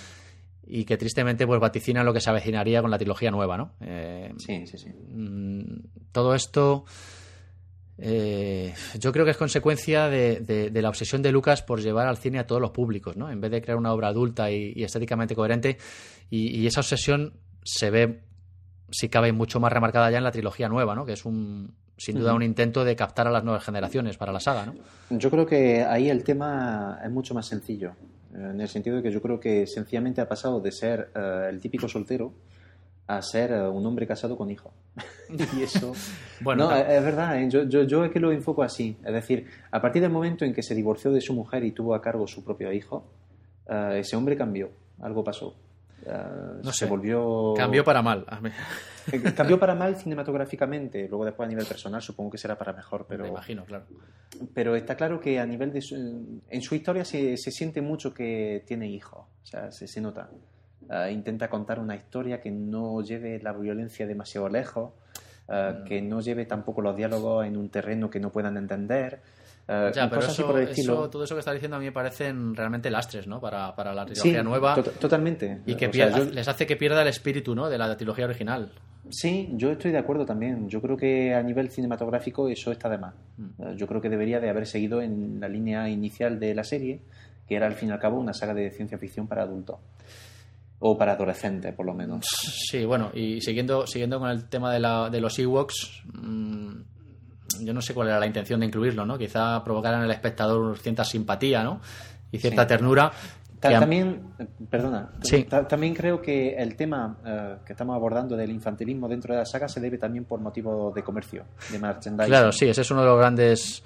[0.66, 3.72] y que tristemente pues vaticina lo que se avecinaría con la trilogía nueva, ¿no?
[3.82, 4.88] Eh, sí, sí, sí.
[4.88, 6.86] Mm, todo esto
[7.98, 12.38] eh, yo creo que es consecuencia de, la obsesión de Lucas por llevar al cine
[12.38, 13.30] a todos los públicos, ¿no?
[13.30, 15.78] En vez de crear una obra adulta y, estéticamente coherente,
[16.30, 18.20] y, esa obsesión se ve,
[18.90, 21.06] si cabe, mucho más remarcada ya en la trilogía nueva, ¿no?
[21.06, 24.40] Que es un, sin duda un intento de captar a las nuevas generaciones para la
[24.40, 24.74] saga, ¿no?
[25.10, 27.92] Yo creo que ahí el tema es mucho más sencillo,
[28.34, 31.60] en el sentido de que yo creo que sencillamente ha pasado de ser eh, el
[31.60, 32.32] típico soltero
[33.06, 34.72] a ser eh, un hombre casado con hijo.
[35.56, 35.92] y eso.
[36.40, 37.48] bueno, no, es, verdad, ¿eh?
[37.50, 38.96] yo, yo, yo, es que lo enfoco así.
[39.04, 41.94] Es decir, a partir del momento en que se divorció de su mujer y tuvo
[41.94, 43.04] a cargo su propio hijo,
[43.68, 44.70] eh, ese hombre cambió.
[45.00, 45.54] Algo pasó.
[46.62, 47.52] no se volvió.
[47.56, 48.24] Cambió para mal.
[49.36, 51.08] cambió para mal cinematográficamente.
[51.08, 53.06] Luego, después, a nivel personal, supongo que será para mejor.
[53.08, 53.84] Pero, Me imagino, claro.
[54.54, 55.80] Pero está claro que a nivel de.
[56.48, 59.28] en su historia se, se siente mucho que tiene hijo.
[59.42, 60.30] O sea, se, se nota.
[60.90, 64.92] Eh, intenta contar una historia que no lleve la violencia demasiado lejos,
[65.48, 65.84] mm.
[65.84, 69.20] que no lleve tampoco los diálogos en un terreno que no puedan entender.
[69.66, 73.26] Uh, ya, pero eso, todo eso que está diciendo a mí me parecen realmente lastres,
[73.26, 73.40] ¿no?
[73.40, 74.74] Para, para la trilogía nueva.
[74.74, 75.62] totalmente.
[75.64, 77.70] Y que les hace que pierda el espíritu, ¿no?
[77.70, 78.70] De la trilogía original.
[79.08, 80.68] Sí, yo estoy de acuerdo también.
[80.68, 83.14] Yo creo que a nivel cinematográfico eso está de más.
[83.38, 83.76] Mm.
[83.76, 87.00] yo creo que debería de haber seguido en la línea inicial de la serie,
[87.48, 89.76] que era al fin y al cabo una saga de ciencia ficción para adultos
[90.86, 92.26] o para adolescentes, por lo menos.
[92.26, 96.72] Sí, bueno, y siguiendo, siguiendo con el tema de, la, de los Ewoks, mm,
[97.62, 99.16] yo no sé cuál era la intención de incluirlo, ¿no?
[99.16, 101.80] Quizá provocar en el espectador cierta simpatía, ¿no?
[102.30, 103.10] Y cierta ternura.
[103.60, 104.34] También,
[104.68, 105.44] perdona, sí.
[105.44, 109.68] también creo que el tema eh, que estamos abordando del infantilismo dentro de la saga
[109.68, 112.28] se debe también por motivo de comercio, de merchandising.
[112.28, 113.82] Claro, sí, ese es uno de los grandes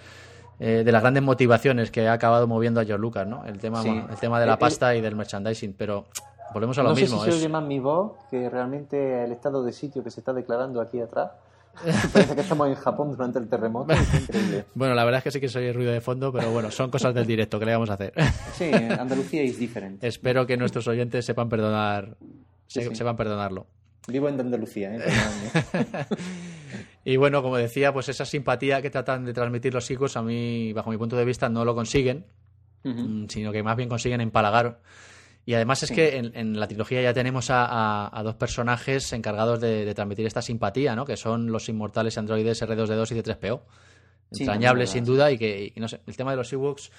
[0.59, 3.45] eh, de las grandes motivaciones que ha acabado moviendo a George Lucas, ¿no?
[3.45, 6.09] El tema, el tema de la eh, pasta y del merchandising, pero
[6.53, 7.17] Volvemos a lo mismo.
[7.17, 10.11] No sé si se oye más mi voz que realmente el estado de sitio que
[10.11, 11.31] se está declarando aquí atrás.
[12.13, 13.95] Parece que estamos en Japón durante el terremoto.
[13.95, 14.65] increíble.
[14.75, 17.15] Bueno, la verdad es que sí que soy ruido de fondo, pero bueno, son cosas
[17.15, 18.13] del directo que le vamos a hacer.
[18.55, 20.07] Sí, Andalucía es diferente.
[20.07, 22.17] Espero que nuestros oyentes sepan perdonar,
[22.67, 23.67] sepan perdonarlo.
[24.09, 25.01] Vivo en Andalucía, ¿eh?
[27.05, 30.73] y bueno, como decía, pues esa simpatía que tratan de transmitir los hijos, a mí,
[30.73, 32.25] bajo mi punto de vista, no lo consiguen,
[32.85, 34.81] mm, sino que más bien consiguen empalagar
[35.45, 40.27] y además es que en, la trilogía ya tenemos a, dos personajes encargados de, transmitir
[40.27, 41.05] esta simpatía, ¿no?
[41.05, 43.61] Que son los inmortales androides R2D2 y C3PO.
[44.39, 46.91] Entrañables, sin duda, y que, no sé, el tema de los Ewoks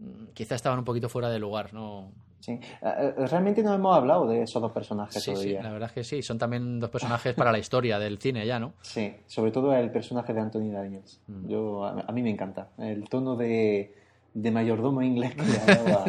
[0.00, 2.10] mm, quizá estaban un poquito fuera de lugar, ¿no?
[2.44, 5.60] Sí, eh, eh, realmente no hemos hablado de esos dos personajes sí, todavía.
[5.60, 8.44] Sí, la verdad es que sí, son también dos personajes para la historia del cine
[8.44, 8.74] ya, ¿no?
[8.82, 11.22] Sí, sobre todo el personaje de Anthony Daniels.
[11.26, 11.48] Mm.
[11.48, 12.68] Yo, a, mí me encanta.
[12.76, 13.94] El tono de,
[14.34, 16.04] de mayordomo inglés que le ha dado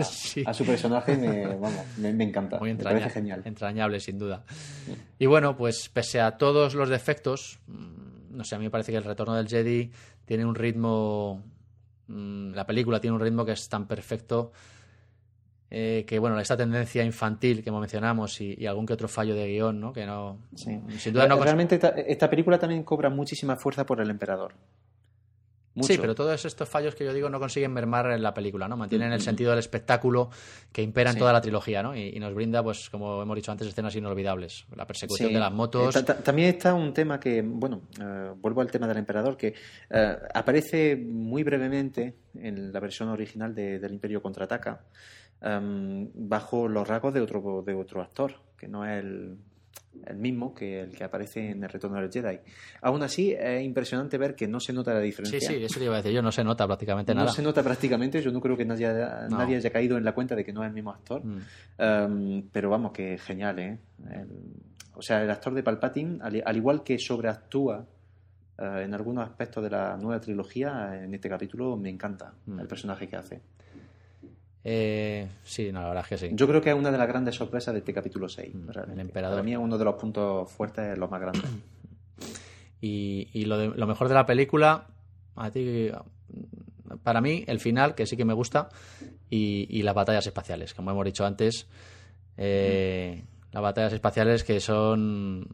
[0.48, 2.58] a, su personaje me, vamos, me, encanta.
[2.60, 3.42] Muy entrañable, genial.
[3.46, 4.44] entrañable, sin duda.
[5.20, 8.92] Y bueno, pues pese a todos los defectos, mm, no sé, a mí me parece
[8.92, 9.92] que el retorno del Jedi
[10.26, 11.44] tiene un ritmo.
[12.08, 14.52] Mm, la película tiene un ritmo que es tan perfecto.
[15.70, 19.80] Eh, que bueno, esta tendencia infantil que mencionamos y, algún que otro fallo de guion,
[19.80, 19.94] ¿no?
[19.94, 20.40] Que no.
[20.56, 21.44] Sin duda no.
[21.44, 24.54] Realmente esta película también cobra muchísima fuerza por el emperador.
[25.82, 28.78] Sí, pero todos estos fallos que yo digo no consiguen mermar en la película, ¿no?
[28.78, 30.30] Mantienen el sentido del espectáculo
[30.72, 31.96] que impera en toda la trilogía, ¿no?
[31.96, 34.66] Y, nos brinda, pues, como hemos dicho antes, escenas inolvidables.
[34.76, 35.96] La persecución de las motos.
[35.96, 39.54] Eh, también está un tema que, bueno, eh, vuelvo al tema del emperador, que
[39.90, 44.86] eh, aparece muy brevemente en la versión original de, del Imperio Contraataca,
[45.42, 49.38] em, bajo los rasgos de otro, de otro actor, que no es el
[50.06, 52.40] el mismo que el que aparece en el Retorno del Jedi.
[52.82, 55.40] Aún así, es impresionante ver que no se nota la diferencia.
[55.40, 57.28] Sí, sí, eso te iba a decir yo, no se nota prácticamente nada.
[57.28, 58.88] No se nota prácticamente, yo no creo que nadie,
[59.30, 61.24] nadie haya caído en la cuenta de que no es el mismo actor.
[61.24, 61.42] Mm.
[61.80, 63.80] Um, pero vamos, que genial, ¿eh?
[64.96, 67.86] o sea, el actor de Palpatine, al, igual que sobreactúa
[68.60, 72.60] uh, en algunos aspectos de la nueva trilogía, en este capítulo me encanta mm.
[72.60, 73.42] el personaje que hace.
[74.68, 76.34] Eh, sí, no, la verdad es que sí.
[76.34, 78.56] Yo creo que es una de las grandes sorpresas de este capítulo 6.
[78.56, 79.36] Mm, el emperador.
[79.36, 81.44] Para mí es uno de los puntos fuertes, los más grandes.
[82.82, 84.88] y, lo, mejor de la película,
[85.36, 85.92] a ti,
[87.04, 88.70] para mí, el final, que sí que me gusta,
[89.30, 91.68] y, las batallas espaciales, como hemos dicho antes.
[92.36, 95.48] Eh, las batallas espaciales que son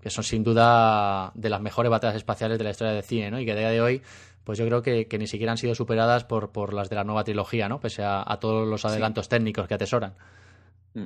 [0.00, 3.40] que son sin duda de las mejores batallas espaciales de la historia del cine, ¿no?
[3.40, 4.02] Y que a día de hoy
[4.44, 7.24] pues yo creo que, ni siquiera han sido superadas por, por las de la nueva
[7.24, 7.80] trilogía, ¿no?
[7.80, 10.12] Pese a, todos los adelantos técnicos que atesoran.
[10.92, 11.04] Mm.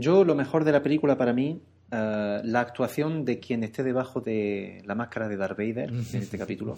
[0.00, 1.60] Yo, lo mejor de la película para mí,
[1.90, 6.38] eh, la actuación de quien esté debajo de la máscara de Darth Vader en este
[6.38, 6.76] capítulo.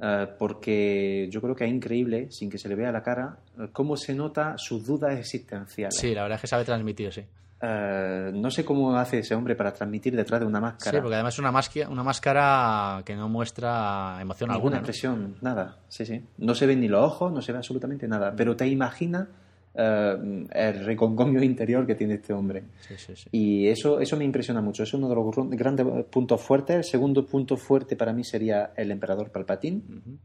[0.00, 3.36] eh, porque yo creo que es increíble, sin que se le vea la cara,
[3.72, 5.96] cómo se nota sus dudas existenciales.
[5.96, 7.22] Sí, la verdad es que sabe transmitir, sí.
[7.64, 10.98] Eh, no sé cómo hace ese hombre para transmitir detrás de una máscara.
[10.98, 14.76] Sí, porque además es una, máscara, una máscara que no muestra emoción Ninguna alguna.
[14.76, 14.80] ¿no?
[14.80, 15.78] expresión, nada.
[15.88, 16.24] Sí, sí.
[16.38, 18.34] No se ven ni los ojos, no se ve absolutamente nada.
[18.36, 19.28] Pero te imaginas
[19.74, 22.64] eh, el reconcomio interior que tiene este hombre.
[22.80, 23.28] Sí, sí, sí.
[23.30, 24.82] Y eso, eso me impresiona mucho.
[24.82, 26.76] Es uno de los gr- grandes puntos fuertes.
[26.76, 29.82] El segundo punto fuerte para mí sería el emperador Palpatine.
[29.88, 30.18] Ujú,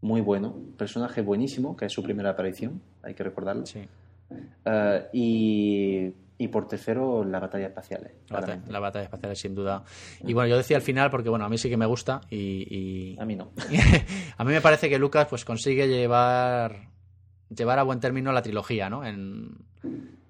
[0.00, 0.56] Muy bueno.
[0.76, 2.82] Personaje buenísimo, que es su primera aparición.
[3.04, 3.64] Hay que recordarlo.
[3.64, 3.86] sí.
[4.64, 7.22] Eh, y, y por tercero.
[7.24, 7.72] La batalla,
[8.26, 8.72] claramente.
[8.72, 9.84] la batalla espacial, sin duda.
[10.26, 12.66] Y bueno, yo decía al final porque, bueno, a mí sí que me gusta y...
[13.14, 13.52] y- A mí no.
[14.38, 16.88] a mí me parece que Lucas pues consigue llevar
[17.48, 19.04] llevar a buen término la trilogía, ¿no?
[19.04, 19.50] En,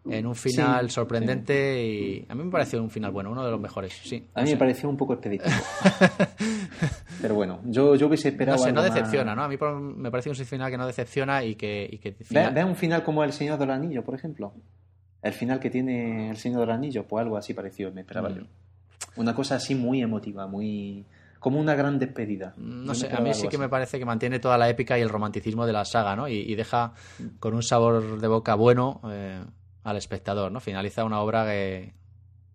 [0.08, 3.50] en un final Sí, sorprendente y a mí me pareció un final bueno, uno de
[3.50, 4.26] los mejores, sí.
[4.34, 5.50] A mí me pareció un poco expeditivo.
[7.20, 8.58] Pero bueno, yo, yo hubiese No esperado.
[8.58, 9.42] sé, no algo más- decepciona, ¿no?
[9.44, 11.88] A mí por- me parece un final que no decepciona y que...
[11.90, 14.54] Y que Ve, final- ve un final como El Señor del Anillo, por ejemplo.
[15.22, 18.34] El final que tiene El Señor del Anillo, pues algo así parecido me esperaba Mm.
[18.36, 18.42] yo.
[19.16, 21.05] Una cosa así muy emotiva, muy.
[21.40, 22.52] como una gran despedida.
[22.59, 25.09] No sé, a mí sí que me parece que mantiene toda la épica y el
[25.09, 26.28] romanticismo de la saga, ¿no?
[26.28, 26.92] Y, y deja
[27.38, 29.42] con un sabor de boca bueno eh,
[29.84, 30.60] al espectador, ¿no?
[30.60, 31.94] Finaliza una obra que,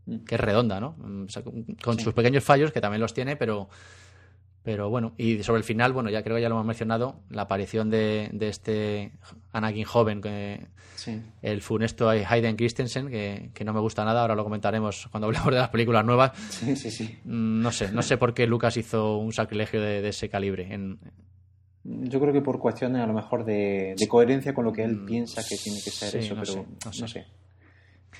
[0.05, 0.17] Mm.
[0.25, 0.93] que es redonda, ¿no?
[0.99, 2.03] Mm, o sea, con con Sí.
[2.03, 3.69] sus pequeños fallos, que también los tiene, pero,
[4.65, 5.13] pero bueno.
[5.17, 8.29] Y sobre el final, bueno, ya creo que ya lo hemos mencionado, la aparición de,
[8.33, 9.11] de este
[9.53, 11.21] Anakin joven, que, Sí.
[11.41, 15.47] el funesto Hayden Christensen, que, que no me gusta nada, ahora lo comentaremos cuando hablemos
[15.53, 16.31] de las películas nuevas.
[16.49, 17.19] sí, sí, sí.
[17.25, 20.73] Mm, No sé, no sé por qué Lucas hizo un sacrilegio de, de ese calibre.
[20.73, 20.97] En,
[21.83, 24.95] Yo creo que por cuestiones a lo mejor de, de coherencia con lo que él
[25.01, 27.01] Mm, piensa que tiene que ser sí, eso, no pero sé, no sé.
[27.01, 27.25] no sé.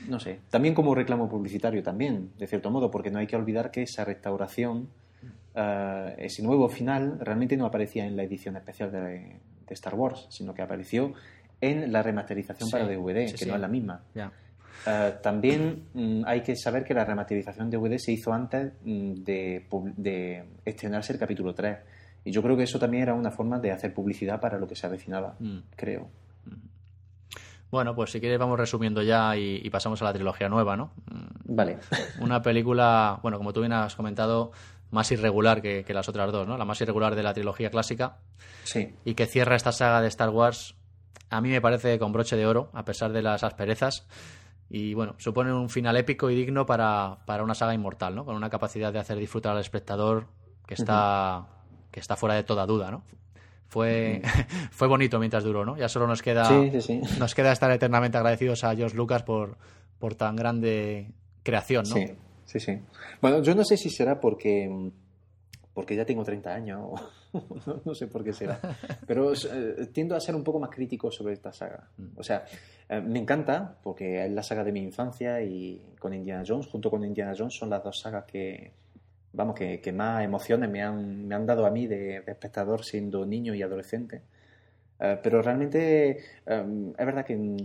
[0.10, 0.40] No sé.
[0.50, 4.04] También como reclamo publicitario también, de cierto modo, porque no hay que olvidar que esa
[4.04, 4.90] restauración,
[5.56, 10.28] eh, ese nuevo final, realmente no aparecía en la edición especial de, de Star Wars,
[10.30, 11.14] sino que apareció
[11.62, 13.46] en la remasterización Sí, para DVD, sí, que sí.
[13.50, 14.02] no es la misma.
[14.88, 19.14] Eh, también mm, hay que saber que la remasterización de DVD se hizo antes mm,
[19.24, 19.66] de,
[19.98, 21.78] de estrenarse el capítulo 3.
[22.26, 24.76] Y yo creo que eso también era una forma de hacer publicidad para lo que
[24.76, 25.60] se avecinaba, Mm.
[25.76, 26.10] creo.
[27.72, 30.92] Bueno, pues si quieres vamos resumiendo ya y, y pasamos a la trilogía nueva, ¿no?
[31.46, 31.78] Vale.
[32.22, 34.52] Una película, bueno, como tú bien has comentado,
[34.92, 36.58] más irregular que, que las otras dos, ¿no?
[36.58, 38.18] La más irregular de la trilogía clásica
[38.64, 38.94] Sí.
[39.04, 40.76] y que cierra esta saga de Star Wars,
[41.30, 44.08] a mí me parece con broche de oro, a pesar de las asperezas.
[44.70, 48.26] Y bueno, supone un final épico y digno para, para una saga inmortal, ¿no?
[48.26, 50.28] Con una capacidad de hacer disfrutar al espectador
[50.68, 51.46] que está,
[51.92, 53.04] que está fuera de toda duda, ¿no?
[53.68, 54.22] Fue,
[54.72, 55.78] fue bonito mientras duró, ¿no?
[55.78, 57.02] Ya solo nos queda, Sí, sí, sí.
[57.20, 59.58] nos queda estar eternamente agradecidos a George Lucas por,
[60.00, 61.12] por tan grande
[61.44, 61.96] creación, ¿no?
[62.46, 62.80] Sí, sí.
[63.22, 64.92] Bueno, yo no sé si será porque, mm,
[65.74, 66.96] porque ya tengo 30 años o
[67.68, 68.60] no, no sé por qué será.
[69.06, 71.90] Pero eh, tiendo a ser un poco más crítico sobre esta saga.
[72.16, 72.46] O sea,
[72.88, 76.90] eh, me encanta porque es la saga de mi infancia y con Indiana Jones, junto
[76.90, 78.72] con Indiana Jones, son las dos sagas que,
[79.34, 82.84] vamos, que, que más emociones me han, me han dado a mí de, de espectador
[82.84, 84.22] siendo niño y adolescente.
[85.00, 86.12] Eh, pero realmente
[86.46, 87.58] eh, es verdad que mm,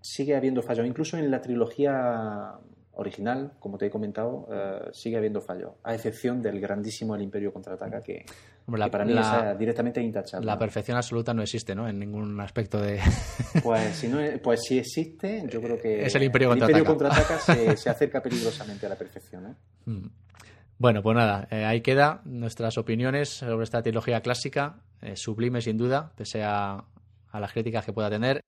[0.00, 0.86] sigue habiendo fallos.
[0.86, 2.52] Incluso en la trilogía
[2.96, 5.72] original, como te he comentado, eh, sigue habiendo fallos.
[5.84, 8.24] A excepción del grandísimo El Imperio Contraataca, que,
[8.66, 10.46] Hombre, la, que para mí la- es directamente intachable.
[10.46, 11.88] la perfección absoluta no existe, ¿no?
[11.88, 13.00] En ningún aspecto de...
[13.62, 16.50] Pues si, no, pues si existe, yo creo que Es el Imperio
[16.84, 19.46] Contraataca se, se acerca peligrosamente a la perfección.
[19.46, 19.54] ¿eh?
[19.86, 20.06] Mm.
[20.78, 25.78] Bueno, pues nada, eh, ahí queda nuestras opiniones sobre esta trilogía clásica, eh, sublime sin
[25.78, 26.84] duda, pese a,
[27.30, 28.40] a las críticas que pueda tener.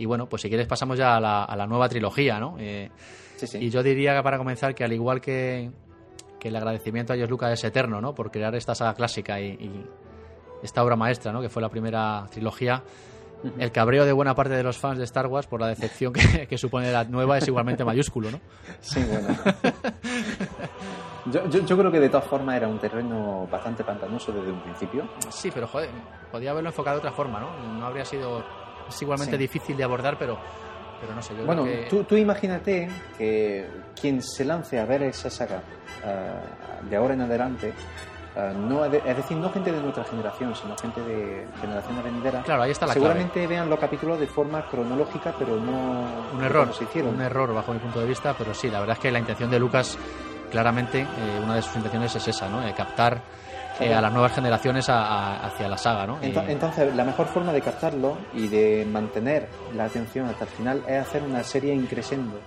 [0.00, 2.56] Y, bueno, pues si quieres pasamos ya a la, a la nueva trilogía, ¿no?
[2.58, 2.90] Eh,
[3.36, 3.58] Sí, sí.
[3.58, 5.70] Y yo diría que para comenzar que al igual que,
[6.38, 8.14] que el agradecimiento a George Lucas es eterno, ¿no?
[8.14, 9.86] Por crear esta saga clásica y, y
[10.62, 11.40] esta obra maestra, ¿no?
[11.40, 12.82] Que fue la primera trilogía.
[13.58, 16.46] El cabreo de buena parte de los fans de Star Wars por la decepción que,
[16.46, 18.40] que supone la nueva es igualmente mayúsculo, ¿no?
[18.80, 19.28] Sí, bueno.
[21.32, 24.60] yo, yo, yo creo que de todas formas era un terreno bastante pantanoso desde un
[24.60, 25.08] principio.
[25.30, 25.88] Sí, pero joder,
[26.30, 27.78] podía haberlo enfocado de otra forma, ¿no?
[27.78, 28.44] No habría sido
[28.90, 29.40] es igualmente Sí.
[29.42, 30.38] difícil de abordar, pero,
[31.00, 31.86] pero no sé, yo Bueno, creo que...
[31.88, 32.88] tú, tú imagínate
[33.18, 33.66] que
[34.00, 35.62] quien se lance a ver esa saga
[36.04, 37.72] ah, de ahora en adelante,
[38.36, 42.62] ah, no, es decir, no gente de nuestra generación, sino gente de generaciones venideras, Claro,
[42.62, 43.06] ahí está la clave.
[43.08, 46.04] seguramente vean los capítulos de forma cronológica, pero no
[46.36, 47.14] Un error, se hicieron.
[47.14, 49.50] un error bajo mi punto de vista, pero sí, la verdad es que la intención
[49.50, 49.98] de Lucas,
[50.50, 52.60] claramente, eh, una de sus intenciones es esa, ¿no?
[52.60, 53.20] De captar
[53.80, 56.18] eh, a las nuevas generaciones a- a- hacia la saga, ¿no?
[56.22, 61.00] Entonces, la mejor forma de captarlo y de mantener la atención hasta el final es
[61.02, 62.38] hacer una serie increciendo.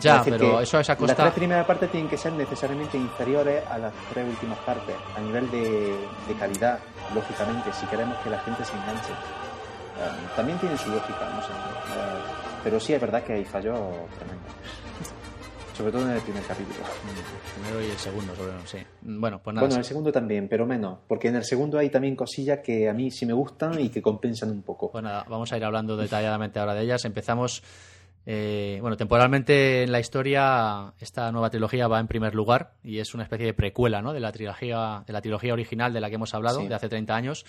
[0.00, 3.62] ya, Es pero eso es a Las tres primeras partes tienen que ser necesariamente inferiores
[3.70, 5.94] a las tres últimas partes, a nivel de,
[6.26, 6.78] de calidad,
[7.14, 9.12] lógicamente, si queremos que la gente se enganche.
[9.12, 11.48] Eh, también tiene su lógica, no sé.
[11.52, 12.22] eh,
[12.64, 13.76] pero sí es verdad que hay fallos
[14.18, 14.52] tremendos.
[15.76, 16.76] Sobre todo en el primer capítulo.
[16.80, 18.78] El primero y el segundo, sobre sí.
[19.00, 19.62] Bueno, pues nada.
[19.66, 22.88] Bueno, en el segundo también, pero menos, porque en el segundo hay también cosillas que
[22.88, 24.90] a mí sí me gustan y que compensan un poco.
[24.90, 27.04] Pues nada, vamos a ir hablando detalladamente ahora de ellas.
[27.06, 27.62] Empezamos,
[28.26, 33.14] eh, bueno, temporalmente en la historia, esta nueva trilogía va en primer lugar y es
[33.14, 34.12] una especie de precuela, ¿no?
[34.12, 36.68] De la trilogía, de la trilogía original de la que hemos hablado, Sí.
[36.68, 37.46] de hace 30 años.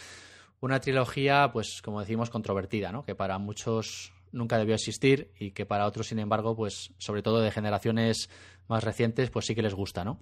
[0.62, 3.04] Una trilogía, pues, como decimos, controvertida, ¿no?
[3.04, 7.40] Que para muchos nunca debió existir y que para otros, sin embargo, pues, sobre todo
[7.40, 8.30] de generaciones
[8.68, 10.20] más recientes, pues sí que les gusta, ¿no?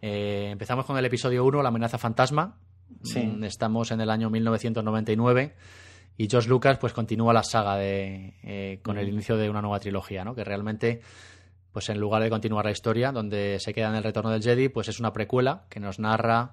[0.00, 2.58] Eh, empezamos con el episodio 1, La amenaza fantasma.
[3.02, 3.20] Sí.
[3.20, 5.54] Mm, Estamos en el año 1999
[6.16, 9.80] y George Lucas pues continúa la saga de, eh, con el inicio de una nueva
[9.80, 10.34] trilogía, ¿no?
[10.34, 11.00] Que realmente,
[11.72, 14.68] pues en lugar de continuar la historia, donde se queda en el retorno del Jedi,
[14.68, 16.52] pues es una precuela que nos narra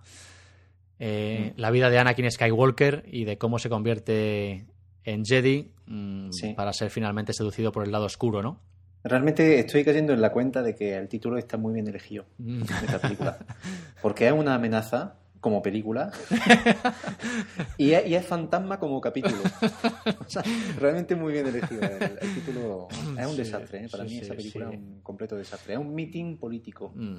[1.00, 4.66] eh, la vida de Anakin Skywalker y de cómo se convierte
[5.08, 6.54] en Jedi mm, Sí.
[6.54, 8.60] para ser finalmente seducido por el lado oscuro, ¿no?
[9.04, 12.60] Realmente estoy cayendo en la cuenta de que el título está muy bien elegido Mm.
[12.64, 13.38] de esta película.
[14.02, 16.12] Porque es una amenaza como película
[17.78, 19.38] y, es, y es fantasma como capítulo.
[20.20, 20.44] O sea,
[20.80, 21.82] realmente muy bien elegido.
[21.84, 23.86] El, el título es un Sí, desastre.
[23.86, 23.88] ¿eh?
[23.90, 25.74] Para sí, mí esa película es un completo desastre.
[25.76, 26.92] Es un meeting político.
[26.96, 27.18] Mm.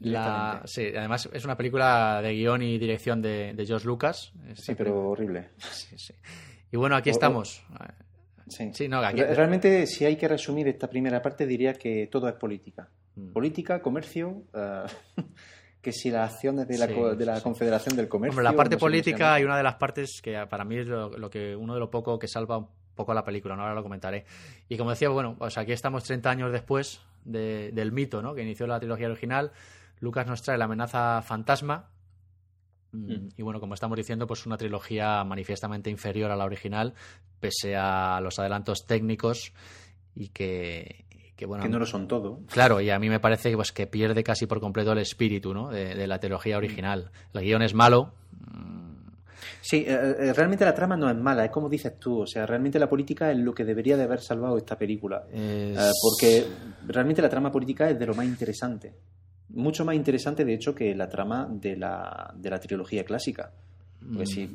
[0.00, 4.32] La, sí, además es una película de guion y dirección de, de George Lucas.
[4.54, 5.48] Sí, pero horrible.
[5.58, 6.14] Sí, sí.
[6.70, 7.62] Y bueno, aquí estamos.
[8.48, 8.70] Sí.
[8.72, 12.28] Sí, no, aquí- Re- Realmente, si hay que resumir esta primera parte, diría que todo
[12.28, 12.88] es política.
[13.16, 13.32] Mm.
[13.32, 14.84] Política, comercio, eh,
[15.82, 17.40] que si las acciones de la, Sí, co- de la.
[17.42, 18.32] Confederación del Comercio...
[18.38, 21.10] Hombre, la parte no política y una de las partes que para mí es lo,
[21.18, 23.62] lo que uno de lo poco que salva un poco la película, ¿no?
[23.62, 24.24] ahora lo comentaré.
[24.68, 28.34] Y como decía, bueno, pues aquí estamos 30 años después de- del mito, ¿no?
[28.34, 29.52] Que inició la trilogía original.
[30.00, 31.90] Lucas nos trae la amenaza fantasma.
[32.92, 33.28] Mm, Mm.
[33.36, 36.94] Y bueno, como estamos diciendo, pues una trilogía manifiestamente inferior a la original,
[37.38, 39.52] pese a los adelantos técnicos
[40.14, 41.04] y que,
[41.36, 42.40] que bueno, Que no lo son todo.
[42.50, 45.68] Claro, y a mí me parece pues, que pierde casi por completo el espíritu ¿no?
[45.68, 47.10] de, de la trilogía original.
[47.34, 48.14] El guion es malo.
[48.32, 48.78] mm,
[49.60, 52.46] Sí, eh, eh, realmente la trama no es mala, es como dices tú, o sea,
[52.46, 56.46] realmente la política es lo que debería de haber salvado esta película, es- Eh, porque
[56.86, 58.94] realmente la trama política es de lo más interesante,
[59.50, 63.52] mucho más interesante de hecho que la trama de la, de la trilogía clásica.
[64.00, 64.24] Mm.
[64.24, 64.48] si,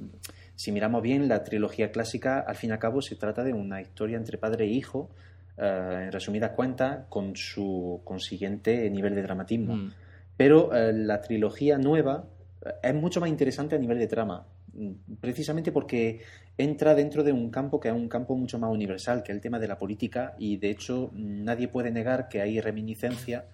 [0.56, 3.82] si miramos bien, la trilogía clásica, al fin y al cabo, se trata de una
[3.82, 5.10] historia entre padre e hijo,
[5.58, 9.76] eh, en resumidas cuentas, con su consiguiente nivel de dramatismo.
[9.76, 9.92] Mm.
[10.38, 12.26] Pero eh, la trilogía nueva
[12.66, 16.22] eh, es mucho más interesante a nivel de trama, mm, precisamente porque
[16.58, 19.42] entra dentro de un campo que es un campo mucho más universal, que es el
[19.42, 23.46] tema de la política, y de hecho nadie puede negar que hay reminiscencia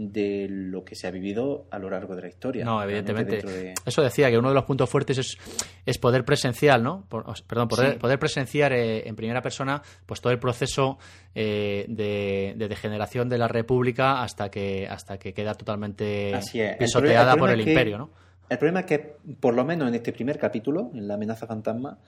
[0.00, 2.64] de lo que se ha vivido a lo largo de la historia.
[2.64, 3.42] No, evidentemente.
[3.42, 5.36] de- Eso decía que uno de los puntos fuertes es,
[5.84, 7.04] es poder presenciar, ¿no?
[7.08, 7.98] Por- perdón, poder, Sí.
[7.98, 10.98] poder presenciar eh, en primera persona pues todo el proceso
[11.34, 16.32] eh, de, de degeneración de la República hasta que hasta que queda totalmente
[16.78, 18.10] pisoteada por el problema es que- imperio, ¿no?
[18.48, 21.98] El problema es que, por lo menos en este primer capítulo, en la amenaza fantasma,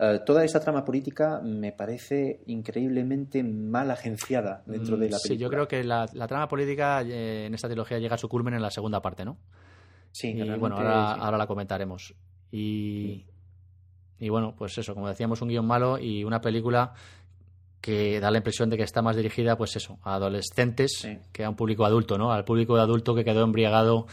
[0.00, 5.28] eh, toda esa trama política me parece increíblemente mal agenciada dentro de la Mm, Sí,
[5.28, 5.44] película.
[5.46, 8.54] yo creo que la, la trama política eh, en esta trilogía llega a su culmen
[8.54, 9.36] en la segunda parte, ¿no?
[10.12, 11.20] Sí, y bueno, ahora, sí.
[11.22, 12.14] ahora la comentaremos.
[12.50, 13.26] Y,
[14.18, 16.94] y bueno, pues eso, como decíamos, un guion malo y una película
[17.80, 21.18] que da la impresión de que está más dirigida, pues eso, a adolescentes Sí.
[21.32, 22.30] que a un público adulto, ¿no?
[22.32, 24.06] Al público adulto que quedó embriagado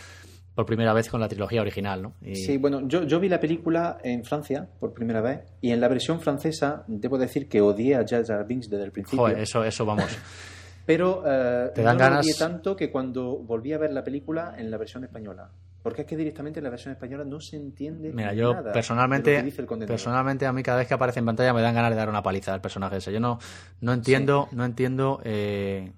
[0.58, 2.14] por primera vez con la trilogía original, ¿no?
[2.20, 5.80] Y- Sí, bueno, yo, yo vi la película en Francia por primera vez y en
[5.80, 9.20] la versión francesa debo decir que odié a Jar Jar Binks desde el principio.
[9.20, 10.06] Joder, eso, eso vamos.
[10.88, 14.04] Pero eh, Te dan no lo ganas- odié tanto que cuando volví a ver la
[14.04, 15.48] película en la versión española.
[15.84, 18.68] Porque es que directamente en la versión española no se entiende Mira, yo nada de
[18.70, 19.94] lo personalmente, que dice el condenado.
[19.94, 22.24] personalmente a mí cada vez que aparece en pantalla me dan ganas de dar una
[22.24, 23.14] paliza al personaje ese.
[23.14, 23.38] Yo no,
[23.82, 25.92] no entiendo, no entiendo eh,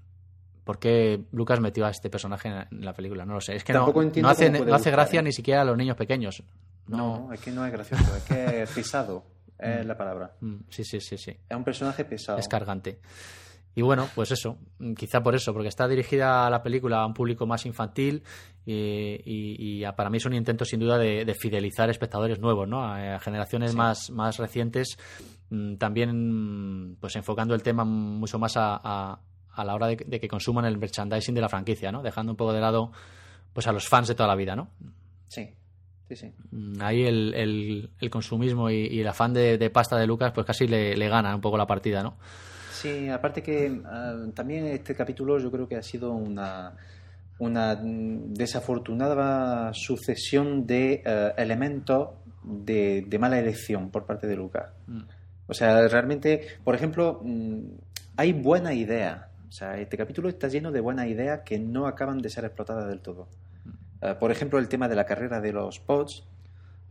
[0.70, 3.26] por qué Lucas metió a este personaje en la película.
[3.26, 3.56] No lo sé.
[3.56, 5.24] Es que no, Tampoco no hace, gracia ¿eh?
[5.24, 6.44] ni siquiera a los niños pequeños.
[6.86, 9.24] No, es que no es gracioso, es que es pesado.
[9.58, 10.36] es la palabra.
[10.42, 11.32] Mm, sí, sí, sí, sí.
[11.50, 12.38] Es un personaje pesado.
[12.38, 13.00] Es cargante.
[13.74, 17.08] Y bueno, pues eso, mm, quizá por eso, porque está dirigida a la película a
[17.08, 18.22] un público más infantil
[18.64, 22.84] y, para mí es un intento sin duda de, fidelizar espectadores nuevos, ¿no?
[22.84, 25.00] A, generaciones más, más recientes,
[25.50, 29.20] mm, también pues enfocando el tema mucho más a,
[29.54, 32.02] a la hora de, que consuman el merchandising de la franquicia, ¿no?
[32.02, 32.92] Dejando un poco de lado
[33.54, 34.70] pues a los fans de toda la vida, ¿no?
[35.28, 35.50] Sí.
[36.08, 36.34] Sí, sí.
[36.52, 40.98] Mm, ahí el, el, consumismo y, el afán de, pasta de Lucas pues casi le,
[40.98, 42.18] le gana un poco la partida, ¿no?
[42.72, 46.78] Sí, aparte que ah, también este capítulo yo creo que ha sido una,
[47.40, 52.10] una desafortunada sucesión de eh, elementos
[52.44, 54.72] de, de, mala elección por parte de Lucas.
[54.88, 55.02] Mm.
[55.48, 57.60] O sea, realmente, por ejemplo, mm,
[58.18, 59.29] hay buena idea.
[59.50, 62.88] O sea, este capítulo está lleno de buenas ideas que no acaban de ser explotadas
[62.88, 63.28] del todo.
[63.66, 64.06] Mm.
[64.06, 66.24] Eh, por ejemplo, el tema de la carrera de los pods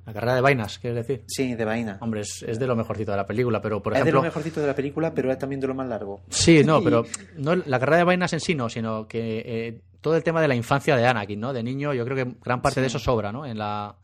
[0.08, 1.22] la carrera de vainas, ¿quieres decir?
[1.26, 1.98] Sí, de vaina.
[2.00, 4.08] Hombre, es, de lo mejorcito de la película, pero por ejemplo...
[4.08, 6.22] Es de lo mejorcito de la película, pero es también de lo más largo.
[6.30, 7.04] Sí, no, pero
[7.36, 10.48] no la carrera de vainas en sí no, sino que eh, todo el tema de
[10.48, 11.52] la infancia de Anakin, ¿no?
[11.52, 13.44] De niño, yo creo que gran parte de eso sobra, ¿no?
[13.44, 13.96] En la...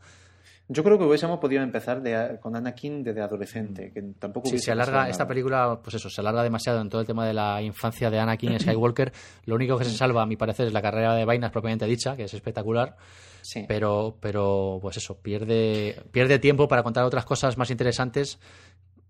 [0.67, 2.01] Yo creo que hubiésemos podido empezar
[2.39, 6.41] con Anakin desde adolescente, que tampoco Sí, se alarga, esta película, pues eso, se alarga
[6.41, 9.11] demasiado en todo el tema de la infancia de Anakin Skywalker.
[9.45, 12.15] Lo único que se salva, a mi parecer, es la carrera de vainas propiamente dicha,
[12.15, 12.97] que es espectacular.
[13.43, 13.65] Sí.
[13.67, 18.39] Pero, pero, pues eso, pierde, pierde tiempo para contar otras cosas más interesantes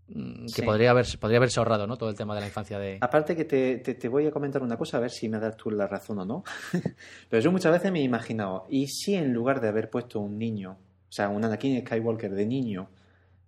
[0.09, 1.95] mm, que podría, haber, podría haberse ahorrado, ¿no?
[1.95, 2.97] Todo el tema de la infancia de...
[2.99, 5.71] Aparte que te, te, voy a comentar una cosa, a ver si me das tú
[5.71, 6.43] la razón o no.
[7.29, 10.37] Pero yo muchas veces me he imaginado, ¿y si en lugar de haber puesto un
[10.37, 10.79] niño
[11.09, 12.89] o sea, un Anakin Skywalker de niño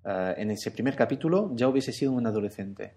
[0.05, 2.93] eh, en ese primer capítulo ya hubiese sido un adolescente.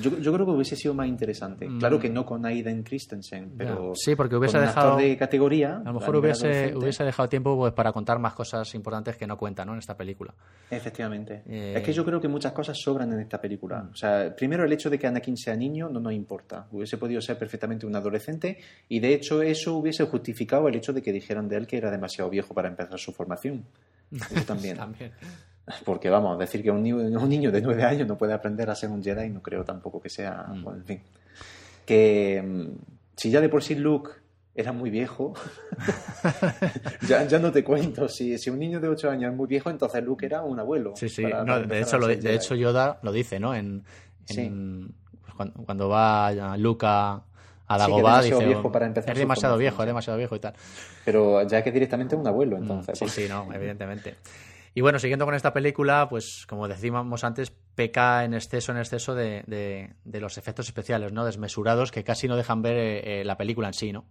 [0.00, 1.68] Yo, creo que hubiese sido más interesante.
[1.68, 1.78] Mm.
[1.78, 5.76] Claro que no con Aiden Christensen, pero sí, porque hubiese dejado de categoría.
[5.76, 9.36] A lo mejor hubiese, hubiese dejado tiempo pues, para contar más cosas importantes que no
[9.36, 10.34] cuentan en esta película.
[10.70, 11.42] Efectivamente.
[11.46, 13.82] Es que yo creo que muchas cosas sobran en esta película.
[13.82, 13.90] Mm.
[13.90, 16.66] O sea, primero el hecho de que Anakin sea niño no nos importa.
[16.72, 18.58] Hubiese podido ser perfectamente un adolescente
[18.88, 21.90] y de hecho eso hubiese justificado el hecho de que dijeran de él que era
[21.90, 23.64] demasiado viejo para empezar su formación.
[24.12, 24.76] Eso también.
[24.76, 25.12] también.
[25.84, 28.74] Porque vamos, decir que un niño, un niño de nueve años no puede aprender a
[28.74, 30.46] ser un Jedi, no creo tampoco que sea.
[30.48, 30.68] Mm.
[30.68, 31.00] en fin.
[31.86, 32.66] Que mm,
[33.16, 34.10] si ya de por sí Luke
[34.54, 35.34] era muy viejo,
[37.08, 38.08] ya, ya, no te cuento.
[38.08, 40.92] Si, si un niño de ocho años es muy viejo, entonces Luke era un abuelo.
[40.96, 41.22] Sí, sí.
[41.22, 43.54] de, hecho, lo, de hecho, Yoda lo dice, ¿no?
[43.54, 43.84] En,
[44.26, 47.22] pues, cuando, va Luke a,
[47.66, 50.54] a Dagobah, sí, dice, viejo para empezar es demasiado viejo, es demasiado viejo y tal.
[51.04, 52.98] Pero ya que directamente un abuelo, mm, entonces.
[52.98, 54.16] Sí, sí, no, evidentemente.
[54.76, 59.14] Y bueno, siguiendo con esta película, pues como decíamos antes, peca en exceso, en exceso
[59.14, 61.24] de, de, los efectos especiales, ¿no?
[61.24, 64.06] Desmesurados, que casi no dejan ver eh, eh, la película en sí, ¿no?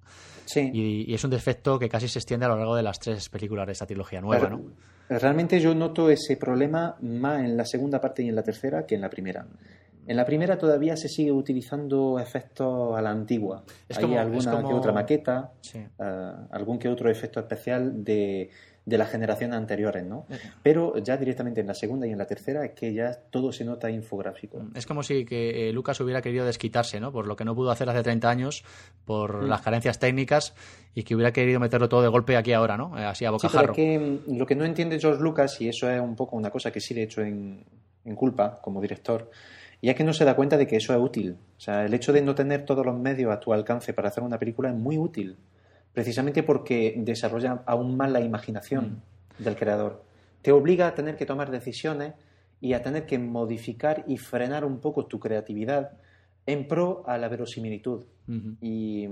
[0.46, 0.72] Sí.
[0.74, 3.66] Y, es un defecto que casi se extiende a lo largo de las tres películas
[3.66, 4.62] de esta trilogía nueva, ¿no?
[5.10, 8.96] Realmente yo noto ese problema más en la segunda parte y en la tercera que
[8.96, 9.46] en la primera.
[10.06, 13.64] En la primera todavía se sigue utilizando efectos a la antigua.
[13.96, 15.88] Hay alguna que otra maqueta, eh,
[16.52, 18.50] algún que otro efecto especial de
[18.86, 20.26] de las generaciones anteriores, ¿no?
[20.62, 23.64] Pero ya directamente en la segunda y en la tercera es que ya todo se
[23.64, 24.60] nota infográfico.
[24.60, 27.12] Mm, es como si que eh, Lucas hubiera querido desquitarse, ¿no?
[27.12, 28.64] Por lo que no pudo hacer hace 30 años,
[29.06, 29.48] por mm.
[29.48, 30.54] las carencias técnicas
[30.94, 32.98] y que hubiera querido meterlo todo de golpe aquí ahora, ¿no?
[33.00, 33.74] Eh, así a bocajarro.
[33.74, 36.50] Sí, que, mm, lo que no entiende George Lucas, y eso es un poco una
[36.50, 37.64] cosa que sí le he hecho en,
[38.04, 39.32] en culpa como director,
[39.80, 41.38] y es que no se da cuenta de que eso es útil.
[41.58, 44.24] O sea, el hecho de no tener todos los medios a tu alcance para hacer
[44.24, 45.38] una película es muy útil
[45.94, 49.02] precisamente porque desarrolla aún más la imaginación
[49.40, 49.44] mm.
[49.44, 50.04] del creador.
[50.42, 52.14] Te obliga a tener que tomar decisiones
[52.60, 55.92] y a tener que modificar y frenar un poco tu creatividad
[56.46, 58.06] en pro a la verosimilitud.
[58.62, 59.06] Y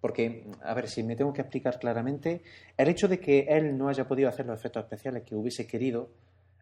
[0.00, 2.42] porque, a ver, si me tengo que explicar claramente,
[2.76, 6.10] el hecho de que él no haya podido hacer los efectos especiales que hubiese querido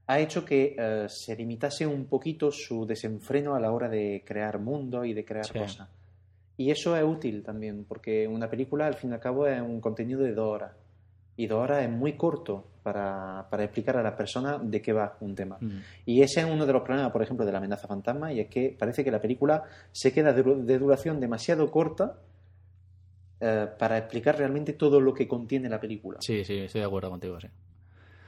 [0.07, 4.59] ha hecho que eh, se limitase un poquito su desenfreno a la hora de crear
[4.59, 5.89] mundo y de crear cosas.
[6.57, 9.81] Y eso es útil también, porque una película al fin y al cabo es un
[9.81, 10.73] contenido de dos horas.
[11.37, 15.17] Y dos horas es muy corto para, para explicar a la persona de qué va
[15.21, 15.57] un tema.
[15.61, 15.79] Mm.
[16.05, 18.49] Y ese es uno de los problemas, por ejemplo, de la amenaza fantasma, y es
[18.49, 22.19] que parece que la película se queda de, duración demasiado corta
[23.41, 26.19] eh, para explicar realmente todo lo que contiene la película.
[26.21, 27.49] Sí, sí, estoy de acuerdo contigo, sí.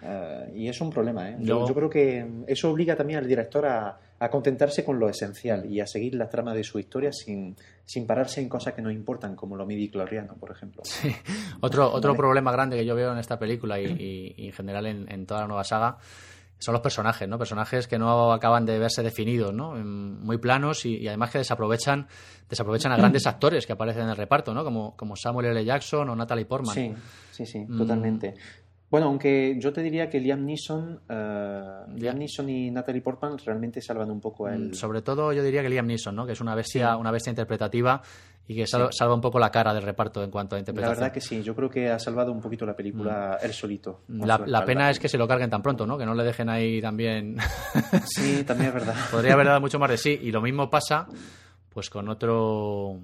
[0.04, 1.30] Eh, y es un problema.
[1.30, 1.36] ¿eh?
[1.40, 3.98] Yo, creo que eso obliga también al director a,
[4.30, 7.54] contentarse con lo esencial y a seguir la trama de su historia sin,
[7.84, 10.82] sin pararse en cosas que no importan, como lo midi cloriano, por ejemplo.
[10.94, 11.14] Sí.
[11.60, 15.42] Otro, otro problema grande que yo veo en esta película y, en general en, toda
[15.42, 15.98] la nueva saga
[16.58, 17.36] son los personajes, ¿no?
[17.36, 19.74] Personajes que no acaban de verse definidos, ¿no?
[19.74, 22.06] Muy planos y, además que desaprovechan,
[22.48, 24.64] desaprovechan a grandes actores que aparecen en el reparto, ¿no?
[24.64, 25.64] Como, como Samuel L.
[25.64, 26.74] Jackson o Natalie Portman.
[26.74, 26.94] Sí,
[27.30, 28.34] sí, sí, totalmente.
[28.94, 31.62] Bueno, aunque yo te diría que Liam Neeson, eh,
[31.96, 34.68] Liam Neeson y Natalie Portman realmente salvan un poco el...
[34.68, 36.24] Mm, sobre todo yo diría que Liam Neeson, ¿no?
[36.24, 38.00] Que es una bestia, una bestia interpretativa
[38.46, 40.94] y que salva un poco la cara del reparto en cuanto a interpretación.
[40.94, 43.44] La verdad que sí, yo creo que ha salvado un poquito la película mm.
[43.44, 44.02] él solito.
[44.06, 45.98] La, pena es que se lo carguen tan pronto, ¿no?
[45.98, 47.36] Que no le dejen ahí también...
[48.06, 48.94] sí, también es verdad.
[49.10, 50.20] Podría haber dado mucho más de sí.
[50.22, 51.08] Y lo mismo pasa
[51.68, 53.00] pues con otro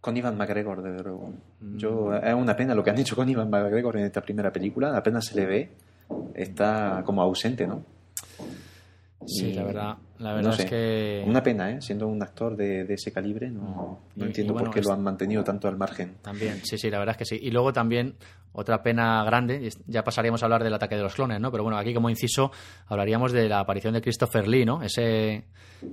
[0.00, 1.32] con Ivan McGregor, desde luego.
[1.76, 4.96] Yo, es una pena lo que han hecho con Ivan McGregor en esta primera película,
[4.96, 5.70] apenas se le ve,
[6.34, 7.82] está como ausente, ¿no?
[9.26, 11.24] Sí, la verdad, la verdad es que...
[11.26, 11.80] Una pena, ¿eh?
[11.80, 15.66] Siendo un actor de, ese calibre, no, no entiendo por qué lo han mantenido tanto
[15.66, 16.14] al margen.
[16.22, 17.38] También, sí, sí, la verdad es que sí.
[17.42, 18.14] Y luego también,
[18.52, 21.50] otra pena grande, ya pasaríamos a hablar del ataque de los clones, ¿no?
[21.50, 22.52] Pero bueno, aquí como inciso,
[22.86, 24.82] hablaríamos de la aparición de Christopher Lee, ¿no?
[24.82, 25.46] Ese,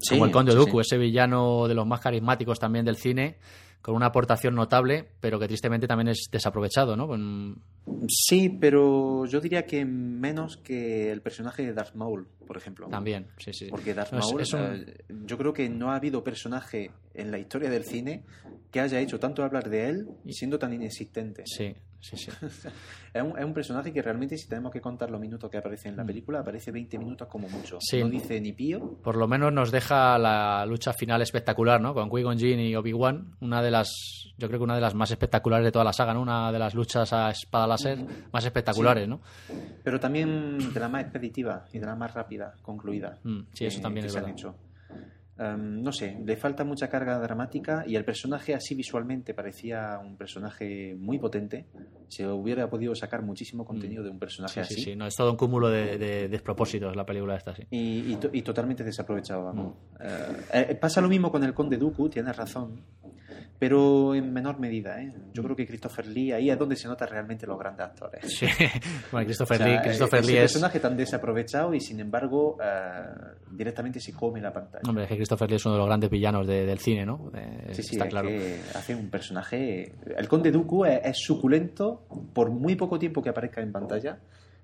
[0.09, 3.37] como el Conde Dooku, ese villano de los más carismáticos también del cine,
[3.83, 7.09] con una aportación notable, pero que tristemente también es desaprovechado, ¿no?
[8.07, 12.87] Sí, pero yo diría que menos que el personaje de Darth Maul, por ejemplo.
[12.87, 13.67] También, sí, sí.
[13.69, 17.83] Porque Darth Maul, eh, yo creo que no ha habido personaje en la historia del
[17.83, 18.23] cine
[18.73, 21.43] que haya hecho tanto hablar de él y siendo tan inexistente.
[21.45, 22.31] Sí, sí, sí.
[23.13, 25.89] es, un, es, un, personaje que realmente, si tenemos que contar los minutos que aparece
[25.89, 26.07] en la mm.
[26.07, 27.77] película, aparece 20 minutos como mucho.
[27.99, 28.97] No dice ni pío.
[29.03, 31.93] Por lo menos nos deja la lucha final espectacular, ¿no?
[31.93, 33.91] Con Qui-Gon Jinn y Obi-Wan, una de las,
[34.39, 36.23] yo creo que una de las más espectaculares de toda la saga, ¿no?
[36.23, 37.99] Una de las luchas a espada láser
[38.31, 39.21] más espectaculares, ¿no?
[39.83, 43.19] Pero también de la más expeditiva y de la más rápida, concluida.
[43.23, 44.31] Mm, sí, eso también es verdad.
[44.31, 44.55] Hecho.
[45.35, 50.15] Em, no sé, le falta mucha carga dramática y el personaje así visualmente parecía un
[50.15, 51.65] personaje muy potente.
[52.07, 54.05] Se hubiera podido sacar muchísimo contenido mm.
[54.05, 54.75] de un personaje así.
[54.75, 57.63] Sí, sí, no, es todo un cúmulo de, despropósitos la película esta, sí.
[57.71, 59.73] Y, y, totalmente desaprovechado, vamos.
[59.73, 60.03] Mm.
[60.03, 62.81] Eh, eh, pasa lo mismo con el Conde Dooku, tienes razón
[63.63, 65.01] pero en menor medida.
[65.01, 65.09] ¿eh?
[65.31, 68.21] Yo creo que Christopher Lee, ahí es donde se nota realmente los grandes actores.
[68.37, 68.45] Sí,
[69.13, 73.05] bueno, Christopher Lee, Christopher es Lee un personaje tan desaprovechado y sin embargo eh,
[73.49, 74.81] directamente se come la pantalla.
[74.85, 77.31] Hombre, es que Christopher Lee es uno de los grandes villanos del cine, ¿no?
[77.33, 78.27] Eh, sí, sí, está claro.
[78.27, 79.93] Que hace un personaje.
[80.13, 84.19] El Conde Dooku es, suculento por muy poco tiempo que aparezca en pantalla,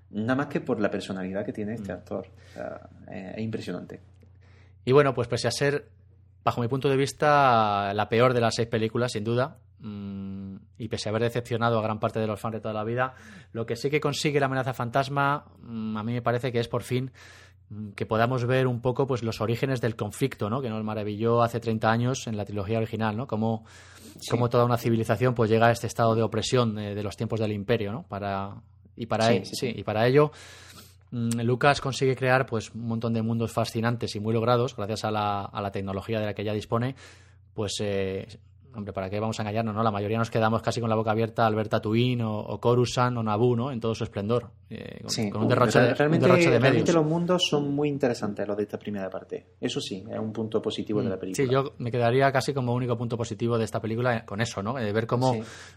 [0.10, 1.96] nada más que por la personalidad que tiene este mm.
[1.96, 2.28] actor.
[3.10, 4.02] es impresionante.
[4.84, 5.86] Y bueno, pues pese a ser
[6.44, 9.58] bajo mi punto de vista, la peor de las seis películas, sin duda.
[9.80, 12.84] Mm, y pese a haber decepcionado a gran parte de los fans de toda la
[12.84, 13.14] vida,
[13.54, 16.68] lo que sí que consigue la amenaza fantasma, mm, a mí me parece que es
[16.68, 17.12] por fin
[17.70, 20.62] mm, que podamos ver un poco pues los orígenes del conflicto, ¿no?
[20.62, 23.26] Que nos maravilló hace 30 años en la trilogía original, ¿no?
[23.26, 23.64] Como,
[24.50, 27.54] toda una civilización pues llega a este estado de opresión eh, de los tiempos del
[27.54, 28.04] imperio, ¿no?
[28.04, 28.56] Para,
[28.98, 30.32] y para, e-, y para ello
[31.12, 35.42] Lucas consigue crear pues un montón de mundos fascinantes y muy logrados gracias a la,
[35.42, 36.96] a la tecnología de la que ya dispone.
[37.54, 38.28] Pues eh,
[38.76, 41.12] hombre para qué vamos a engañarnos no la mayoría nos quedamos casi con la boca
[41.12, 43.72] abierta al ver Tatooine o, o Coruscant o Naboo ¿no?
[43.72, 47.90] en todo su esplendor eh, con, un derroche, de, realmente, realmente los mundos son muy
[47.90, 49.48] interesantes los de esta primera parte.
[49.60, 51.48] Eso sí es un punto positivo de la mm, película.
[51.48, 54.76] sí yo me quedaría casi como único punto positivo de esta película con eso no
[54.76, 55.36] de ver cómo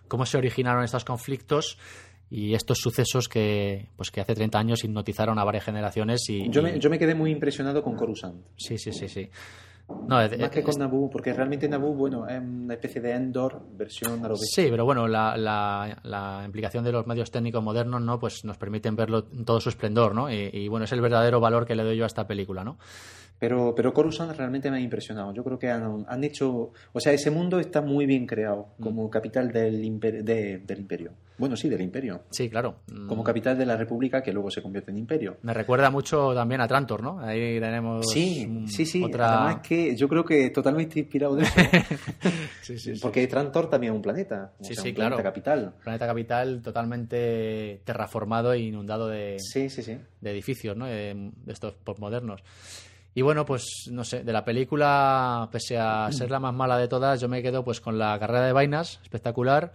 [0.09, 1.79] cómo se originaron estos conflictos
[2.35, 6.27] y estos sucesos que, pues que hace 30 años hipnotizaron a varias generaciones.
[6.31, 8.43] Y, yo, me, yo me quedé muy impresionado con Coruscant.
[8.57, 9.29] Sí, sí, sí, sí.
[10.09, 14.25] No, Más que con Naboo, porque realmente Naboo, bueno, es una especie de Endor versión
[14.25, 18.19] a Sí, pero bueno, la, la, la, implicación de los medios técnicos modernos, ¿no?
[18.19, 20.33] Pues nos permiten verlo en todo su esplendor, ¿no?
[20.33, 22.79] Y, y, bueno, es el verdadero valor que le doy yo a esta película, ¿no?
[23.43, 25.35] Pero, pero Coruscant realmente me ha impresionado.
[25.35, 26.71] Yo creo que han, han hecho.
[26.93, 28.83] O sea, ese mundo está muy bien creado mm.
[28.85, 31.11] como capital del, imperio, del imperio.
[31.39, 32.23] Bueno, sí, del imperio.
[32.31, 32.83] Sí, claro.
[33.09, 35.39] Como capital de la república que luego se convierte en imperio.
[35.43, 37.19] Me recuerda mucho también a Trantor, ¿no?
[37.19, 38.09] Ahí tenemos.
[38.09, 39.03] Sí, sí, sí.
[39.03, 39.47] Otra...
[39.47, 41.55] Además que yo creo que totalmente inspirado de eso.
[42.63, 44.53] sí, sí, Porque Trantor también es un planeta.
[44.61, 45.17] Sí, sí, claro.
[45.17, 45.75] Planeta capital.
[45.83, 49.99] Planeta capital totalmente terraformado e inundado de, sí, sí, sí.
[50.21, 50.87] de edificios, ¿no?
[50.87, 52.45] De estos postmodernos.
[53.15, 56.89] Y bueno, pues no sé, de la película, pese a ser la más mala de
[56.89, 59.73] todas, yo me quedo pues con la carrera de vainas, espectacular,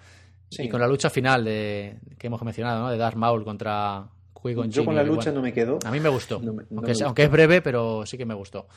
[0.49, 2.89] y con la lucha final de que hemos mencionado, ¿no?
[2.89, 5.77] De Darth Maul contra Qui-Gon Yo con la lucha no me quedo.
[5.85, 6.41] A mí me gustó,
[6.75, 8.67] aunque, aunque es breve, pero sí que me gustó.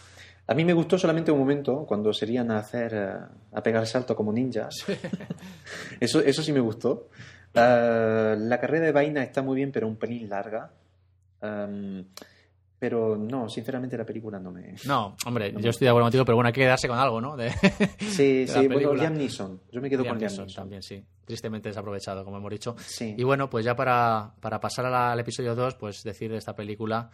[0.46, 3.14] A mí me gustó solamente un momento, cuando serían a hacer, eh,
[3.52, 4.74] a pegar salto como ninjas.
[6.00, 7.08] eso, eso sí me gustó.
[7.54, 10.72] Eh, la carrera de vaina está muy bien, pero un pelín larga.
[12.80, 14.74] Pero no, sinceramente la película no me.
[14.86, 17.36] No, hombre, yo estoy de acuerdo contigo, pero bueno, hay que quedarse con algo, ¿no?
[17.98, 19.60] sí, sí, bueno, Liam Neeson.
[19.70, 20.48] Yo me quedo con Liam Neeson.
[20.48, 21.04] También, sí.
[21.26, 22.74] Tristemente desaprovechado, como hemos dicho.
[22.78, 23.14] Sí.
[23.18, 27.10] Y bueno, pues ya para, para pasar al episodio 2, pues decir de esta película.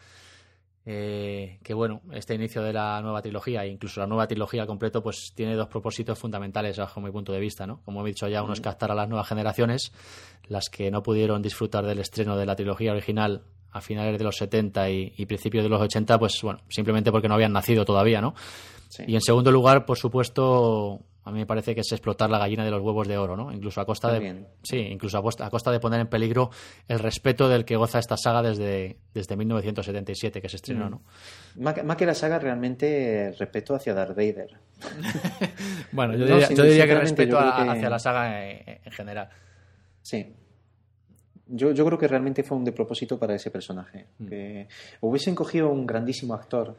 [0.88, 5.02] eh, que bueno, este inicio de la nueva trilogía e incluso la nueva trilogía completo
[5.02, 7.80] pues tiene dos propósitos fundamentales bajo mi punto de vista, ¿no?
[7.84, 9.90] Como he dicho ya, uno es captar a las nuevas generaciones,
[10.46, 13.42] las que no pudieron disfrutar del estreno de la trilogía original
[13.76, 17.28] a finales de los 70 y, y principios de los 80, pues bueno, simplemente porque
[17.28, 18.34] no habían nacido todavía, ¿no?
[19.06, 22.64] Y en segundo lugar, por supuesto, a mí me parece que es explotar la gallina
[22.64, 23.52] de los huevos de oro, ¿no?
[23.52, 26.50] Incluso a costa de sí, incluso a costa, de poner en peligro
[26.86, 30.90] el respeto del que goza esta saga desde, desde 1977 que se estrenó, mm.
[30.90, 31.02] ¿no?
[31.56, 34.56] Más, que la saga realmente el respeto hacia Darth Vader.
[35.92, 39.28] bueno, yo diría, yo diría que respeto hacia la saga en, general.
[40.02, 40.32] Sí.
[41.48, 44.06] Yo, yo, creo que realmente fue un de propósito para ese personaje.
[44.18, 44.26] Mm.
[44.26, 44.68] Que
[45.00, 46.76] hubiesen cogido un grandísimo actor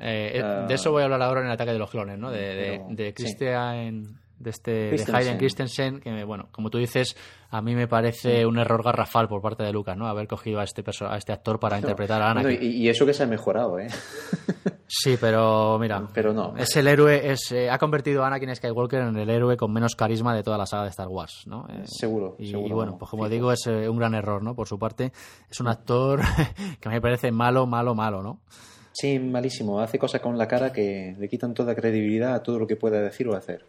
[0.00, 2.30] eh, eh, de eso voy a hablar ahora en el ataque de los clones, ¿no?
[2.30, 7.14] De, de, Christian, de este de Hayden Christensen, que bueno, como tú dices,
[7.50, 10.06] a mí me parece un error garrafal por parte de Lucas, ¿no?
[10.06, 12.58] Haber cogido a este a este actor para interpretar a Anakin.
[12.60, 13.88] y, eso que se ha mejorado, ¿eh?
[14.88, 16.56] sí, pero mira, pero no.
[16.56, 19.94] Es el héroe, es, eh, ha convertido a Anakin Skywalker en el héroe con menos
[19.94, 21.66] carisma de toda la saga de Star Wars, ¿no?
[21.84, 22.36] seguro.
[22.38, 24.54] Y, y, bueno, pues como digo, es un gran error, ¿no?
[24.54, 25.12] Por su parte,
[25.50, 26.20] es un actor
[26.80, 28.40] que me parece malo, malo, malo, ¿no?
[28.92, 29.80] Sí, malísimo.
[29.80, 33.00] Hace cosas con la cara que le quitan toda credibilidad a todo lo que pueda
[33.00, 33.64] decir o hacer.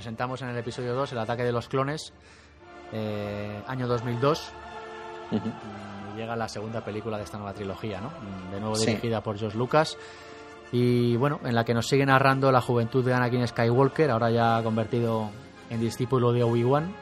[0.00, 2.14] Presentamos en el episodio 2, El ataque de los clones,
[2.90, 4.50] eh, año 2002.
[5.30, 8.10] Mm, llega la segunda película de esta nueva trilogía, ¿no?
[8.50, 9.98] De nuevo dirigida por George Lucas.
[10.72, 14.62] Y bueno, en la que nos sigue narrando la juventud de Anakin Skywalker, ahora ya
[14.62, 15.28] convertido
[15.68, 16.94] en discípulo de Obi-Wan.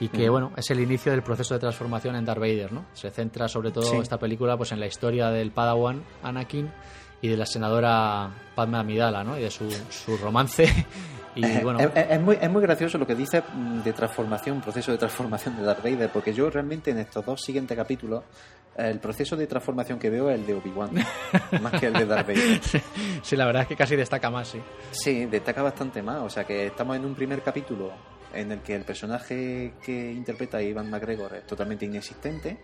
[0.00, 2.86] Y que, bueno, es el inicio del proceso de transformación en Darth Vader, ¿no?
[2.94, 6.72] Se centra sobre todo esta película pues en la historia del Padawan Anakin
[7.20, 9.38] y de la senadora Padme Amidala, ¿no?
[9.38, 10.64] Y de su, su romance
[11.36, 13.42] es, muy, es muy gracioso lo que dice
[13.84, 17.76] de transformación, proceso de transformación de Darth Vader, porque yo realmente en estos dos siguientes
[17.76, 18.24] capítulos
[18.76, 20.90] el proceso de transformación que veo es el de Obi-Wan,
[21.62, 22.60] más que el de Darth Vader.
[23.22, 24.60] Sí, la verdad es que casi destaca más, sí.
[24.90, 26.22] Sí, destaca bastante más.
[26.22, 27.92] O sea que estamos en un primer capítulo
[28.32, 32.58] en el que el personaje que interpreta Ivan McGregor es totalmente inexistente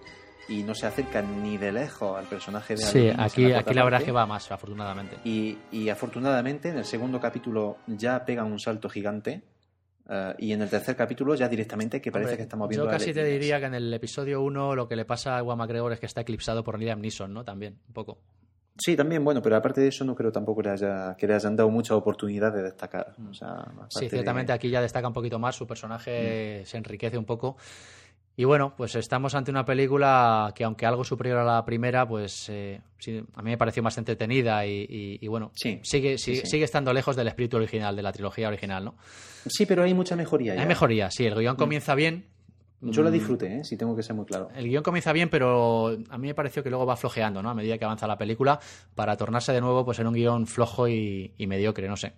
[0.48, 4.00] y no se acerca ni de lejos al personaje de Sí, aquí, aquí la verdad
[4.00, 5.16] es que va más, afortunadamente.
[5.24, 9.42] Y, y afortunadamente en el segundo capítulo ya pega un salto gigante.
[10.08, 13.12] Eh, y en el tercer capítulo ya directamente que parece que estamos viendo yo casi
[13.12, 16.06] te diría que en el episodio 1 lo que le pasa a McGregor es que
[16.06, 17.44] está eclipsado por Liam Neeson, ¿no?
[17.44, 18.18] También, un poco.
[18.78, 21.56] Sí, también, bueno, pero aparte de eso no creo tampoco que, haya, que le hayan
[21.56, 23.12] dado mucha oportunidad de destacar.
[23.28, 26.66] O sea, sí, ciertamente aquí ya destaca un poquito más, su personaje mm.
[26.66, 27.56] se enriquece un poco.
[28.38, 32.48] Y bueno, pues estamos ante una película que, aunque algo superior a la primera, pues
[32.48, 32.80] eh,
[33.34, 37.96] a mí me pareció más entretenida y, bueno, sigue, sigue, estando lejos del espíritu original,
[37.96, 38.94] de la trilogía original, ¿no?
[39.44, 40.52] Sí, pero hay mucha mejoría.
[40.52, 41.26] Hay mejoría, sí.
[41.26, 41.58] El guion mm.
[41.58, 42.26] comienza bien,
[42.80, 43.12] yo la mm.
[43.12, 43.64] disfruté, ¿eh?
[43.64, 44.48] si tengo que ser muy claro.
[44.54, 47.50] El guion comienza bien, pero a mí me pareció que luego va flojeando, ¿no?
[47.50, 48.60] A medida que avanza la película,
[48.94, 52.12] para tornarse de nuevo pues en un guion flojo y, mediocre, no sé.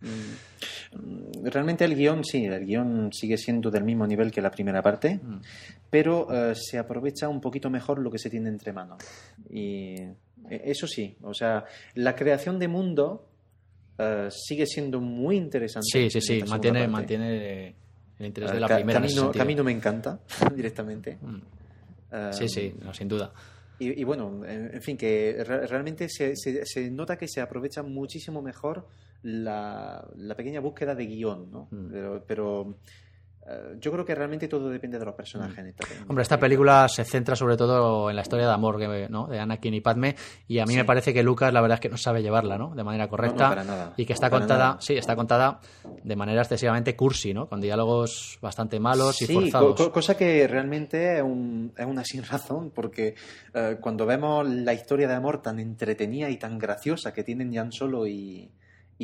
[0.00, 1.44] Mm.
[1.44, 5.20] Realmente el guion, sí, el guion sigue siendo del mismo nivel que la primera parte,
[5.22, 5.40] mm.
[5.88, 8.98] pero eh, se aprovecha un poquito mejor lo que se tiene entre manos.
[9.50, 9.94] Y
[10.50, 11.64] eh, eso sí, o sea,
[11.94, 13.28] la creación de mundo
[13.98, 15.86] eh, sigue siendo muy interesante.
[15.92, 17.76] Sí, sí, sí, mantiene, mantiene
[18.22, 19.00] el interés de la primera.
[19.00, 20.18] Camino, camino me encanta
[20.54, 21.18] directamente.
[21.20, 22.32] Mm.
[22.32, 23.32] sí, sí, sin duda.
[23.78, 28.86] Y, bueno, en, fin, que realmente se, se, nota que se aprovecha muchísimo mejor
[29.22, 31.66] la, la pequeña búsqueda de guion, ¿no?
[31.72, 31.90] Mm.
[31.90, 32.76] Pero, pero
[33.80, 35.64] yo creo que realmente todo depende de los personajes.
[35.64, 36.10] Mm.
[36.10, 38.78] Hombre, esta película se centra sobre todo en la historia de amor
[39.10, 39.26] ¿no?
[39.26, 40.14] de Anakin y Padme
[40.46, 42.74] y a mí me parece que Lucas la verdad es que no sabe llevarla ¿no?
[42.74, 45.60] de manera correcta y que está contada sí está contada
[46.02, 47.48] de manera excesivamente cursi ¿no?
[47.48, 53.14] con diálogos bastante malos y forzados cosa que realmente es, una sin razón porque
[53.54, 57.72] eh, cuando vemos la historia de amor tan entretenida y tan graciosa que tienen Jan
[57.72, 58.50] Solo y,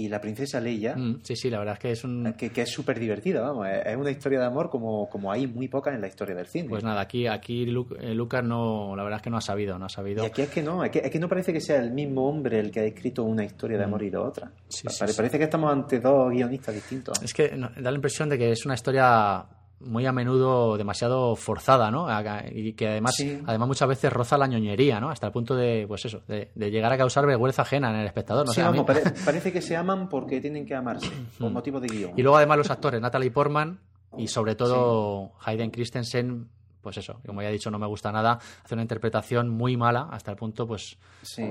[0.04, 2.34] y la princesa Leia, Mm, sí, sí, la verdad es que es un...
[2.36, 5.68] que, que es súper divertida, vamos, es una historia de amor como, como hay muy
[5.68, 6.68] pocas en la historia del cine.
[6.68, 9.86] Pues nada, aquí, aquí eh, Lucas no, la verdad es que no ha sabido, no
[9.86, 10.22] ha sabido.
[10.24, 12.28] y aquí es que no, es que, es que no parece que sea el mismo
[12.28, 14.46] hombre el que ha escrito una historia de amor y la otra.
[14.46, 14.50] Mm.
[14.68, 15.16] Sí, Pa- sí, pare- sí.
[15.16, 17.22] Parece que estamos ante dos guionistas distintos.
[17.22, 19.44] Es que no- da la impresión de que es una historia
[19.80, 22.08] muy a menudo demasiado forzada, ¿no?
[22.50, 23.40] Y que además, Sí.
[23.46, 25.10] además muchas veces roza la ñoñería, ¿no?
[25.10, 28.06] Hasta el punto de, pues eso, de, de llegar a causar vergüenza ajena en el
[28.06, 28.44] espectador.
[28.46, 31.80] No Sí, sé, mí- pare- parece que se aman porque tienen que amarse, por motivos
[31.82, 32.12] de guion.
[32.16, 33.78] Y luego además los actores, Natalie Portman
[34.16, 36.48] y sobre todo Hayden Christensen,
[36.82, 40.08] pues eso, como ya he dicho, no me gusta nada, hace una interpretación muy mala
[40.10, 40.96] hasta el punto, pues,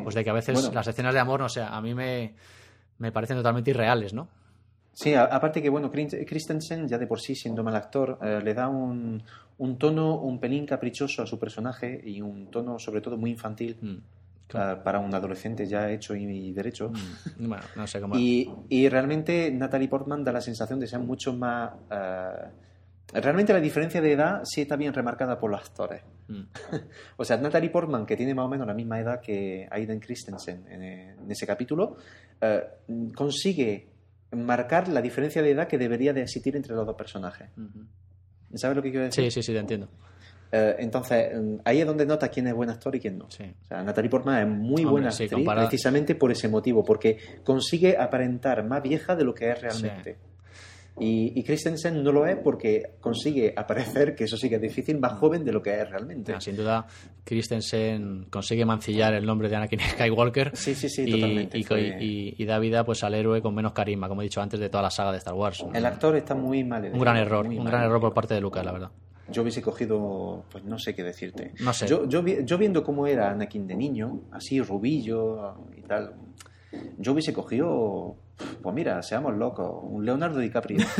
[0.04, 0.74] pues de que a veces Bueno.
[0.74, 2.34] las escenas de amor, no sé, a mí me,
[2.98, 4.28] me parecen totalmente irreales, ¿no?
[5.00, 8.42] Sí, a- aparte que, bueno, Chris- Christensen, ya de por sí siendo mal actor, eh,
[8.44, 9.22] le da un,
[9.60, 13.78] un tono un pelín caprichoso a su personaje y un tono, sobre todo, muy infantil
[13.80, 13.98] Mm,
[14.56, 16.90] eh, para un adolescente ya hecho y derecho.
[16.90, 18.16] mm, Bueno, no sé cómo...
[18.18, 21.74] Y, y realmente Natalie Portman da la sensación de ser mucho más...
[21.92, 22.50] eh,
[23.22, 26.02] realmente la diferencia de edad sí está bien remarcada por los actores.
[26.28, 26.42] Mm,
[27.18, 30.66] O sea, Natalie Portman, que tiene más o menos la misma edad que Aiden Christensen
[30.72, 31.98] en, en ese capítulo,
[32.42, 32.64] eh,
[33.14, 33.96] consigue
[34.32, 37.50] marcar la diferencia de edad que debería de existir entre los dos personajes.
[38.56, 39.26] ¿Sabes lo que quiero decir?
[39.26, 39.90] Sí, sí, sí, te entiendo.
[40.52, 43.30] Eh, entonces, mm, ahí es donde notas quién es buen actor y quién no.
[43.30, 43.44] Sí.
[43.44, 47.18] O sea, Natalie Portman es muy Hombre, buena sí, actriz precisamente por ese motivo, porque
[47.44, 50.18] consigue aparentar más vieja de lo que es realmente.
[51.00, 55.00] Y, y Christensen no lo es porque consigue aparecer, que eso sí que es difícil,
[55.00, 56.34] más joven de lo que es realmente.
[56.34, 56.88] Ah, sin duda,
[57.24, 61.58] Christensen consigue mancillar el nombre de Anakin Skywalker Sí, sí, sí, y, totalmente.
[61.60, 64.42] y- Fue- y- y da vida pues al héroe con menos carisma, como he dicho
[64.42, 65.64] antes, de toda la saga de Star Wars.
[65.74, 66.84] El actor está muy mal.
[66.92, 68.92] Un gran error, un gran error por parte de Lucas, la verdad.
[69.30, 71.52] Yo hubiese cogido, pues no sé qué decirte.
[71.60, 71.86] No sé.
[71.86, 76.14] Yo, yo, yo viendo cómo era Anakin de niño, así rubillo y tal,
[76.98, 78.16] yo hubiese cogido,
[78.62, 80.86] pues mira, seamos locos, un Leonardo DiCaprio.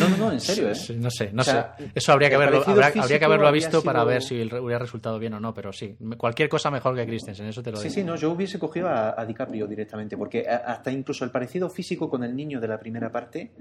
[0.00, 0.74] No, no, no, en serio, ¿eh?
[0.74, 1.90] Sí, No sé, no O sea, sé.
[1.94, 5.40] Eso habría que habrá, habría que haberlo visto para ver si hubiera resultado bien o
[5.40, 5.96] no, pero sí.
[6.18, 7.94] Cualquier cosa mejor que Christensen, eso te lo Sí, digo.
[7.94, 12.10] sí, no, yo hubiese cogido a, a DiCaprio directamente, porque hasta incluso el parecido físico
[12.10, 13.52] con el niño de la primera parte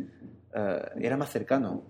[0.54, 1.84] eh, era más cercano.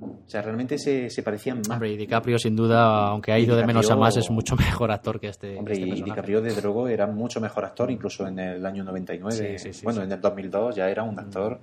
[0.00, 1.70] O sea, realmente se, se parecían más.
[1.70, 4.56] Hombre, y DiCaprio, sin duda, aunque ha Y ido de menos a más, es mucho
[4.56, 6.02] mejor actor que este, Hombre, este y.
[6.02, 9.36] DiCaprio de Drogo era mucho mejor actor, incluso en el año 99.
[9.36, 11.60] Sí, sí, sí, bueno, en el 2002 ya era un actor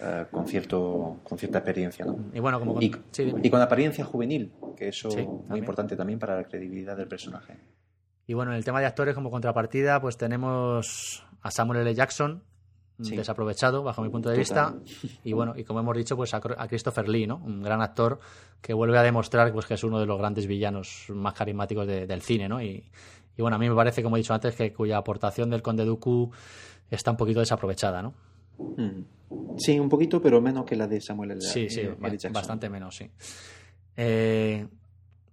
[0.00, 2.04] eh, con, cierto, con cierta experiencia.
[2.04, 2.18] ¿no?
[2.32, 2.80] Y bueno, como...
[2.80, 3.40] Y, sí, dime.
[3.42, 7.58] y con apariencia juvenil, que eso es muy importante también para la credibilidad del personaje.
[8.26, 11.94] Y bueno, en el tema de actores como contrapartida, pues tenemos a Samuel L.
[11.94, 12.44] Jackson,
[13.02, 13.16] Sí.
[13.16, 14.80] desaprovechado bajo mi punto de Total.
[14.80, 15.18] vista.
[15.24, 17.36] Y bueno, y como hemos dicho, pues a, Christopher Lee, ¿no?
[17.36, 18.18] Un gran actor
[18.60, 22.06] que vuelve a demostrar pues, que es uno de los grandes villanos más carismáticos de-
[22.06, 22.60] del cine, ¿no?
[22.62, 22.84] Y,
[23.36, 25.84] y bueno, a mí me parece, como he dicho antes, que cuya aportación del Conde
[25.84, 26.30] Dooku
[26.90, 28.14] está un poquito desaprovechada, ¿no?
[28.58, 29.56] Mm.
[29.58, 31.40] Sí, un poquito, pero menos que la de Samuel L.
[31.40, 31.94] Sí, sí, L.
[31.98, 32.32] ba- Jackson.
[32.32, 33.08] bastante menos, sí.
[33.96, 34.66] Eh,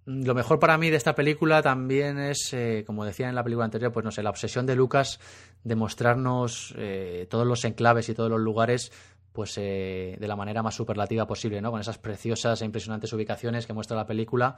[0.08, 3.66] lo mejor para mí de esta película también es, eh, como decía en la película
[3.66, 5.20] anterior, pues no sé, la obsesión de Lucas
[5.64, 8.92] de mostrarnos eh, todos los enclaves y todos los lugares
[9.34, 11.70] pues eh, de la manera más superlativa posible, ¿no?
[11.70, 14.56] Con esas preciosas e impresionantes ubicaciones que muestra la película.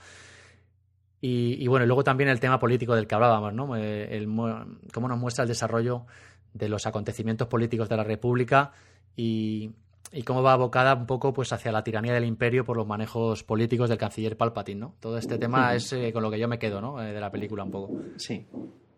[1.19, 3.75] Y, y bueno, luego también el tema político del que hablábamos, ¿no?
[3.75, 6.05] Eh, el mo- cómo nos muestra el desarrollo
[6.53, 8.71] de los acontecimientos políticos de la República
[9.17, 9.71] y,
[10.11, 13.43] y cómo va abocada un poco pues hacia la tiranía del imperio por los manejos
[13.43, 14.95] políticos del canciller Palpatine, ¿no?
[14.99, 17.01] Todo este tema es eh, con lo que yo me quedo, ¿no?
[17.01, 18.01] Eh, de la película un poco.
[18.17, 18.45] Sí.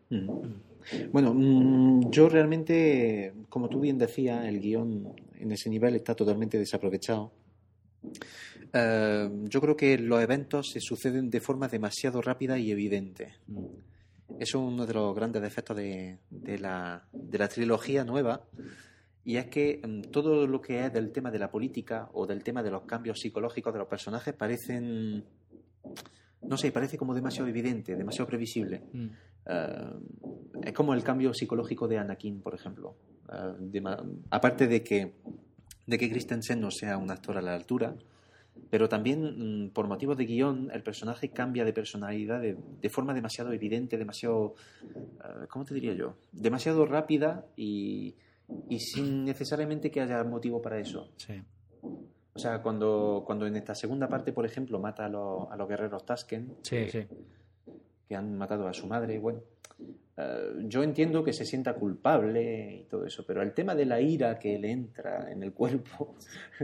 [0.10, 0.30] Mm.
[1.12, 6.58] Bueno, mm, yo realmente, como tú bien decías, el guion en ese nivel está totalmente
[6.58, 7.32] desaprovechado.
[8.74, 13.36] Eh, yo creo que los eventos se suceden de forma demasiado rápida y evidente.
[14.40, 18.46] Eso es uno de los grandes defectos de, de la, de la trilogía nueva.
[19.24, 22.44] Y es que mm, todo lo que es del tema de la política o del
[22.44, 25.24] tema de los cambios psicológicos de los personajes parecen,
[26.42, 28.82] no sé, parece como demasiado evidente, demasiado previsible.
[28.92, 29.08] Mm.
[29.46, 29.94] Eh,
[30.64, 32.96] es como el cambio psicológico de Anakin, por ejemplo.
[33.32, 33.98] Eh, de
[34.32, 35.14] aparte de que,
[35.86, 37.96] de que Christensen no sea un actor a la altura,
[38.72, 43.14] pero también mm, por motivos de guion el personaje cambia de personalidad de, de forma
[43.14, 46.16] demasiado evidente, demasiado, eh, ¿cómo te diría yo?
[46.32, 48.16] Demasiado rápida y,
[48.70, 51.10] y sin necesariamente que haya motivo para eso.
[51.18, 51.42] Sí.
[52.34, 55.68] O sea, cuando, cuando en esta segunda parte, por ejemplo, mata a los, a los
[55.68, 57.08] guerreros Tusken, Sí, que- sí.
[58.08, 59.42] que han matado a su madre, bueno,
[60.18, 64.02] eh, yo entiendo que se sienta culpable y todo eso, pero el tema de la
[64.02, 66.16] ira que le entra en el cuerpo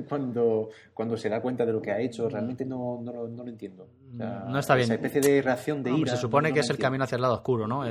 [0.09, 3.43] cuando, cuando se da cuenta de lo que ha hecho, realmente no, no, lo, no
[3.43, 3.87] lo entiendo.
[4.11, 4.85] no está bien.
[4.85, 6.11] Esa especie de reacción de ira.
[6.11, 7.83] Se supone que es el camino hacia el lado oscuro, ¿no?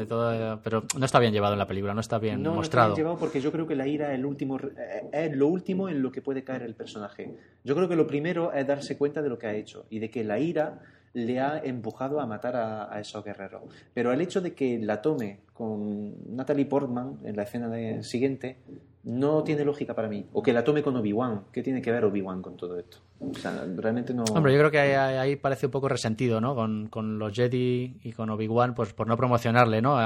[0.62, 2.54] pero no está bien llevado en la película, no está bien mostrado.
[2.56, 5.36] No está bien llevado porque yo creo que la ira es, el último, eh, es
[5.36, 7.34] lo último en lo que puede caer el personaje.
[7.64, 10.10] Yo creo que lo primero es darse cuenta de lo que ha hecho y de
[10.10, 10.80] que la ira
[11.16, 13.62] le ha empujado a matar a, esos guerreros.
[13.94, 18.58] Pero el hecho de que la tome con Natalie Portman en la escena siguiente
[19.04, 20.26] no tiene lógica para mí.
[20.34, 21.44] O que la tome con Obi-Wan.
[21.52, 22.98] ¿Qué tiene que ver Obi-Wan con todo esto?
[23.18, 24.24] O sea, realmente no.
[24.24, 26.54] Hombre, yo creo que ahí, parece un poco resentido, ¿no?
[26.54, 29.96] Con, los Jedi y con Obi-Wan, pues por no promocionarle, ¿no?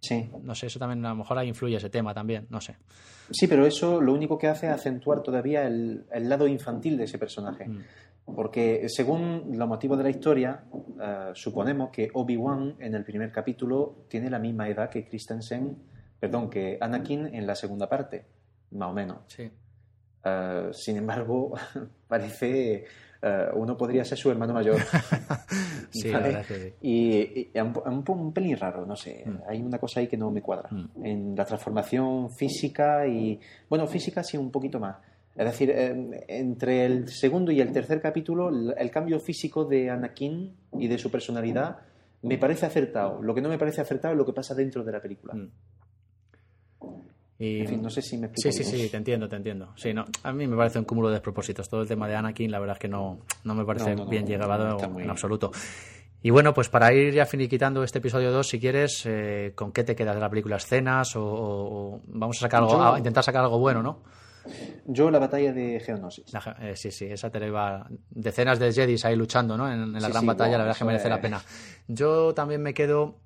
[0.00, 0.28] Sí.
[0.42, 2.76] No sé, eso también a lo mejor ahí influye ese tema también, no sé.
[3.30, 7.18] Sí, pero eso lo único que hace es acentuar todavía el, lado infantil de ese
[7.18, 7.68] personaje.
[7.68, 7.82] Mm.
[8.34, 10.64] Porque según los motivos de la historia,
[11.00, 15.76] eh, suponemos que Obi-Wan en el primer capítulo tiene la misma edad que Christensen,
[16.18, 18.24] perdón, que Anakin en la segunda parte,
[18.72, 19.18] más o menos.
[19.28, 19.50] Sí.
[20.24, 21.54] Eh, sin embargo,
[22.08, 22.84] parece
[23.22, 24.78] eh, uno podría ser su hermano mayor.
[25.90, 26.10] sí,
[26.80, 29.24] Y, es un, un, pelín raro, no sé.
[29.26, 29.36] Mm.
[29.48, 30.68] Hay una cosa ahí que no me cuadra.
[30.70, 31.04] Mm.
[31.04, 33.38] En la transformación física y.
[33.68, 34.96] Bueno, física sí un poquito más.
[35.36, 40.54] Es decir, eh, entre el segundo y el tercer capítulo, el cambio físico de Anakin
[40.78, 41.78] y de su personalidad
[42.22, 43.22] me parece acertado.
[43.22, 45.34] Lo que no me parece acertado es lo que pasa dentro de la película.
[45.34, 45.50] Mm.
[47.40, 47.60] Y...
[47.60, 48.54] En fin, no sé si me explico.
[48.54, 49.72] Sí, sí, sí, te entiendo, te entiendo.
[49.74, 51.68] Sí, no, a mí me parece un cúmulo de despropósitos.
[51.70, 54.78] Todo el tema de Anakin, la verdad es que no, no me parece bien llegado
[55.00, 55.50] en absoluto.
[56.22, 59.84] Y bueno, pues para ir ya finiquitando este episodio 2, si quieres, eh, ¿con qué
[59.84, 60.56] te quedas de la película?
[60.56, 64.02] ¿Escenas o, vamos a sacar algo, a intentar sacar algo bueno, no?
[64.84, 66.26] Yo la batalla de Geonosis.
[66.60, 69.70] Eh, sí, sí, esa te va decenas de Jedis ahí luchando, ¿no?
[69.72, 71.40] En, la gran batalla, la verdad es que merece la pena.
[71.88, 73.16] Yo también me quedo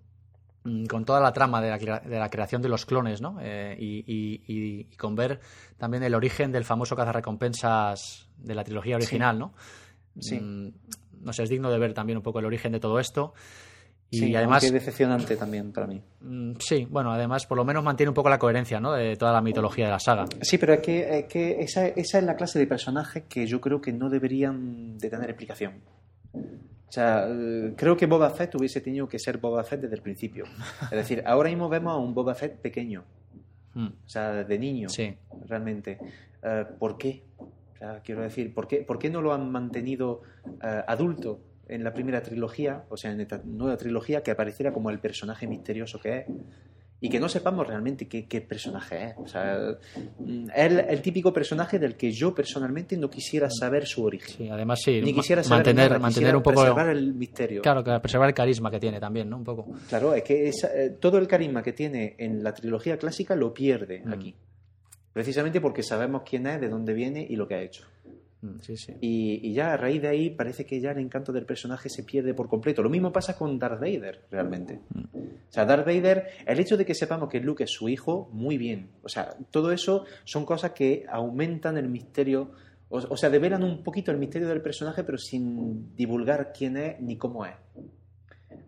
[0.88, 1.68] con toda la trama de
[2.18, 3.36] la, creación de los clones, ¿no?
[3.40, 5.40] Eh, y, con ver
[5.76, 9.52] también el origen del famoso cazarrecompensas de la trilogía original, ¿no?
[10.18, 10.40] Sí.
[10.40, 10.72] Mm,
[11.20, 13.34] no sé, es digno de ver también un poco el origen de todo esto.
[14.10, 14.64] Y sí, además.
[14.64, 16.00] es decepcionante también para mí.
[16.20, 18.92] Mm, sí, bueno, además por lo menos mantiene un poco la coherencia ¿no?
[18.92, 20.24] de toda la mitología de la saga.
[20.40, 23.80] Sí, pero es que, que esa, esa, es la clase de personajes que yo creo
[23.82, 25.82] que no deberían de tener explicación.
[26.94, 27.26] O sea,
[27.76, 30.44] creo que Boba Fett hubiese tenido que ser Boba Fett desde el principio.
[30.84, 33.02] Es decir, ahora mismo vemos a un Boba Fett pequeño.
[33.74, 33.88] Hmm.
[33.88, 34.88] O sea, de niño.
[34.88, 35.12] Sí.
[35.48, 35.98] Realmente.
[36.40, 37.24] Eh, ¿Por qué?
[37.38, 41.40] O sea, quiero decir, ¿por qué, ¿por qué no lo han mantenido uh, adulto?
[41.66, 45.46] en la primera trilogía, o sea, en esta nueva trilogía, que apareciera como el personaje
[45.46, 46.26] misterioso que es
[47.04, 49.14] y que no sepamos realmente qué, personaje es.
[49.18, 49.76] O sea,
[50.20, 54.34] mm, es el, típico personaje del que yo personalmente no quisiera saber su origen.
[54.34, 57.60] Sí, además sí, Ni quisiera mantener, mantener un poco preservar el misterio.
[57.60, 59.36] Claro, preservar el carisma que tiene también, ¿no?
[59.36, 59.66] Un poco.
[59.86, 64.00] Claro, es que eh, todo el carisma que tiene en la trilogía clásica lo pierde
[64.02, 64.10] mm.
[64.10, 64.34] aquí.
[65.12, 67.84] Precisamente porque sabemos quién es, de dónde viene y lo que ha hecho.
[68.44, 68.58] Mm,
[69.00, 72.34] y, ya a raíz de ahí parece que ya el encanto del personaje se pierde
[72.34, 72.82] por completo.
[72.82, 74.80] Lo mismo pasa con Darth Vader, realmente.
[74.92, 75.04] Mm.
[75.48, 78.58] O sea, Darth Vader, el hecho de que sepamos que Luke es su hijo, muy
[78.58, 78.90] bien.
[79.02, 82.52] O sea, todo eso son cosas que aumentan el misterio,
[82.90, 87.16] o, sea, develan un poquito el misterio del personaje, pero sin divulgar quién es ni
[87.16, 87.54] cómo es.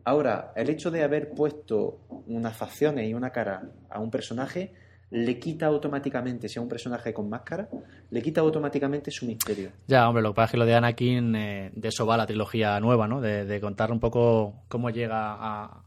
[0.04, 4.72] Ahora, el hecho de haber puesto unas facciones y una cara a un personaje
[5.16, 7.68] le quita automáticamente, si es un personaje con máscara,
[8.10, 9.70] le quita automáticamente su misterio.
[9.86, 12.26] Ya, hombre, lo que pasa es que lo de Anakin, eh, de eso va la
[12.26, 13.20] trilogía nueva, ¿no?
[13.20, 15.82] De, contar un poco cómo llega a,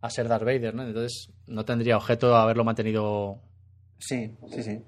[0.00, 0.82] a, ser Darth Vader, ¿no?
[0.82, 3.38] Entonces, no tendría objeto haberlo mantenido.
[3.98, 4.82] Sí, sí, sí.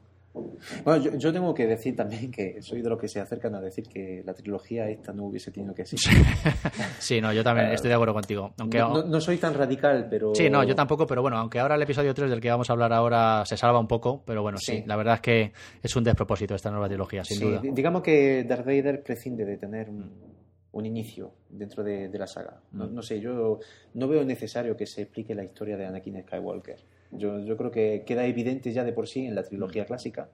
[0.85, 3.89] Bueno, yo, tengo que decir también que soy de los que se acercan a decir
[3.89, 6.13] que la trilogía esta no hubiese tenido que existir.
[6.99, 8.53] sí, no, yo también estoy de acuerdo contigo.
[8.59, 10.35] Aunque, no, soy tan radical, pero...
[10.35, 12.75] Sí, no, yo tampoco, pero bueno, aunque ahora el episodio 3 del que vamos a
[12.75, 15.53] hablar ahora se salva un poco, pero bueno, sí, la verdad es que
[15.83, 17.61] es un despropósito esta nueva trilogía, sin duda.
[17.63, 22.61] Digamos que Darth Vader prescinde de tener un, inicio dentro de, la saga.
[22.73, 22.95] No, mm.
[22.95, 23.59] no, sé, yo
[23.95, 26.79] no veo necesario que se explique la historia de Anakin Skywalker.
[27.13, 30.29] Yo, yo creo que queda evidente ya de por sí en la trilogía clásica.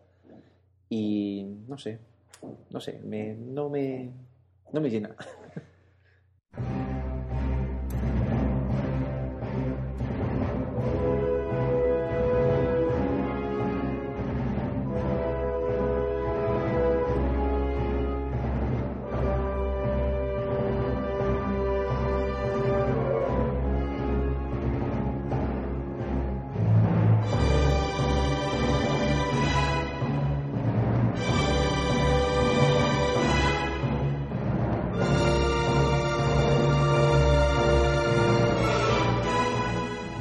[0.89, 1.99] Y no sé,
[2.71, 4.11] no sé, me, no, me,
[4.73, 5.17] no me llena.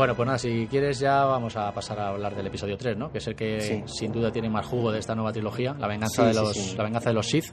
[0.06, 3.12] Bueno, pues nada, si quieres ya vamos a pasar a hablar del episodio 3, ¿no?
[3.12, 3.84] Que es el que Sí.
[3.88, 6.76] sin duda tiene más jugo de esta nueva trilogía, la venganza Sí, de los sí.
[6.78, 7.46] la venganza de los Sith.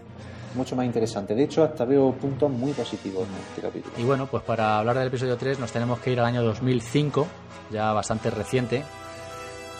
[0.54, 1.34] Mucho más interesante.
[1.34, 3.94] De hecho, hasta veo puntos muy positivos en este capítulo.
[3.96, 7.26] Y bueno, pues para hablar del episodio 3 nos tenemos que ir al año 2005,
[7.70, 8.84] ya bastante reciente,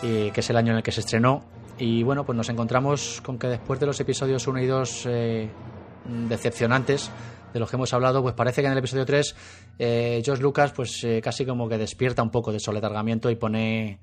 [0.00, 1.42] y que es el año en el que se estrenó.
[1.76, 5.50] Y bueno, pues nos encontramos con que después de los episodios 1 y 2 eh,
[6.26, 7.10] decepcionantes
[7.52, 9.36] de los que hemos hablado, pues parece que en el episodio 3
[9.78, 13.36] eh, George Lucas pues eh, casi como que despierta un poco de su letargamiento y
[13.36, 14.00] pone,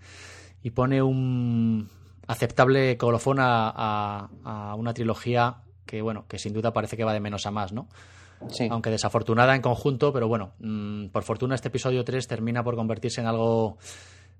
[0.63, 1.89] y pone un
[2.27, 7.13] aceptable colofón a, a- a una trilogía que bueno, que sin duda parece que va
[7.13, 7.87] de menos a más, ¿no?
[8.51, 8.69] Sí.
[8.71, 13.19] aunque desafortunada en conjunto, pero bueno, mm, por fortuna este episodio 3 termina por convertirse
[13.19, 13.77] en algo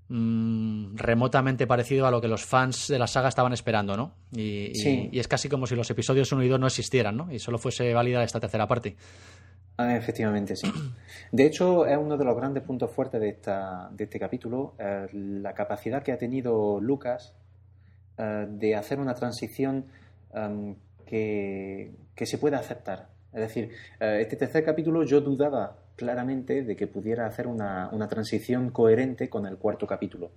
[0.10, 4.14] mm, remotamente parecido a lo que los fans de la saga estaban esperando, ¿no?
[4.32, 5.10] Y, y- Sí.
[5.12, 7.32] y es casi como si los episodios 1 y 2 no existieran, ¿no?
[7.32, 8.96] Y solo fuese válida esta tercera parte.
[9.78, 10.70] Ah, efectivamente, sí.
[11.32, 15.08] De hecho, es uno de los grandes puntos fuertes de, esta, de este capítulo, eh,
[15.14, 17.34] la capacidad que ha tenido Lucas
[18.18, 19.86] eh, de hacer una transición
[20.34, 20.76] em,
[21.06, 23.08] que, que se pueda aceptar.
[23.32, 23.70] Es decir,
[24.00, 29.30] eh, este tercer capítulo yo dudaba claramente de que pudiera hacer una, una transición coherente
[29.30, 30.32] con el cuarto capítulo.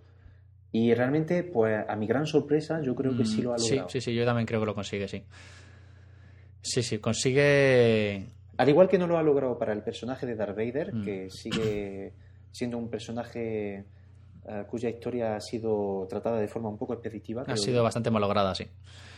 [0.73, 3.69] Y realmente, pues a mi gran sorpresa, yo creo que sí lo ha Mm, sí,
[3.71, 3.89] logrado.
[3.91, 5.23] sí, sí, yo también creo que lo consigue, sí.
[6.63, 8.27] Sí, sí, consigue...
[8.57, 11.05] Al igual que no lo ha logrado para el personaje de Darth Vader, Mm.
[11.05, 12.13] que sigue
[12.51, 13.85] siendo un personaje
[14.45, 17.45] eh, cuya historia ha sido tratada de forma un poco expeditiva.
[17.47, 18.67] Ha sido bastante malograda, sí.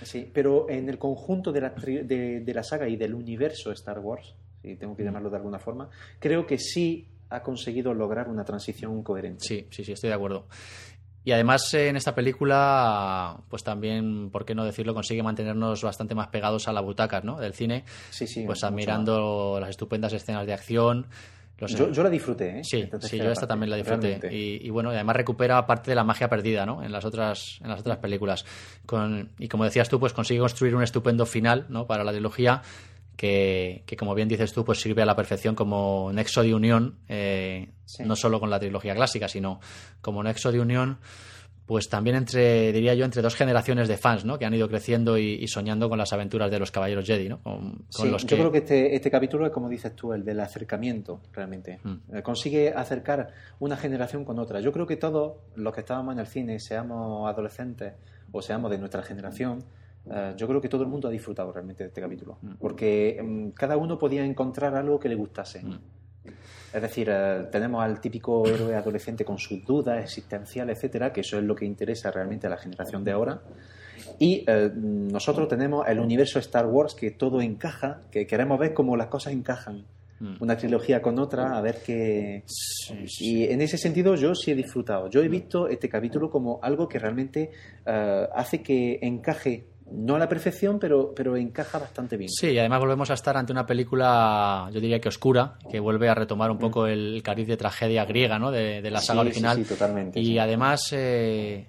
[0.03, 4.35] Sí, pero en el conjunto de la, de la saga y del universo Star Wars,
[4.65, 9.03] si tengo que llamarlo de alguna forma, creo que sí ha conseguido lograr una transición
[9.03, 9.45] coherente.
[9.45, 10.47] Sí, sí, sí, estoy de acuerdo.
[11.23, 14.95] Y además eh, en esta película, pues también, ¿por qué no decirlo?
[14.95, 17.39] Consigue mantenernos bastante más pegados a las butacas, ¿no?
[17.39, 21.07] Del cine, sí, sí, pues admirando las estupendas escenas de acción.
[21.59, 21.71] Los.
[21.73, 22.65] Yo, yo la disfruté, ¿eh?
[22.65, 24.21] sí, sí, yo esta parte, también la disfruté.
[24.31, 26.83] Y, y bueno, y además recupera parte de la magia perdida, ¿no?
[26.83, 28.45] En las otras, en las otras películas.
[28.85, 31.87] Con, y como decías tú, pues consigue construir un estupendo final, ¿no?
[31.87, 32.61] Para la trilogía.
[33.17, 36.99] Que, que, como bien dices tú, pues sirve a la perfección como nexo de unión,
[37.09, 38.03] eh, Sí.
[38.05, 39.61] no solo con la trilogía clásica, sino
[40.01, 40.99] como nexo de unión,
[41.67, 44.39] pues también entre, diría yo, entre dos generaciones de fans, ¿no?
[44.39, 47.41] Que han ido creciendo y, y soñando con las aventuras de los caballeros Jedi, ¿no?
[47.43, 50.25] Con, con Sí, los yo creo que este, este capítulo es como dices tú, el
[50.25, 51.79] del acercamiento, realmente.
[51.83, 52.17] Mm.
[52.17, 53.29] Eh, Consigue acercar
[53.61, 54.61] una generación con otra.
[54.61, 57.95] Yo creo que todos los que estábamos en el cine, seamos adolescentes
[58.33, 59.65] o seamos de nuestra generación,
[60.11, 62.39] eh, yo creo que todo el mundo ha disfrutado realmente de este capítulo.
[62.43, 62.55] Mm.
[62.61, 65.63] Porque mm, cada uno podía encontrar algo que le gustase.
[65.63, 65.79] Mm.
[66.75, 71.39] Es decir, eh, tenemos al típico héroe adolescente con sus dudas existenciales, etcétera, que eso
[71.39, 73.41] es lo que interesa realmente a la generación de ahora.
[74.19, 78.97] Y eh, nosotros tenemos el universo Star Wars que todo encaja, que queremos ver cómo
[78.97, 79.85] las cosas encajan.
[80.21, 80.37] Mm.
[80.41, 82.43] Una trilogía con otra, a ver qué.
[82.47, 85.11] Sí, sí, Y en ese sentido yo sí he disfrutado.
[85.11, 87.51] Yo he visto este capítulo como algo que realmente
[87.85, 89.67] eh, hace que encaje,
[89.97, 92.29] no a la perfección, pero, pero encaja bastante bien.
[92.29, 96.09] Sí, y además volvemos a estar ante una película, yo diría que oscura, que vuelve
[96.09, 98.51] a retomar un poco el cariz de tragedia griega, ¿no?
[98.51, 99.57] De, de la saga Sí, original.
[99.57, 101.67] sí, totalmente, Y además, eh,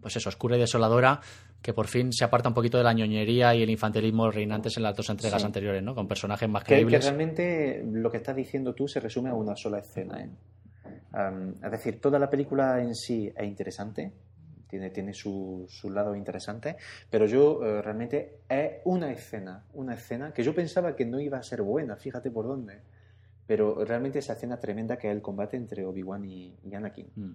[0.00, 1.20] pues eso, oscura y desoladora,
[1.60, 4.82] que por fin se aparta un poquito de la ñoñería y el infantilismo reinantes en
[4.82, 5.46] las dos entregas Sí.
[5.46, 5.94] anteriores, ¿no?
[5.94, 7.04] Con personajes más Que, que creíbles.
[7.04, 10.20] realmente lo que estás diciendo tú se resume a una sola escena.
[10.22, 10.28] ¿eh?
[11.64, 14.12] Es decir, toda la película en sí es interesante,
[14.74, 16.76] tiene, tiene su, su lado interesante,
[17.08, 21.38] pero yo eh, realmente es una escena, una escena que yo pensaba que no iba
[21.38, 22.80] a ser buena, fíjate por dónde.
[23.46, 27.30] Pero realmente esa escena tremenda que es el combate entre Obi-Wan y, y Anakin, Mm.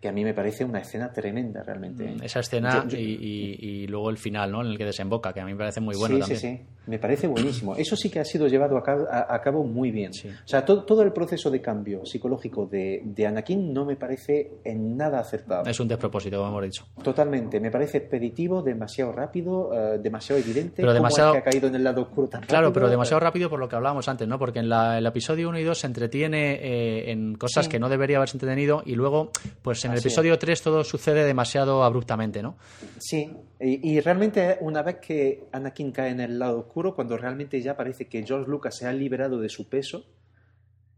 [0.00, 2.04] que a mí me parece una escena tremenda realmente.
[2.06, 2.16] ¿eh?
[2.22, 4.62] Esa escena Yo- yo- y, y- y luego el final, ¿no?
[4.62, 6.40] En el que desemboca, que a mí me parece muy bueno sí, también.
[6.40, 6.66] sí, sí.
[6.86, 7.74] Me parece buenísimo.
[7.76, 10.12] Eso sí que ha sido llevado a cabo, a- a cabo muy bien.
[10.12, 10.28] Sí.
[10.28, 14.52] O sea, todo, todo el proceso de cambio psicológico de, de Anakin no me parece
[14.64, 15.64] en nada acertado.
[15.68, 16.84] Es un despropósito, como hemos dicho.
[17.02, 17.58] Totalmente.
[17.60, 20.74] Me parece expeditivo, demasiado rápido, eh, demasiado evidente.
[20.82, 22.72] Pero demasiado- es que ha caído en el lado oscuro tan Claro, rápido.
[22.74, 24.38] pero demasiado rápido por lo que hablábamos antes, ¿no?
[24.38, 27.70] Porque en la- el episodio 1 y 2 se entretiene eh, en cosas Sí.
[27.70, 29.30] que no debería haberse entretenido y luego,
[29.62, 32.56] pues en el episodio 3 todo sucede demasiado abruptamente, ¿no?
[32.98, 37.60] Sí, y, y realmente una vez que Anakin cae en el lado oscuro, cuando realmente
[37.60, 40.06] ya parece que George Lucas se ha liberado de su peso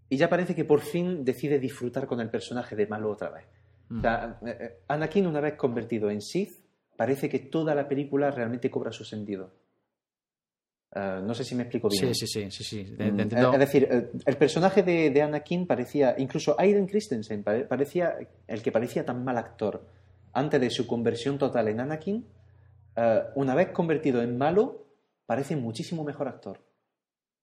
[0.09, 3.45] y ya parece que por fin decide disfrutar con el personaje de malo otra vez.
[3.89, 3.99] Mm.
[3.99, 6.65] O sea, eh, eh, Anakin una vez convertido en Sith,
[6.97, 9.51] parece que toda la película realmente cobra su sentido.
[10.95, 12.15] Eh, no sé si me explico bien.
[12.15, 12.95] Sí, sí, sí, sí, sí.
[12.99, 13.21] Mm.
[13.21, 18.17] Es decir, el personaje de, Anakin parecía, incluso Aiden Christensen pare- parecía
[18.47, 19.85] el que parecía tan mal actor
[20.33, 22.27] antes de su conversión total en Anakin,
[22.97, 24.87] eh, una vez convertido en malo,
[25.27, 26.61] parece muchísimo mejor actor.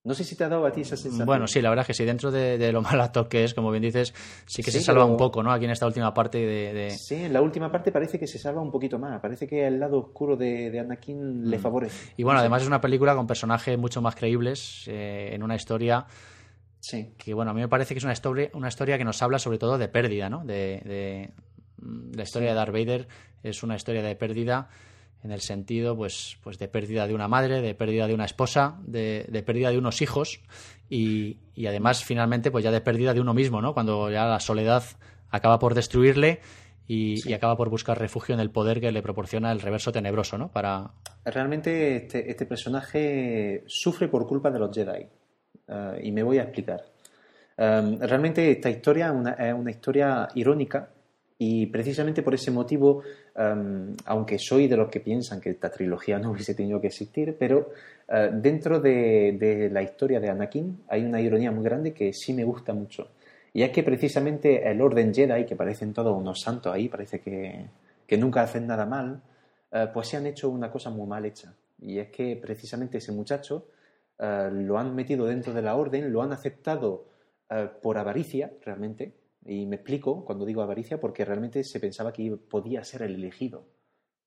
[0.05, 1.25] No sé si te ha dado a ti esa sensación.
[1.25, 3.71] Bueno, sí, la verdad es que sí, dentro de, lo mal actor que es, como
[3.71, 4.13] bien dices,
[4.45, 5.49] sí que se salva un poco, ¿no?
[5.49, 8.61] Aquí en esta última parte de, Sí, en la última parte parece que se salva
[8.61, 9.21] un poquito más.
[9.21, 11.61] Parece que el lado oscuro de, Anakin le mm.
[11.61, 12.13] favorece.
[12.17, 16.05] Y bueno, además es una película con personajes mucho más creíbles, eh, en una historia...
[16.81, 17.13] Sí.
[17.17, 19.39] Que bueno, a mí me parece que es una historia, una historia que nos habla
[19.39, 20.43] sobre todo de pérdida, ¿no?
[20.43, 21.31] De,
[22.13, 23.07] la historia de Darth Vader
[23.41, 24.67] es una historia de pérdida
[25.23, 28.79] en el sentido pues, pues de pérdida de una madre, de pérdida de una esposa,
[28.85, 30.41] de, pérdida de unos hijos
[30.89, 33.73] y, además finalmente pues ya de pérdida de uno mismo, ¿no?
[33.73, 34.83] Cuando ya la soledad
[35.29, 36.41] acaba por destruirle
[36.87, 40.51] y, acaba por buscar refugio en el poder que le proporciona el reverso tenebroso, ¿no?
[40.51, 40.91] Para...
[41.23, 45.07] Realmente este, este personaje sufre por culpa de los Jedi
[45.67, 46.83] eh, y me voy a explicar.
[47.57, 50.89] Eh, realmente esta historia es una historia irónica
[51.37, 53.03] y precisamente por ese motivo,
[53.35, 57.35] em, aunque soy de los que piensan que esta trilogía no hubiese tenido que existir,
[57.37, 57.71] pero
[58.07, 62.43] eh, dentro de, la historia de Anakin hay una ironía muy grande que sí me
[62.43, 63.09] gusta mucho.
[63.53, 67.67] Y es que precisamente el Orden Jedi, que parecen todos unos santos ahí, parece que,
[68.17, 69.23] nunca hacen nada mal,
[69.71, 71.51] eh, pues se han hecho una cosa muy mal hecha.
[71.81, 73.65] Y es que precisamente ese muchacho
[74.19, 77.11] eh, lo han metido dentro de la Orden, lo han aceptado
[77.83, 79.13] por avaricia, realmente,
[79.45, 83.65] y me explico cuando digo avaricia porque realmente se pensaba que podía ser el elegido.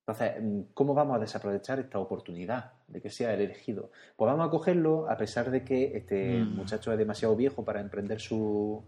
[0.06, 3.90] Entonces, mm, ¿cómo vamos a desaprovechar esta oportunidad de que sea el elegido?
[4.16, 6.56] Pues vamos a cogerlo a pesar de que este mm.
[6.56, 8.84] muchacho es demasiado viejo para emprender su,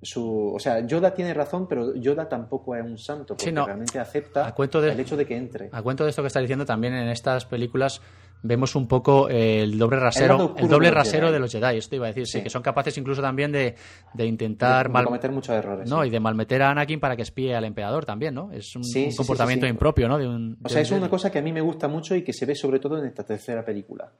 [0.00, 4.54] su, o sea, Yoda tiene razón, pero Yoda tampoco es un santo, porque realmente acepta
[4.56, 5.68] el hecho de que entre.
[5.72, 8.00] A cuento de esto que está diciendo, también en estas películas
[8.42, 11.78] vemos un poco el doble rasero, el, doble rasero de los Jedi.
[11.78, 12.42] Esto iba a decir, sí.
[12.42, 13.74] que son capaces incluso también de,
[14.18, 15.88] intentar de, cometer muchos errores.
[15.88, 18.52] No, y de malmeter a Anakin para que espíe al emperador también, ¿no?
[18.52, 18.82] Es un,
[19.16, 20.18] comportamiento impropio, ¿no?
[20.18, 22.32] De un, o sea, es una cosa que a mí me gusta mucho y que
[22.32, 24.12] se ve sobre todo en esta tercera película.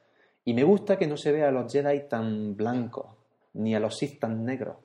[0.45, 3.07] Y me gusta que no se vea a los Jedi tan blancos,
[3.55, 4.77] ni a los Sith tan negros.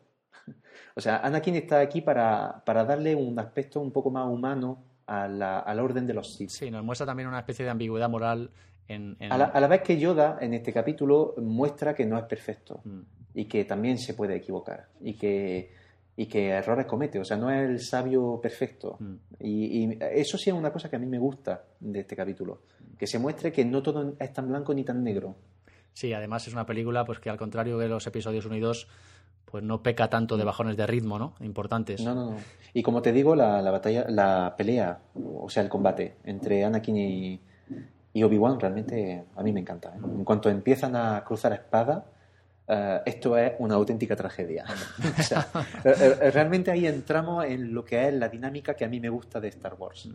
[0.96, 5.28] o sea, Anakin está aquí para, para darle un aspecto un poco más humano a
[5.28, 6.50] la, a la orden de los Sith.
[6.50, 8.50] Sí, nos muestra también una especie de ambigüedad moral
[9.30, 13.02] a, la, vez que Yoda en este capítulo muestra que no es perfecto mm.
[13.36, 15.74] y que también se puede equivocar y que,
[16.16, 18.98] y que errores comete, o sea, no es el sabio perfecto.
[19.00, 19.16] Mm.
[19.40, 22.62] Y, eso sí es una cosa que a mí me gusta de este capítulo,
[22.98, 25.36] que se muestre que no todo es tan blanco ni tan negro.
[25.94, 28.88] Sí, además es una película pues que al contrario de los episodios unidos
[29.46, 31.36] pues no peca tanto de bajones de ritmo, ¿no?
[31.42, 32.02] Importantes.
[32.02, 32.38] No, no, no.
[32.74, 36.98] Y como te digo, la, la batalla, la pelea, o sea, el combate entre Anakin
[36.98, 37.42] y,
[38.14, 39.90] y Obi-Wan realmente a mí me encanta.
[39.90, 40.00] ¿eh?
[40.04, 42.06] En cuanto empiezan a cruzar espada,
[42.68, 44.66] eh, esto es una auténtica tragedia.
[45.84, 49.40] Eh, realmente ahí entramos en lo que es la dinámica que a mí me gusta
[49.40, 50.10] de Star Wars.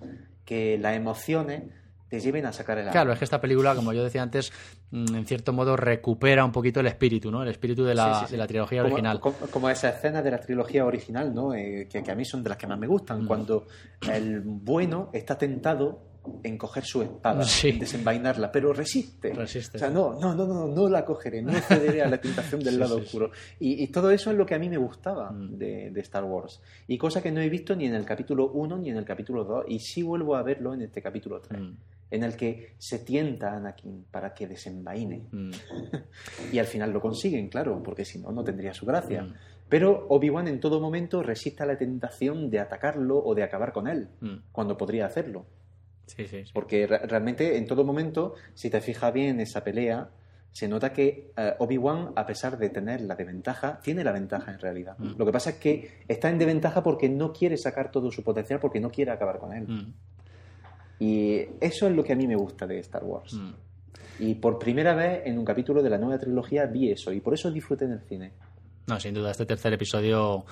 [0.44, 1.62] Que las emociones
[2.08, 4.52] te lleven a sacar el Claro, es que esta película, como yo decía antes,
[4.90, 7.42] mm, en cierto modo recupera un poquito el espíritu, ¿no?
[7.42, 9.20] El espíritu de la, De la trilogía original.
[9.20, 11.50] Como, esa escena de la trilogía original, ¿no?
[11.50, 13.24] que, a mí son de las que más me gustan.
[13.24, 13.26] Mm.
[13.26, 13.66] Cuando
[14.08, 19.32] el bueno está tentado en coger su espada, en desenvainarla, pero resiste.
[19.32, 19.76] resiste.
[19.76, 22.78] O sea, no, no, no, no, no la cogeré, no cederé a la tentación del
[22.80, 23.30] lado oscuro.
[23.58, 25.58] Y, todo eso es lo que a mí me gustaba mm.
[25.58, 26.60] de, Star Wars.
[26.86, 29.44] Y cosa que no he visto ni en el capítulo 1 ni en el capítulo
[29.44, 31.60] 2, y sí vuelvo a verlo en este capítulo 3.
[31.60, 31.76] Mm.
[32.08, 35.26] En el que se tienta a Anakin para que desenvaine.
[35.30, 35.50] Mm.
[36.52, 39.26] y al final lo consiguen, claro, porque si no, no tendría su gracia.
[39.68, 43.88] Pero Obi-Wan en todo momento resiste a la tentación de atacarlo o de acabar con
[43.88, 44.08] él,
[44.52, 45.46] cuando podría hacerlo.
[46.52, 50.08] Porque realmente en todo momento, si te fijas bien esa pelea,
[50.56, 54.58] se nota que eh, Obi-Wan, a pesar de tener la desventaja, tiene la ventaja en
[54.58, 54.96] realidad.
[54.98, 55.18] Mm.
[55.18, 58.58] Lo que pasa es que está en desventaja porque no quiere sacar todo su potencial,
[58.58, 59.66] porque no quiere acabar con él.
[59.68, 59.94] Mm.
[60.98, 63.34] Y eso es lo que a mí me gusta de Star Wars.
[63.34, 63.52] Mm.
[64.20, 67.34] Y por primera vez en un capítulo de la nueva trilogía vi eso, y por
[67.34, 68.32] eso disfruté en el cine.
[68.86, 70.46] No, sin duda, este tercer episodio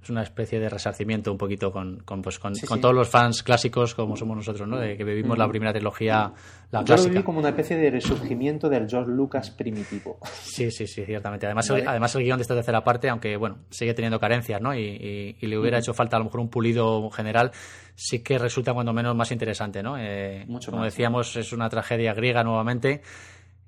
[0.00, 3.94] es una especie de resarcimiento un poquito con, con, pues, con, todos los fans clásicos
[3.94, 4.78] como somos nosotros, ¿no?
[4.78, 6.32] De que vivimos la primera trilogía,
[6.70, 10.18] la Yo lo viví como una especie de resurgimiento del George Lucas primitivo.
[10.42, 11.46] Sí, sí, sí, ciertamente.
[11.46, 14.74] Además, el, además el guion de esta tercera parte, aunque, bueno, sigue teniendo carencias, ¿no?
[14.74, 17.50] Y, le hubiera hecho falta a lo mejor un pulido general,
[17.94, 19.98] sí que resulta cuando menos más interesante, ¿no?
[19.98, 23.02] Eh, Mucho como decíamos, es una tragedia griega nuevamente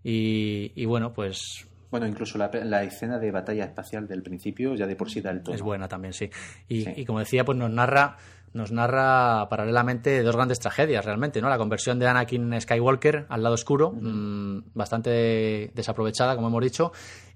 [0.02, 4.96] y, y bueno, pues bueno, incluso la, escena de batalla espacial del principio ya de
[4.96, 5.54] por sí da el tono.
[5.54, 6.28] Es buena también, sí.
[6.66, 8.16] Y, como decía, pues nos narra
[8.52, 11.48] nos narra paralelamente dos grandes tragedias realmente, ¿no?
[11.48, 16.90] La conversión de Anakin Skywalker al lado oscuro, mmm, bastante desaprovechada, como hemos dicho,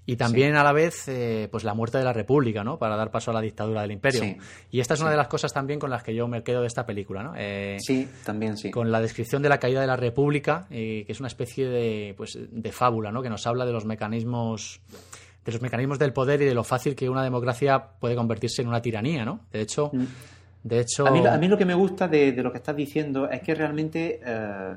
[0.09, 0.57] y también sí.
[0.57, 2.79] a la vez eh, pues la muerte de la República, ¿no?
[2.79, 4.21] Para dar paso a la dictadura del Imperio.
[4.21, 4.37] Sí.
[4.71, 5.11] Y esta es una sí.
[5.11, 7.33] de las cosas también con las que yo me quedo de esta película, ¿no?
[7.37, 8.71] Eh, sí, también sí.
[8.71, 12.15] Con la descripción de la caída de la República, eh, que es una especie de,
[12.17, 13.21] pues, de fábula, ¿no?
[13.21, 14.81] Que nos habla de los mecanismos
[15.45, 18.67] de los mecanismos del poder y de lo fácil que una democracia puede convertirse en
[18.67, 19.41] una tiranía, ¿no?
[19.51, 20.05] De hecho, mm.
[20.63, 21.05] de hecho...
[21.05, 23.41] A mí, a mí, lo que me gusta de, de, lo que estás diciendo es
[23.41, 24.75] que realmente eh,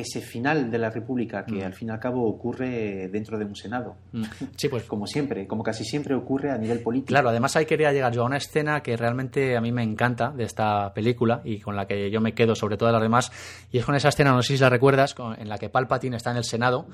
[0.00, 1.66] ese final de la República, que mm.
[1.66, 3.96] al fin y al cabo ocurre dentro de un Senado.
[4.12, 4.22] Mm.
[4.56, 4.84] Sí, pues...
[4.84, 7.08] como siempre, como casi siempre ocurre a nivel político.
[7.08, 10.30] Claro, además ahí quería llegar yo a una escena que realmente a mí me encanta
[10.30, 13.32] de esta película y con la que yo me quedo sobre todas las demás,
[13.70, 16.30] y es con esa escena, no sé si la recuerdas, en la que Palpatine está
[16.30, 16.86] en el Senado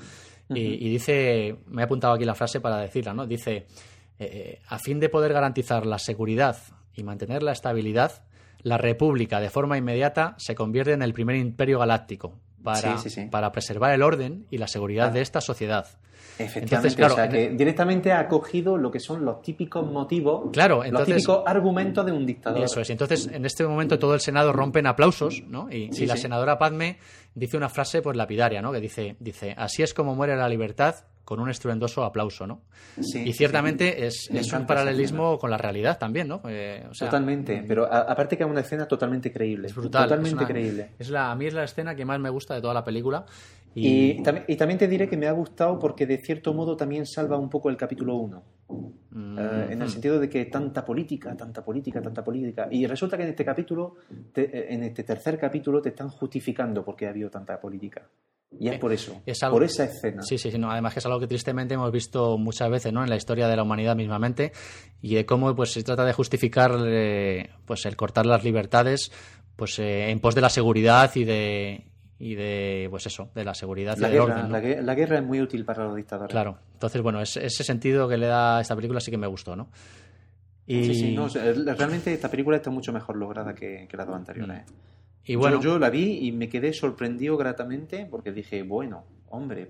[0.49, 3.25] y, y, dice, me he apuntado aquí la frase para decirla, ¿no?
[3.25, 3.65] Dice,
[4.19, 6.57] eh, a fin de poder garantizar la seguridad
[6.93, 8.23] y mantener la estabilidad,
[8.61, 13.21] la República de forma inmediata se convierte en el primer imperio galáctico para, sí, sí,
[13.21, 13.27] sí.
[13.29, 15.11] para preservar el orden y la seguridad ah.
[15.11, 15.87] de esta sociedad.
[16.37, 20.49] Efectivamente, entonces, claro, o sea, que directamente ha acogido lo que son los típicos motivos,
[20.51, 22.61] claro, entonces, los típicos argumentos de un dictador.
[22.61, 22.89] Eso es.
[22.89, 25.69] Entonces, en este momento todo el Senado rompe en aplausos, ¿no?
[25.71, 26.97] Y, y la senadora Padme
[27.35, 28.73] dice una frase pues lapidaria, ¿no?
[28.73, 32.61] Que dice, dice, así es como muere la libertad con un estruendoso aplauso, ¿no?
[33.01, 34.03] Sí, y ciertamente sí.
[34.05, 36.41] es, es un paralelismo con la realidad también, ¿no?
[36.47, 39.67] Eh, o sea, totalmente, pero a, aparte que es una escena totalmente creíble.
[39.67, 40.03] Es brutal.
[40.03, 40.89] Totalmente es una, creíble.
[40.99, 43.25] Es la, a mí es la escena que más me gusta de toda la película.
[43.73, 44.11] Y...
[44.11, 47.05] Y, también, y, también, te diré que me ha gustado porque de cierto modo también
[47.05, 48.43] salva un poco el capítulo 1.
[48.67, 49.37] Mm.
[49.37, 52.67] Uh, en el sentido de que tanta política, tanta política, tanta política.
[52.71, 53.95] Y resulta que en este capítulo,
[54.31, 58.07] te, en este tercer capítulo, te están justificando por qué ha habido tanta política.
[58.59, 60.21] Y es por eso, es algo, por esa escena.
[60.21, 63.03] Sí, sí, sí, no, además que es algo que tristemente hemos visto muchas veces ¿no?
[63.03, 64.51] en la historia de la humanidad mismamente
[65.01, 69.11] y de cómo pues, se trata de justificar eh, pues, el cortar las libertades
[69.55, 71.83] pues, eh, en pos de la seguridad y de,
[72.19, 74.51] y de pues eso, de la seguridad la y guerra, del orden.
[74.51, 74.59] ¿no?
[74.59, 76.31] la, la, guerra es muy útil para los dictadores.
[76.31, 79.27] Claro, entonces bueno, es, ese sentido que le da a esta película sí que me
[79.27, 79.69] gustó, ¿no?
[80.67, 80.83] Y...
[80.85, 84.63] Sí, sí, no, realmente esta película está mucho mejor lograda que, que las dos anteriores.
[84.65, 84.94] Mm.
[85.25, 89.69] Y bueno, yo, yo, la vi y me quedé sorprendido gratamente porque dije, bueno, hombre,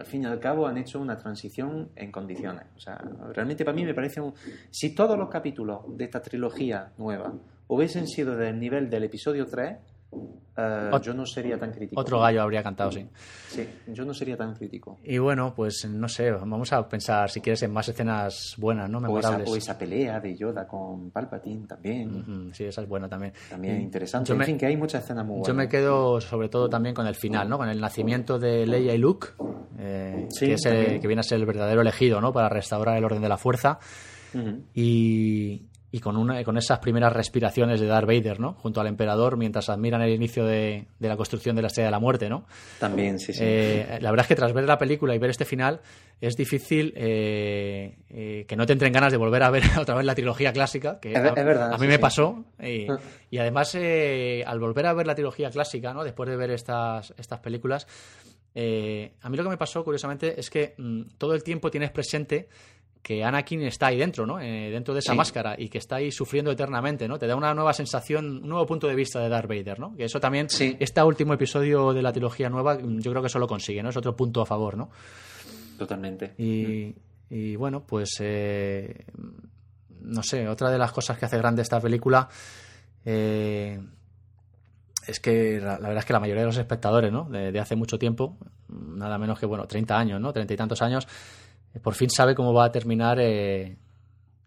[0.00, 2.64] al fin y al cabo han hecho una transición en condiciones.
[2.76, 2.96] O sea,
[3.34, 4.32] realmente para mí me parece un...
[4.70, 7.34] Si todos los capítulos de esta trilogía nueva
[7.68, 9.76] hubiesen sido del nivel del episodio 3,
[10.12, 11.98] Uh, yo no sería tan crítico.
[12.00, 13.06] Otro gallo habría cantado, sí.
[13.48, 14.98] Sí, yo no sería tan crítico.
[15.04, 19.00] Y bueno, pues no sé, vamos a pensar, si quieres, en más escenas buenas, ¿no?
[19.00, 19.40] Memorables.
[19.40, 22.14] O esa, o esa pelea de Yoda con Palpatine también.
[22.14, 23.32] Uh -huh, sí, esa es buena también.
[23.48, 24.28] También interesante.
[24.28, 25.48] Yo en me, fin, que hay muchas escenas muy buenas.
[25.48, 27.56] Yo me quedo sobre todo también con el final, ¿no?
[27.56, 29.28] Con el nacimiento de Leia y Luke,
[29.78, 32.32] eh, sí, que, es el, que viene a ser el verdadero elegido, ¿no?
[32.32, 33.78] Para restaurar el orden de la fuerza.
[34.34, 34.62] Uh -huh.
[34.74, 38.54] Y, y con, una, con esas primeras respiraciones de Darth Vader, ¿no?
[38.54, 41.90] Junto al emperador mientras admiran el inicio de, de la construcción de la Estrella de
[41.90, 42.46] la Muerte, ¿no?
[42.78, 43.40] También, sí, sí.
[43.42, 45.80] Eh, la verdad es que tras ver la película y ver este final
[46.20, 50.04] es difícil eh, eh, que no te entren ganas de volver a ver otra vez
[50.04, 51.98] la trilogía clásica, que es, a, es verdad, a mí sí, me sí.
[51.98, 52.44] pasó.
[52.62, 52.86] Y,
[53.30, 56.04] y además, eh, al volver a ver la trilogía clásica, ¿no?
[56.04, 57.86] Después de ver estas, estas películas,
[58.54, 61.90] eh, a mí lo que me pasó, curiosamente, es que mmm, todo el tiempo tienes
[61.90, 62.48] presente
[63.02, 64.40] que Anakin está ahí dentro, ¿no?
[64.40, 65.16] Eh, dentro de esa sí.
[65.16, 67.18] máscara y que está ahí sufriendo eternamente, ¿no?
[67.18, 69.96] Te da una nueva sensación, un nuevo punto de vista de Darth Vader, ¿no?
[69.96, 70.76] Que eso también, sí.
[70.78, 73.88] este último episodio de la trilogía nueva, yo creo que eso lo consigue, ¿no?
[73.88, 74.90] Es otro punto a favor, ¿no?
[75.78, 76.34] Totalmente.
[76.36, 76.94] Y,
[77.30, 79.06] y bueno, pues eh,
[80.02, 82.28] no sé, otra de las cosas que hace grande esta película
[83.04, 83.80] eh,
[85.06, 87.24] es que la, la, verdad es que la mayoría de los espectadores, ¿no?
[87.24, 88.36] De, de hace mucho tiempo,
[88.68, 90.32] nada menos que, bueno, 30 años, ¿no?
[90.34, 91.08] 30 y tantos años,
[91.78, 93.76] por fin sabe cómo va a terminar eh,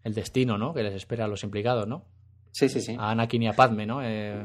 [0.02, 0.74] el destino, ¿no?
[0.74, 2.04] Que les espera a los implicados, ¿no?
[2.52, 2.96] Sí, sí, sí.
[2.98, 4.00] A Anakin y a Padme, ¿no?
[4.02, 4.44] Eh,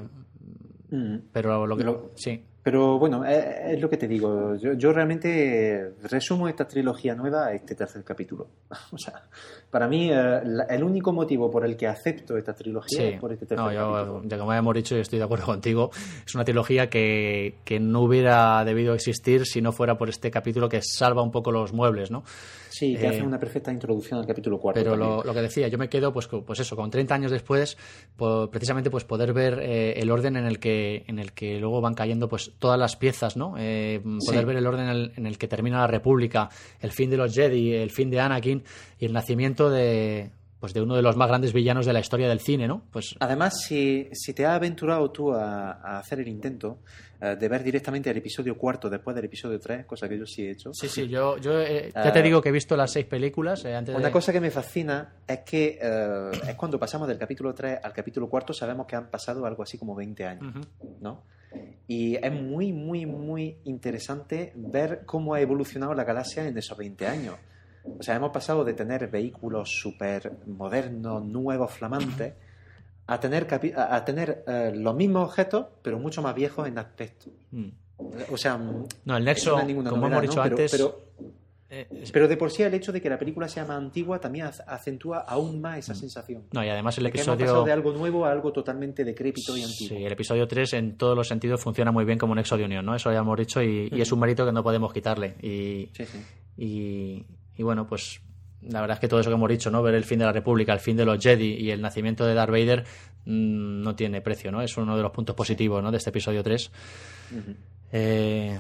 [0.90, 1.18] mm.
[1.32, 1.84] Pero lo que...
[1.84, 2.44] Lo, sí.
[2.62, 4.56] Pero bueno, es, es, lo que te digo.
[4.58, 8.50] Yo, yo, realmente resumo esta trilogía nueva a este tercer capítulo.
[8.92, 9.24] o sea,
[9.72, 13.06] para mí, eh, la, el único motivo por el que acepto esta trilogía sí.
[13.06, 14.22] es por este tercer no, yo, capítulo.
[14.26, 15.90] Ya como hemos dicho, y estoy de acuerdo contigo,
[16.26, 20.68] es una trilogía que, que no hubiera debido existir si no fuera por este capítulo
[20.68, 22.24] que salva un poco los muebles, ¿no?
[22.80, 24.82] Sí, que eh, hace una perfecta introducción al capítulo 4.
[24.82, 27.78] Pero lo, lo, que decía, yo me quedo, pues, pues eso, con 30 años después,
[28.16, 31.82] pues, precisamente pues poder ver eh, el orden en el que en el que luego
[31.82, 33.56] van cayendo pues todas las piezas, ¿no?
[33.58, 34.46] Eh, poder sí.
[34.46, 36.48] ver el orden en el, en el, que termina la República,
[36.80, 38.64] el fin de los Jedi, el fin de Anakin
[38.98, 40.32] y el nacimiento de
[40.62, 42.84] pues de uno de los más grandes villanos de la historia del cine, ¿no?
[42.92, 46.80] Pues Además, si, si te has aventurado tú a, a hacer el intento
[47.22, 50.46] eh, de ver directamente el episodio cuarto después del episodio 3, cosa que yo sí
[50.46, 50.74] he hecho.
[50.74, 52.22] sí, sí, yo, yo eh, ya te Ah.
[52.22, 54.12] digo que he visto las seis películas eh, antes Una de...
[54.12, 58.30] cosa que me fascina es que eh, es cuando pasamos del capítulo 3 al capítulo
[58.30, 60.54] 4 sabemos que han pasado algo así como 20 años.
[61.02, 61.24] ¿no?
[61.88, 67.08] Y es muy, muy, muy interesante ver cómo ha evolucionado la galaxia en esos 20
[67.08, 67.36] años.
[67.98, 72.34] O sea, hemos pasado de tener vehículos súper modernos, nuevos, flamantes,
[73.14, 77.28] a tener, a tener eh, los mismos objetos, pero mucho más viejos en aspecto.
[77.52, 77.68] Mm.
[78.32, 80.44] O sea, mm, No, el nexo, no como novedad, hemos dicho ¿no?
[80.44, 81.02] Pero- antes, pero,
[81.70, 84.20] eh, es- pero de por sí el hecho de que la película sea más antigua
[84.20, 86.44] también ac- acentúa aún más esa sensación.
[86.52, 87.00] no, y además Mm.
[87.02, 87.46] el De que hemos episodio...
[87.48, 89.98] pasado de algo nuevo a algo totalmente decrépito y antiguo.
[89.98, 92.86] Sí, el episodio 3 en todos los sentidos funciona muy bien como nexo de unión,
[92.86, 92.96] ¿no?
[92.96, 95.36] Eso ya hemos dicho y, y es un mérito que no podemos quitarle.
[95.42, 96.20] Y, Sí, sí.
[96.58, 97.26] y,
[97.58, 98.22] y bueno, pues
[98.62, 99.82] la verdad es que todo eso que hemos dicho, ¿no?
[99.82, 102.34] Ver el fin de la República, el fin de los Jedi y el nacimiento de
[102.34, 102.84] Darth Vader
[103.26, 104.62] mm, no tiene precio, ¿no?
[104.62, 105.92] Es uno de los puntos positivos, ¿no?
[105.92, 106.72] De este episodio 3.
[107.32, 107.56] Ujú.
[107.92, 108.60] Eh,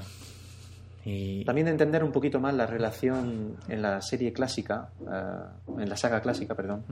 [1.05, 5.95] y También entender un poquito más la relación en la serie clásica, eh, en la
[5.95, 6.83] saga clásica, perdón,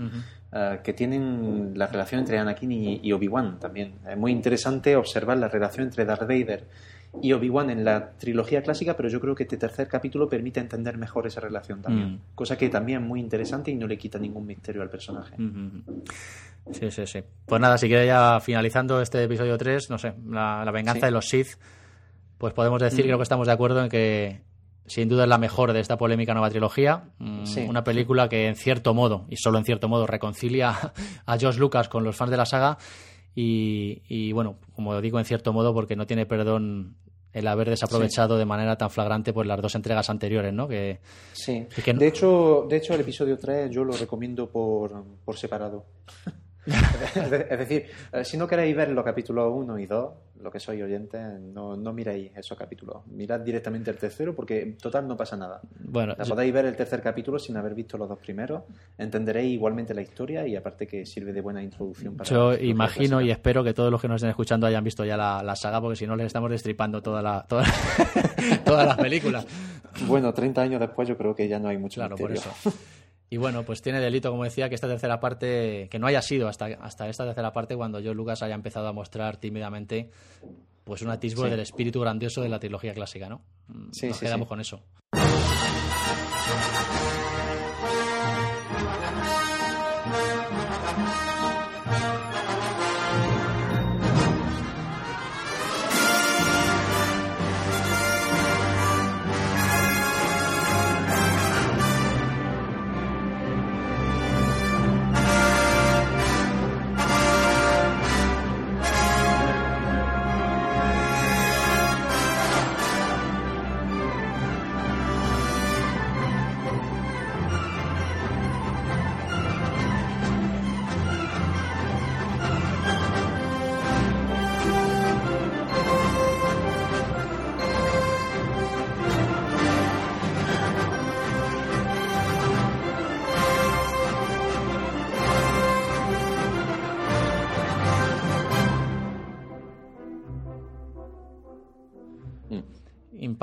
[0.52, 3.96] eh, que tienen la relación entre Anakin y, y Obi-Wan también.
[4.10, 6.68] Es muy interesante observar la relación entre Darth Vader
[7.22, 10.98] y Obi-Wan en la trilogía clásica, pero yo creo que este tercer capítulo permite entender
[10.98, 12.14] mejor esa relación también.
[12.14, 12.20] Mm.
[12.36, 15.36] Cosa que también es muy interesante y no le quita ningún misterio al personaje.
[15.42, 16.04] Ujú.
[16.72, 17.20] Sí, sí, sí.
[17.46, 21.06] Pues nada, si quieres ya finalizando este episodio 3, no sé, la, la venganza Sí.
[21.08, 21.48] de los Sith,
[22.38, 23.08] pues podemos decir, Mm.
[23.08, 24.42] creo que estamos de acuerdo en que
[24.86, 27.10] sin duda es la mejor de esta polémica nueva trilogía.
[27.20, 27.66] Mm, Sí.
[27.68, 30.70] Una película que en cierto modo, y solo en cierto modo, reconcilia
[31.26, 32.78] a George Lucas con los fans de la saga
[33.36, 36.96] y, y, bueno, como digo, en cierto modo porque no tiene perdón
[37.34, 40.68] el haber desaprovechado de manera tan flagrante pues las dos entregas anteriores, ¿no?
[40.68, 41.00] Que,
[41.34, 41.68] Sí.
[41.84, 45.86] Que no- De, hecho, de hecho, el episodio 3 yo lo recomiendo por, por separado.
[47.16, 50.52] Es de- es decir, eh, si no queréis ver los capítulos 1 y 2, lo
[50.52, 52.98] que sois oyentes, no, no miréis esos capítulos.
[53.08, 55.60] Mirad directamente el tercero porque en total no pasa nada.
[55.80, 58.64] bueno, podéis ver el tercer capítulo sin haber visto los dos primeros.
[58.98, 63.32] Entenderéis igualmente la historia y aparte que sirve de buena introducción para Yo imagino y
[63.32, 65.96] espero que todos los que nos estén escuchando hayan visto ya la, la saga, porque
[65.96, 67.64] si no les estamos destripando toda la, toda,
[68.66, 69.46] todas las películas.
[70.08, 72.52] Bueno, 30 años después yo creo que ya no hay mucho Claro, por eso.
[73.30, 76.48] Y bueno, pues tiene delito, como decía, que esta tercera parte, que no haya sido
[76.48, 80.12] hasta, hasta esta tercera parte cuando George Lucas haya empezado a mostrar tímidamente
[80.86, 81.50] pues un atisbo Sí.
[81.50, 83.42] del espíritu grandioso de la trilogía clásica, ¿no?
[83.92, 84.82] Sí, Nos sí, quedamos con eso.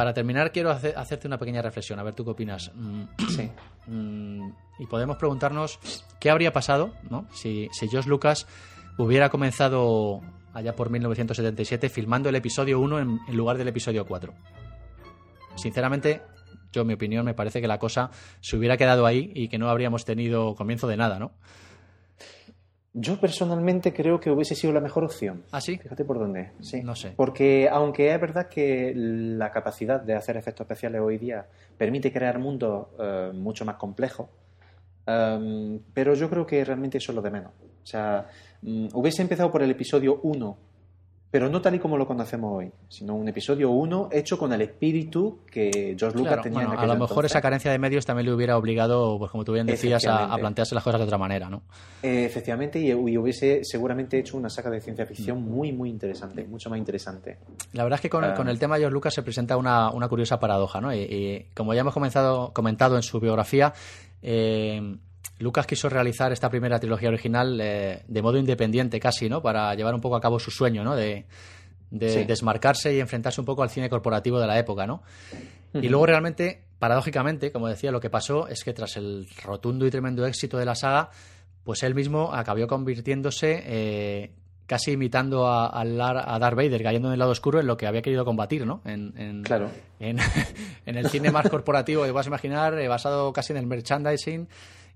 [0.04, 2.70] Para terminar, quiero hace- hacerte una pequeña reflexión, a ver tú qué opinas.
[2.74, 3.04] Mm,
[3.36, 3.50] Sí.
[3.86, 5.78] Mm, y podemos preguntarnos
[6.18, 7.26] qué habría pasado ¿no?
[7.34, 8.46] si, si Josh Lucas
[8.96, 10.22] hubiera comenzado
[10.54, 14.32] allá por 1977 filmando el episodio 1 en, en lugar del episodio 4.
[15.56, 16.22] Sinceramente,
[16.72, 18.10] yo, en mi opinión, me parece que la cosa
[18.40, 21.32] se hubiera quedado ahí y que no habríamos tenido comienzo de nada, ¿no?
[22.96, 25.42] Yo personalmente creo que hubiese sido la mejor opción.
[25.50, 25.76] ¿Ah, sí?
[25.78, 26.52] Fíjate por dónde.
[26.60, 26.80] Sí.
[26.80, 27.12] No sé.
[27.16, 31.44] Porque aunque es verdad que la capacidad de hacer efectos especiales hoy día
[31.76, 34.28] permite crear mundos eh, mucho más complejos,
[35.06, 37.50] em, pero yo creo que realmente eso es lo de menos.
[37.82, 38.28] O sea,
[38.62, 40.56] mm, hubiese empezado por el episodio 1,
[41.34, 44.60] pero no tal y como lo conocemos hoy, sino un episodio 1 hecho con el
[44.60, 47.32] espíritu que George Lucas Claro, tenía bueno, en a aquel lo mejor entonces.
[47.32, 50.38] esa carencia de medios también le hubiera obligado, pues como tú bien decías, a, a
[50.38, 51.62] plantearse las cosas de otra manera, ¿no?
[52.04, 56.44] Eh, efectivamente, y, y hubiese seguramente hecho una saga de ciencia ficción muy, muy interesante,
[56.44, 57.38] mucho más interesante.
[57.72, 58.34] La verdad es que con, Ah.
[58.34, 60.94] con el tema de George Lucas se presenta una, una curiosa paradoja, ¿no?
[60.94, 63.72] Y, y como ya hemos comenzado, comentado en su biografía,
[64.22, 64.98] eh,
[65.38, 69.42] Lucas quiso realizar esta primera trilogía original eh, de modo independiente casi, ¿no?
[69.42, 70.94] Para llevar un poco a cabo su sueño, ¿no?
[70.94, 71.26] De,
[71.90, 72.24] de Sí.
[72.24, 75.02] desmarcarse y enfrentarse un poco al cine corporativo de la época, ¿no?
[75.74, 79.90] Y luego realmente, paradójicamente, como decía, lo que pasó es que tras el rotundo y
[79.90, 81.10] tremendo éxito de la saga,
[81.64, 84.30] pues él mismo acabó convirtiéndose eh,
[84.66, 88.02] casi imitando a, a, Darth Vader, cayendo en el lado oscuro en lo que había
[88.02, 88.82] querido combatir, ¿no?
[88.84, 89.68] En, claro.
[90.00, 90.18] En,
[90.96, 94.46] el cine más corporativo, te vas a imaginar, eh, basado casi en el merchandising.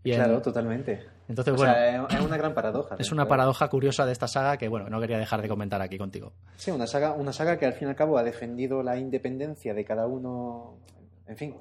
[0.04, 1.04] Y claro, totalmente.
[1.28, 2.96] Entonces, o bueno, sea, es una gran paradoja.
[2.98, 5.98] Es una paradoja curiosa de esta saga que, bueno, no quería dejar de comentar aquí
[5.98, 6.32] contigo.
[6.56, 9.74] Sí, una saga, una saga que al fin y al cabo ha defendido la independencia
[9.74, 10.78] de cada uno,
[11.26, 11.56] en fin,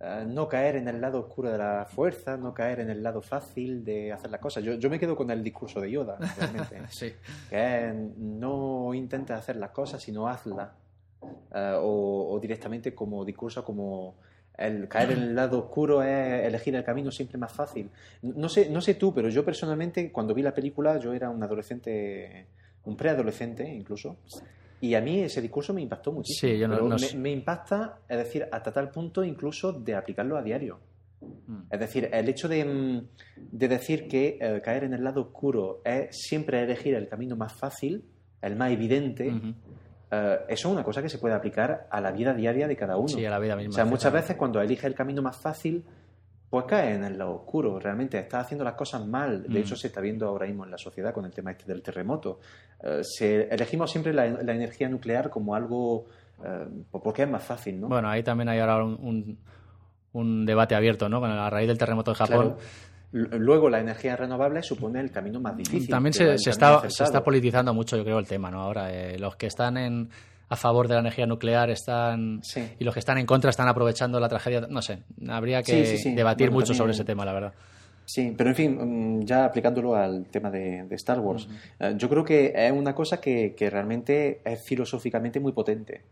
[0.00, 3.22] uh, no caer en el lado oscuro de la fuerza, no caer en el lado
[3.22, 4.64] fácil de hacer las cosas.
[4.64, 6.82] Yo, yo me quedo con el discurso de Yoda, realmente.
[6.90, 7.12] sí.
[7.48, 10.70] Que es, no intentes hacer las cosas, sino hazlas.
[11.20, 14.16] Uh, o, o directamente como discurso, como
[14.66, 17.90] el caer en el lado oscuro es elegir el camino siempre más fácil.
[18.22, 21.42] No sé, no sé tú, pero yo personalmente, cuando vi la película, yo era un
[21.42, 22.46] adolescente,
[22.84, 24.16] un preadolescente incluso,
[24.80, 26.52] y a mí ese discurso me impactó muchísimo.
[26.52, 30.36] Sí, yo no, no me, me impacta, es decir, hasta tal punto incluso de aplicarlo
[30.36, 30.80] a diario.
[31.46, 31.62] Mm.
[31.70, 33.02] Es decir, el hecho de,
[33.36, 37.52] de decir que eh, caer en el lado oscuro es siempre elegir el camino más
[37.52, 38.04] fácil,
[38.40, 39.32] el más evidente.
[40.12, 42.96] Eh, eso es una cosa que se puede aplicar a la vida diaria de cada
[42.96, 43.08] uno.
[43.08, 43.70] Sí, a la vida misma.
[43.70, 45.82] O sea, muchas veces cuando elige el camino más fácil,
[46.50, 47.78] pues cae en lado oscuro.
[47.78, 49.44] Realmente está haciendo las cosas mal.
[49.44, 49.62] De Mm.
[49.62, 52.40] hecho, se está viendo ahora mismo en la sociedad con el tema este del terremoto.
[52.82, 56.04] Eh, se, elegimos siempre la, la energía nuclear como algo
[56.44, 57.88] eh, porque es más fácil, ¿no?
[57.88, 59.38] Bueno, ahí también hay ahora un, un,
[60.12, 61.20] un debate abierto, ¿no?
[61.20, 62.56] Con la raíz del terremoto de Japón.
[62.56, 62.58] Claro.
[63.12, 65.88] Luego, la energía renovable supone el camino más difícil.
[65.88, 68.60] También se, se está, se está politizando mucho, yo creo, el tema, ¿no?
[68.62, 70.08] Ahora, eh, los que están en,
[70.48, 72.66] a favor de la energía nuclear están Sí.
[72.78, 74.62] y los que están en contra están aprovechando la tragedia.
[74.68, 76.14] No sé, habría que Sí, sí, sí.
[76.14, 77.52] debatir Bueno, mucho también- sobre ese tema, la verdad.
[78.04, 81.48] Sí, pero en fin, mm, ya aplicándolo al tema de, de Star Wars,
[81.78, 86.02] eh, yo creo que es una cosa que, que realmente es filosóficamente muy potente.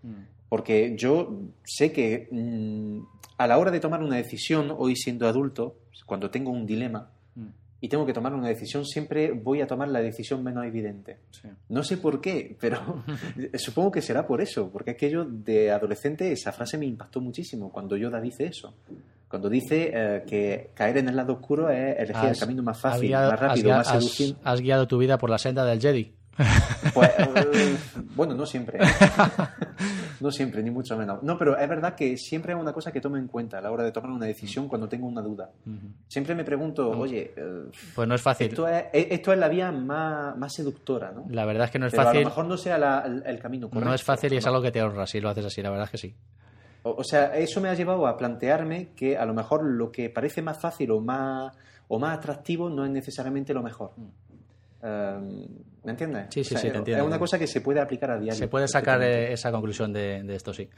[0.48, 3.00] Porque yo sé que mm,
[3.38, 5.76] a la hora de tomar una decisión, hoy siendo adulto,
[6.06, 7.46] cuando tengo un dilema Mm.
[7.80, 11.18] y tengo que tomar una decisión, siempre voy a tomar la decisión menos evidente.
[11.30, 11.48] Sí.
[11.68, 12.78] No sé por qué, pero
[13.54, 17.20] supongo que será por eso, porque es que yo de adolescente esa frase me impactó
[17.20, 18.74] muchísimo cuando Yoda dice eso.
[19.30, 23.08] Cuando dice eh, que caer en el lado oscuro es elegir el camino más fácil,
[23.08, 26.12] guiado- más rápido, has, más guiado- has- guiado tu vida por la senda del Jedi.
[26.94, 27.76] Pues, eh,
[28.16, 28.78] bueno, no siempre.
[30.20, 31.22] no siempre, ni mucho menos.
[31.22, 33.70] No, pero es verdad que siempre es una cosa que tomo en cuenta a la
[33.70, 35.50] hora de tomar una decisión cuando tengo una duda.
[36.08, 38.48] Siempre me pregunto, oye, eh, Pues no es fácil.
[38.48, 41.26] esto, es, eh, esto es la vía más, más seductora, ¿no?
[41.30, 42.22] La verdad es que no es Pero a fácil.
[42.22, 43.88] lo mejor no sea la- el, el camino correcto.
[43.88, 45.84] No es fácil y es algo que te honra si lo haces así, la verdad
[45.84, 46.14] es que sí.
[46.82, 50.10] O, o sea, eso me ha llevado a plantearme que a lo mejor lo que
[50.10, 51.56] parece más fácil o más,
[51.88, 53.92] o más atractivo no es necesariamente lo mejor.
[54.82, 55.46] Eh,
[55.84, 56.26] ¿Me entiendes?
[56.30, 57.02] Sí, sí, O sea, sí, te entiendo.
[57.02, 58.38] Es una cosa que se puede aplicar a diario.
[58.38, 60.68] Se puede sacar eh, esa conclusión de, de esto, sí.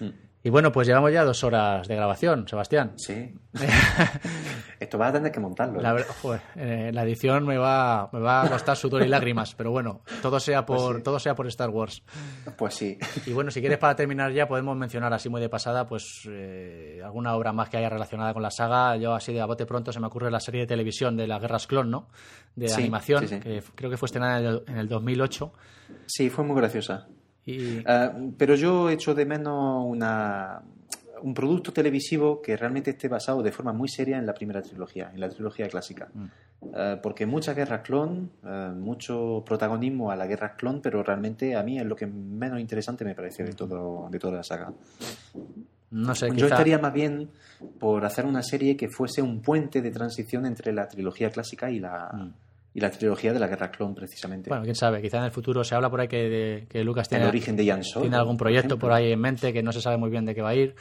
[0.00, 0.08] Mm.
[0.44, 2.92] Y bueno, pues llevamos ya dos horas de grabación, Sebastián.
[2.96, 3.34] Sí.
[4.80, 5.80] Esto vas a tener que montarlo.
[5.80, 5.82] ¿eh?
[5.82, 9.54] La, ver- joder, eh, la edición me va, me va a costar sudor y lágrimas,
[9.56, 11.02] pero bueno, todo sea por, sí.
[11.02, 12.02] todo sea por Star Wars.
[12.56, 12.96] Pues sí.
[13.26, 17.00] Y bueno, si quieres para terminar ya podemos mencionar así muy de pasada, pues eh,
[17.04, 18.96] alguna obra más que haya relacionada con la saga.
[18.96, 21.40] Yo así de a bote pronto se me ocurre la serie de televisión de las
[21.40, 22.08] Guerras Clon, ¿no?
[22.54, 25.52] De Sí, animación, sí, que creo que fue estrenada en el, en el 2008.
[26.06, 27.08] Sí, fue muy graciosa.
[27.48, 30.60] Y Eh, pero yo echo de menos una,
[31.22, 35.10] un producto televisivo que realmente esté basado de forma muy seria en la primera trilogía,
[35.12, 36.08] en la trilogía clásica.
[36.74, 41.62] Eh, porque mucha guerra clon, eh, mucho protagonismo a la guerra clon, pero realmente a
[41.62, 44.72] mí es lo que menos interesante me parece de, todo, de toda la saga.
[45.90, 47.30] no sé, Yo quizá- estaría más bien
[47.78, 51.78] por hacer una serie que fuese un puente de transición entre la trilogía clásica y
[51.78, 52.32] la, Mm.
[52.78, 54.48] Y la trilogía de la guerra clon, precisamente.
[54.48, 57.06] Bueno, quién sabe, quizá en el futuro se habla por ahí que, de- que Lucas
[57.08, 59.72] el tiene, origen de Jan Solo, tiene algún proyecto por ahí en mente que no
[59.72, 60.74] se sabe muy bien de qué va a ir.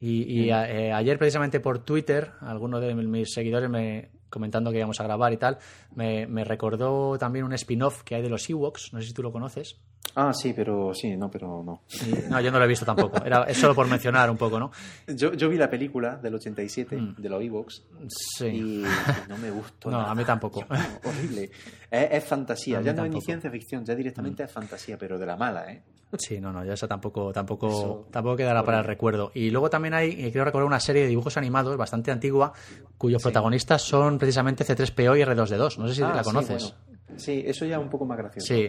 [0.00, 0.54] Y, y Mm.
[0.54, 5.04] a- eh, ayer, precisamente por Twitter, alguno de mis seguidores me comentando que íbamos a
[5.04, 5.58] grabar y tal,
[5.94, 9.22] me, me recordó también un spin-off que hay de los Ewoks, no sé si tú
[9.22, 9.76] lo conoces.
[10.14, 11.82] Ah, sí, pero sí, no, pero no.
[12.28, 14.72] No, yo no lo he visto tampoco, Era, es solo por mencionar un poco, ¿no?
[15.06, 17.14] Yo, yo vi la película del 87 Mm.
[17.18, 18.46] de los Evox Sí.
[18.46, 18.84] y
[19.28, 19.90] no me gustó.
[19.90, 20.10] No, nada.
[20.10, 20.64] a mí tampoco.
[21.04, 21.50] Horrible.
[21.90, 22.80] Es, es fantasía.
[22.80, 23.18] Ya no es ni.
[23.18, 23.20] Mm.
[23.20, 25.82] ciencia ficción, ya directamente es fantasía, pero de la mala, ¿eh?
[26.18, 29.30] Sí, no, no, ya esa tampoco, tampoco, Eso, tampoco quedará para el recuerdo.
[29.34, 32.52] Y luego también hay, eh, creo recordar una serie de dibujos animados bastante antigua,
[32.96, 35.76] cuyos protagonistas son precisamente C3PO y R2D2.
[35.78, 36.74] No sé si Ah, la sí, conoces.
[37.06, 37.18] bueno.
[37.20, 38.46] Sí, eso ya es un poco más gracioso.
[38.46, 38.68] Sí.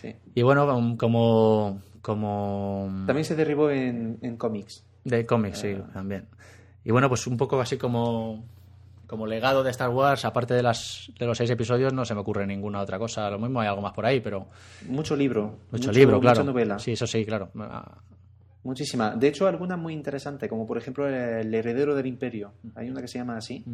[0.00, 0.14] Sí.
[0.34, 4.84] Y bueno, um, como, como También se derribó en, en cómics.
[5.04, 5.90] de cómics, sí, Ah.
[5.92, 6.26] también.
[6.84, 8.44] Y bueno, pues un poco así como,
[9.06, 12.20] como legado de Star Wars, aparte de, las, de los seis episodios, no se me
[12.20, 13.28] ocurre ninguna otra cosa.
[13.30, 14.46] Lo mismo hay algo más por ahí, pero
[14.86, 15.58] Mucho libro.
[15.70, 16.40] mucho, libro, claro.
[16.40, 16.78] Mucha novela.
[16.78, 17.50] Sí, eso sí, claro.
[17.58, 17.98] Ah,
[18.64, 19.18] Muchísimas.
[19.18, 22.52] De hecho, algunas muy interesantes, como por ejemplo El heredero del imperio.
[22.74, 23.64] Hay una que se llama así,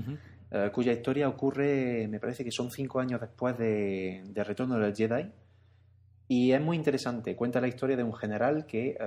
[0.51, 4.94] eh, cuya historia ocurre, me parece que son cinco años después de, de Retorno del
[4.94, 5.26] Jedi.
[6.28, 7.36] Y es muy interesante.
[7.36, 9.06] Cuenta la historia de un general que, eh,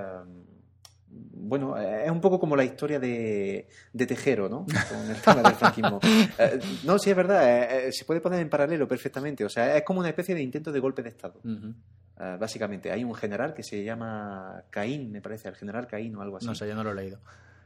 [1.10, 4.66] bueno, es un poco como la historia de, de Tejero, ¿no?
[4.66, 6.00] Con el tema del franquismo.
[6.40, 9.44] Eh, no, sí, es verdad, eh, eh, se puede poner en paralelo perfectamente.
[9.44, 11.40] O sea, es como una especie de intento de golpe de Estado.
[11.44, 16.22] Eh, básicamente, hay un general que se llama Caín, me parece, el general Caín o
[16.22, 17.20] algo así No sé, yo no lo he leído.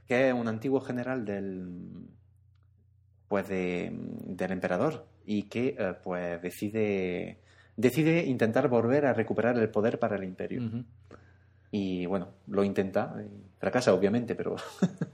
[0.07, 1.69] que es un antiguo general del
[3.27, 3.89] pues de,
[4.25, 7.39] del emperador y que pues decide
[7.75, 10.83] decide intentar volver a recuperar el poder para el imperio
[11.71, 14.55] y bueno lo intenta y fracasa obviamente pero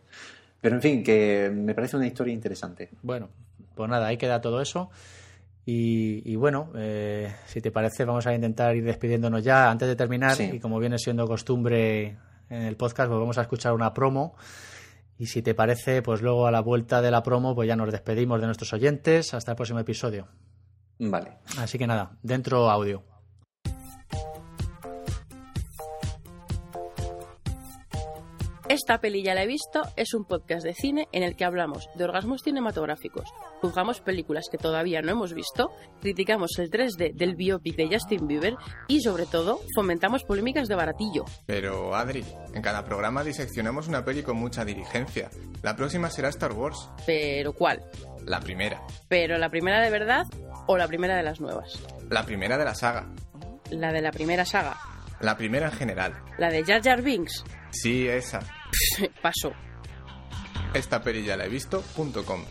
[0.61, 3.29] pero en fin que me parece una historia interesante Bueno,
[3.77, 4.89] pues nada, ahí queda todo eso.
[5.65, 9.95] Y, y bueno, eh, si te parece, vamos a intentar ir despidiéndonos ya antes de
[9.95, 10.35] terminar.
[10.35, 10.49] Sí.
[10.53, 12.17] Y como viene siendo costumbre
[12.49, 14.35] en el podcast, pues vamos a escuchar una promo.
[15.19, 17.91] Y si te parece, pues luego a la vuelta de la promo, pues ya nos
[17.91, 19.33] despedimos de nuestros oyentes.
[19.33, 20.27] Hasta el próximo episodio.
[20.99, 23.03] Vale Así que nada, dentro audio.
[28.77, 31.89] Esta peli ya la he visto es un podcast de cine en el que hablamos
[31.95, 33.27] de orgasmos cinematográficos,
[33.59, 38.55] juzgamos películas que todavía no hemos visto, criticamos el 3D del biopic de Justin Bieber
[38.87, 41.25] y sobre todo fomentamos polémicas de baratillo.
[41.47, 42.23] Pero, Adri,
[42.53, 45.31] en cada programa diseccionamos una peli con mucha diligencia.
[45.63, 47.83] La próxima será Star Wars, Pero ¿cuál?
[48.25, 48.83] la primera.
[49.07, 50.27] ¿Pero la primera de verdad
[50.67, 51.81] o la primera de las nuevas?
[52.11, 53.07] La primera de la saga.
[53.71, 54.77] La de la primera saga.
[55.19, 56.13] La primera en general.
[56.37, 57.43] La de Jar Jar Binks.
[57.71, 58.39] Sí, esa.
[59.21, 59.51] Paso.
[60.73, 62.45] Esta peli ya la he visto.com.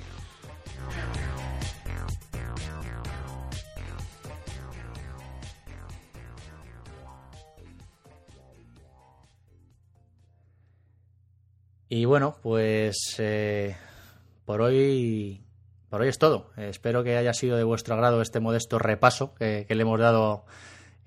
[11.89, 13.77] Y bueno, pues eh,
[14.45, 15.41] por hoy
[15.89, 16.51] por hoy es todo.
[16.57, 20.45] Espero que haya sido de vuestro agrado este modesto repaso que, que le hemos dado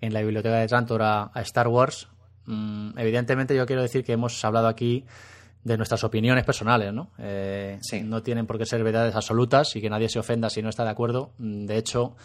[0.02, 2.08] en la biblioteca de Trantor a, a Star Wars.
[2.46, 5.06] Mm, evidentemente yo quiero decir que hemos hablado aquí
[5.64, 7.12] de nuestras opiniones personales, ¿no?
[7.20, 8.02] Eh, Sí.
[8.02, 10.84] No tienen por qué ser verdades absolutas y que nadie se ofenda si no está
[10.84, 11.32] de acuerdo.
[11.38, 12.16] Mm, De hecho,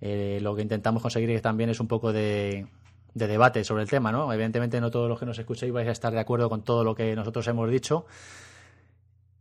[0.00, 2.66] eh, lo que intentamos conseguir también es un poco de,
[3.14, 4.32] de debate sobre el tema, ¿no?
[4.32, 6.94] Evidentemente no todos los que nos escuchéis vais a estar de acuerdo con todo lo
[6.94, 8.06] que nosotros hemos dicho.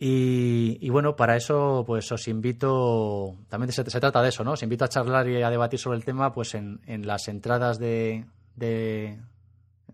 [0.04, 4.54] Y, y bueno, para eso pues os invito, también se, se trata de eso, ¿no?
[4.54, 7.78] Os invito a charlar y a debatir sobre el tema pues en, en las entradas
[7.78, 8.26] de,
[8.56, 9.20] de-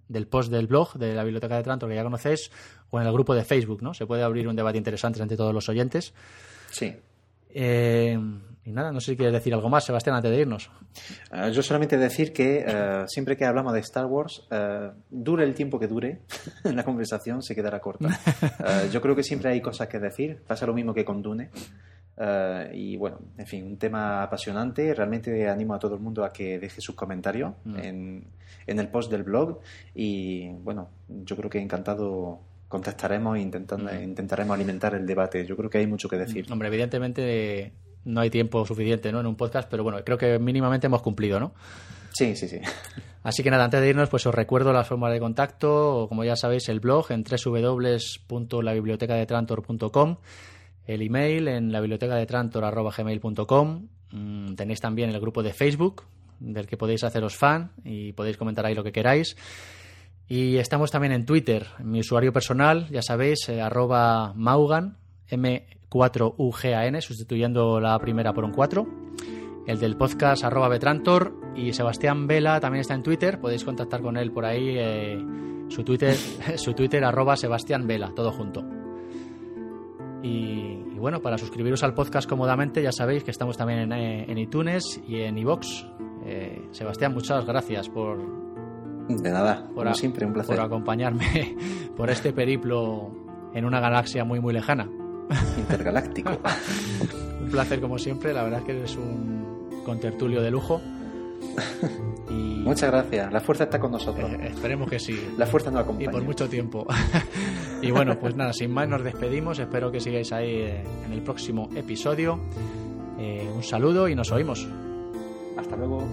[0.08, 2.50] del post del blog de la Biblioteca de Trantor que ya conocéis
[2.90, 3.94] o en el grupo de Facebook, ¿no?
[3.94, 6.14] Se puede abrir un debate interesante entre todos los oyentes.
[6.72, 6.96] sí
[7.50, 8.18] Eh,
[8.68, 10.70] y nada, no sé si quieres decir algo más, Sebastián, antes de irnos.
[11.32, 15.54] Eh, yo solamente decir que eh, siempre que hablamos de Star Wars, eh, dure el
[15.54, 16.20] tiempo que dure,
[16.64, 18.10] la conversación se quedará corta.
[18.68, 21.50] Eh, yo creo que siempre hay cosas que decir, pasa lo mismo que con Dune.
[22.18, 24.94] Eh, y bueno, en fin, un tema apasionante.
[24.94, 27.78] Realmente animo a todo el mundo a que deje sus comentarios Mm.
[27.80, 28.24] en,
[28.66, 29.60] en el post del blog.
[29.96, 34.04] Y bueno, yo creo que encantado contestaremos e intentando, Mm.
[34.04, 35.46] intentaremos alimentar el debate.
[35.46, 36.46] Yo creo que hay mucho que decir.
[36.52, 37.72] Hombre, evidentemente
[38.08, 39.20] no hay tiempo suficiente ¿no?
[39.20, 41.54] en un podcast, pero bueno, creo que mínimamente hemos cumplido, ¿no?
[42.14, 42.60] Sí, sí, sí.
[43.22, 46.24] Así que nada, antes de irnos, pues os recuerdo las formas de contacto, o como
[46.24, 50.18] ya sabéis, el blog en www.labibliotecadetrantor.com,
[50.86, 56.04] el email en labibliotecadetrantor.gmail.com, mm, tenéis también el grupo de Facebook,
[56.40, 59.36] del que podéis haceros fan y podéis comentar ahí lo que queráis.
[60.30, 64.98] Y estamos también en Twitter, mi usuario personal, ya sabéis, eh, arroba Maugan,
[65.92, 68.88] M4UGAN, sustituyendo la primera por un 4
[69.68, 74.16] el del podcast arroba Betrantor y Sebastián Vela también está en Twitter, podéis contactar con
[74.16, 75.18] él por ahí, eh,
[75.68, 76.16] su Twitter,
[76.56, 78.64] su Twitter arroba Sebastián Vela, todo junto.
[80.24, 80.30] Y,
[80.94, 84.38] y bueno, para suscribiros al podcast cómodamente ya sabéis que estamos también en, eh, en
[84.38, 85.68] iTunes y en iVoox.
[86.26, 88.18] Eh, Sebastián, muchas gracias por,
[89.10, 90.56] De nada, por, a- siempre, un placer.
[90.56, 91.56] por acompañarme
[91.98, 93.12] por este periplo
[93.54, 94.90] en una galaxia muy muy lejana.
[95.58, 96.32] Intergaláctico.
[97.42, 100.82] Un placer como siempre, la verdad es que eres un contertulio de lujo.
[102.30, 103.32] Y Muchas gracias.
[103.32, 104.30] La fuerza está con nosotros.
[104.32, 105.18] eh, esperemos que sí.
[105.38, 106.12] La fuerza nos Y acompaña.
[106.12, 106.86] por mucho tiempo.
[107.82, 109.58] y bueno, pues nada, sin más nos despedimos.
[109.60, 112.38] Espero que sigáis ahí eh, en el próximo episodio.
[113.18, 114.68] Eh, un saludo y nos oímos.
[115.58, 116.04] Hasta luego.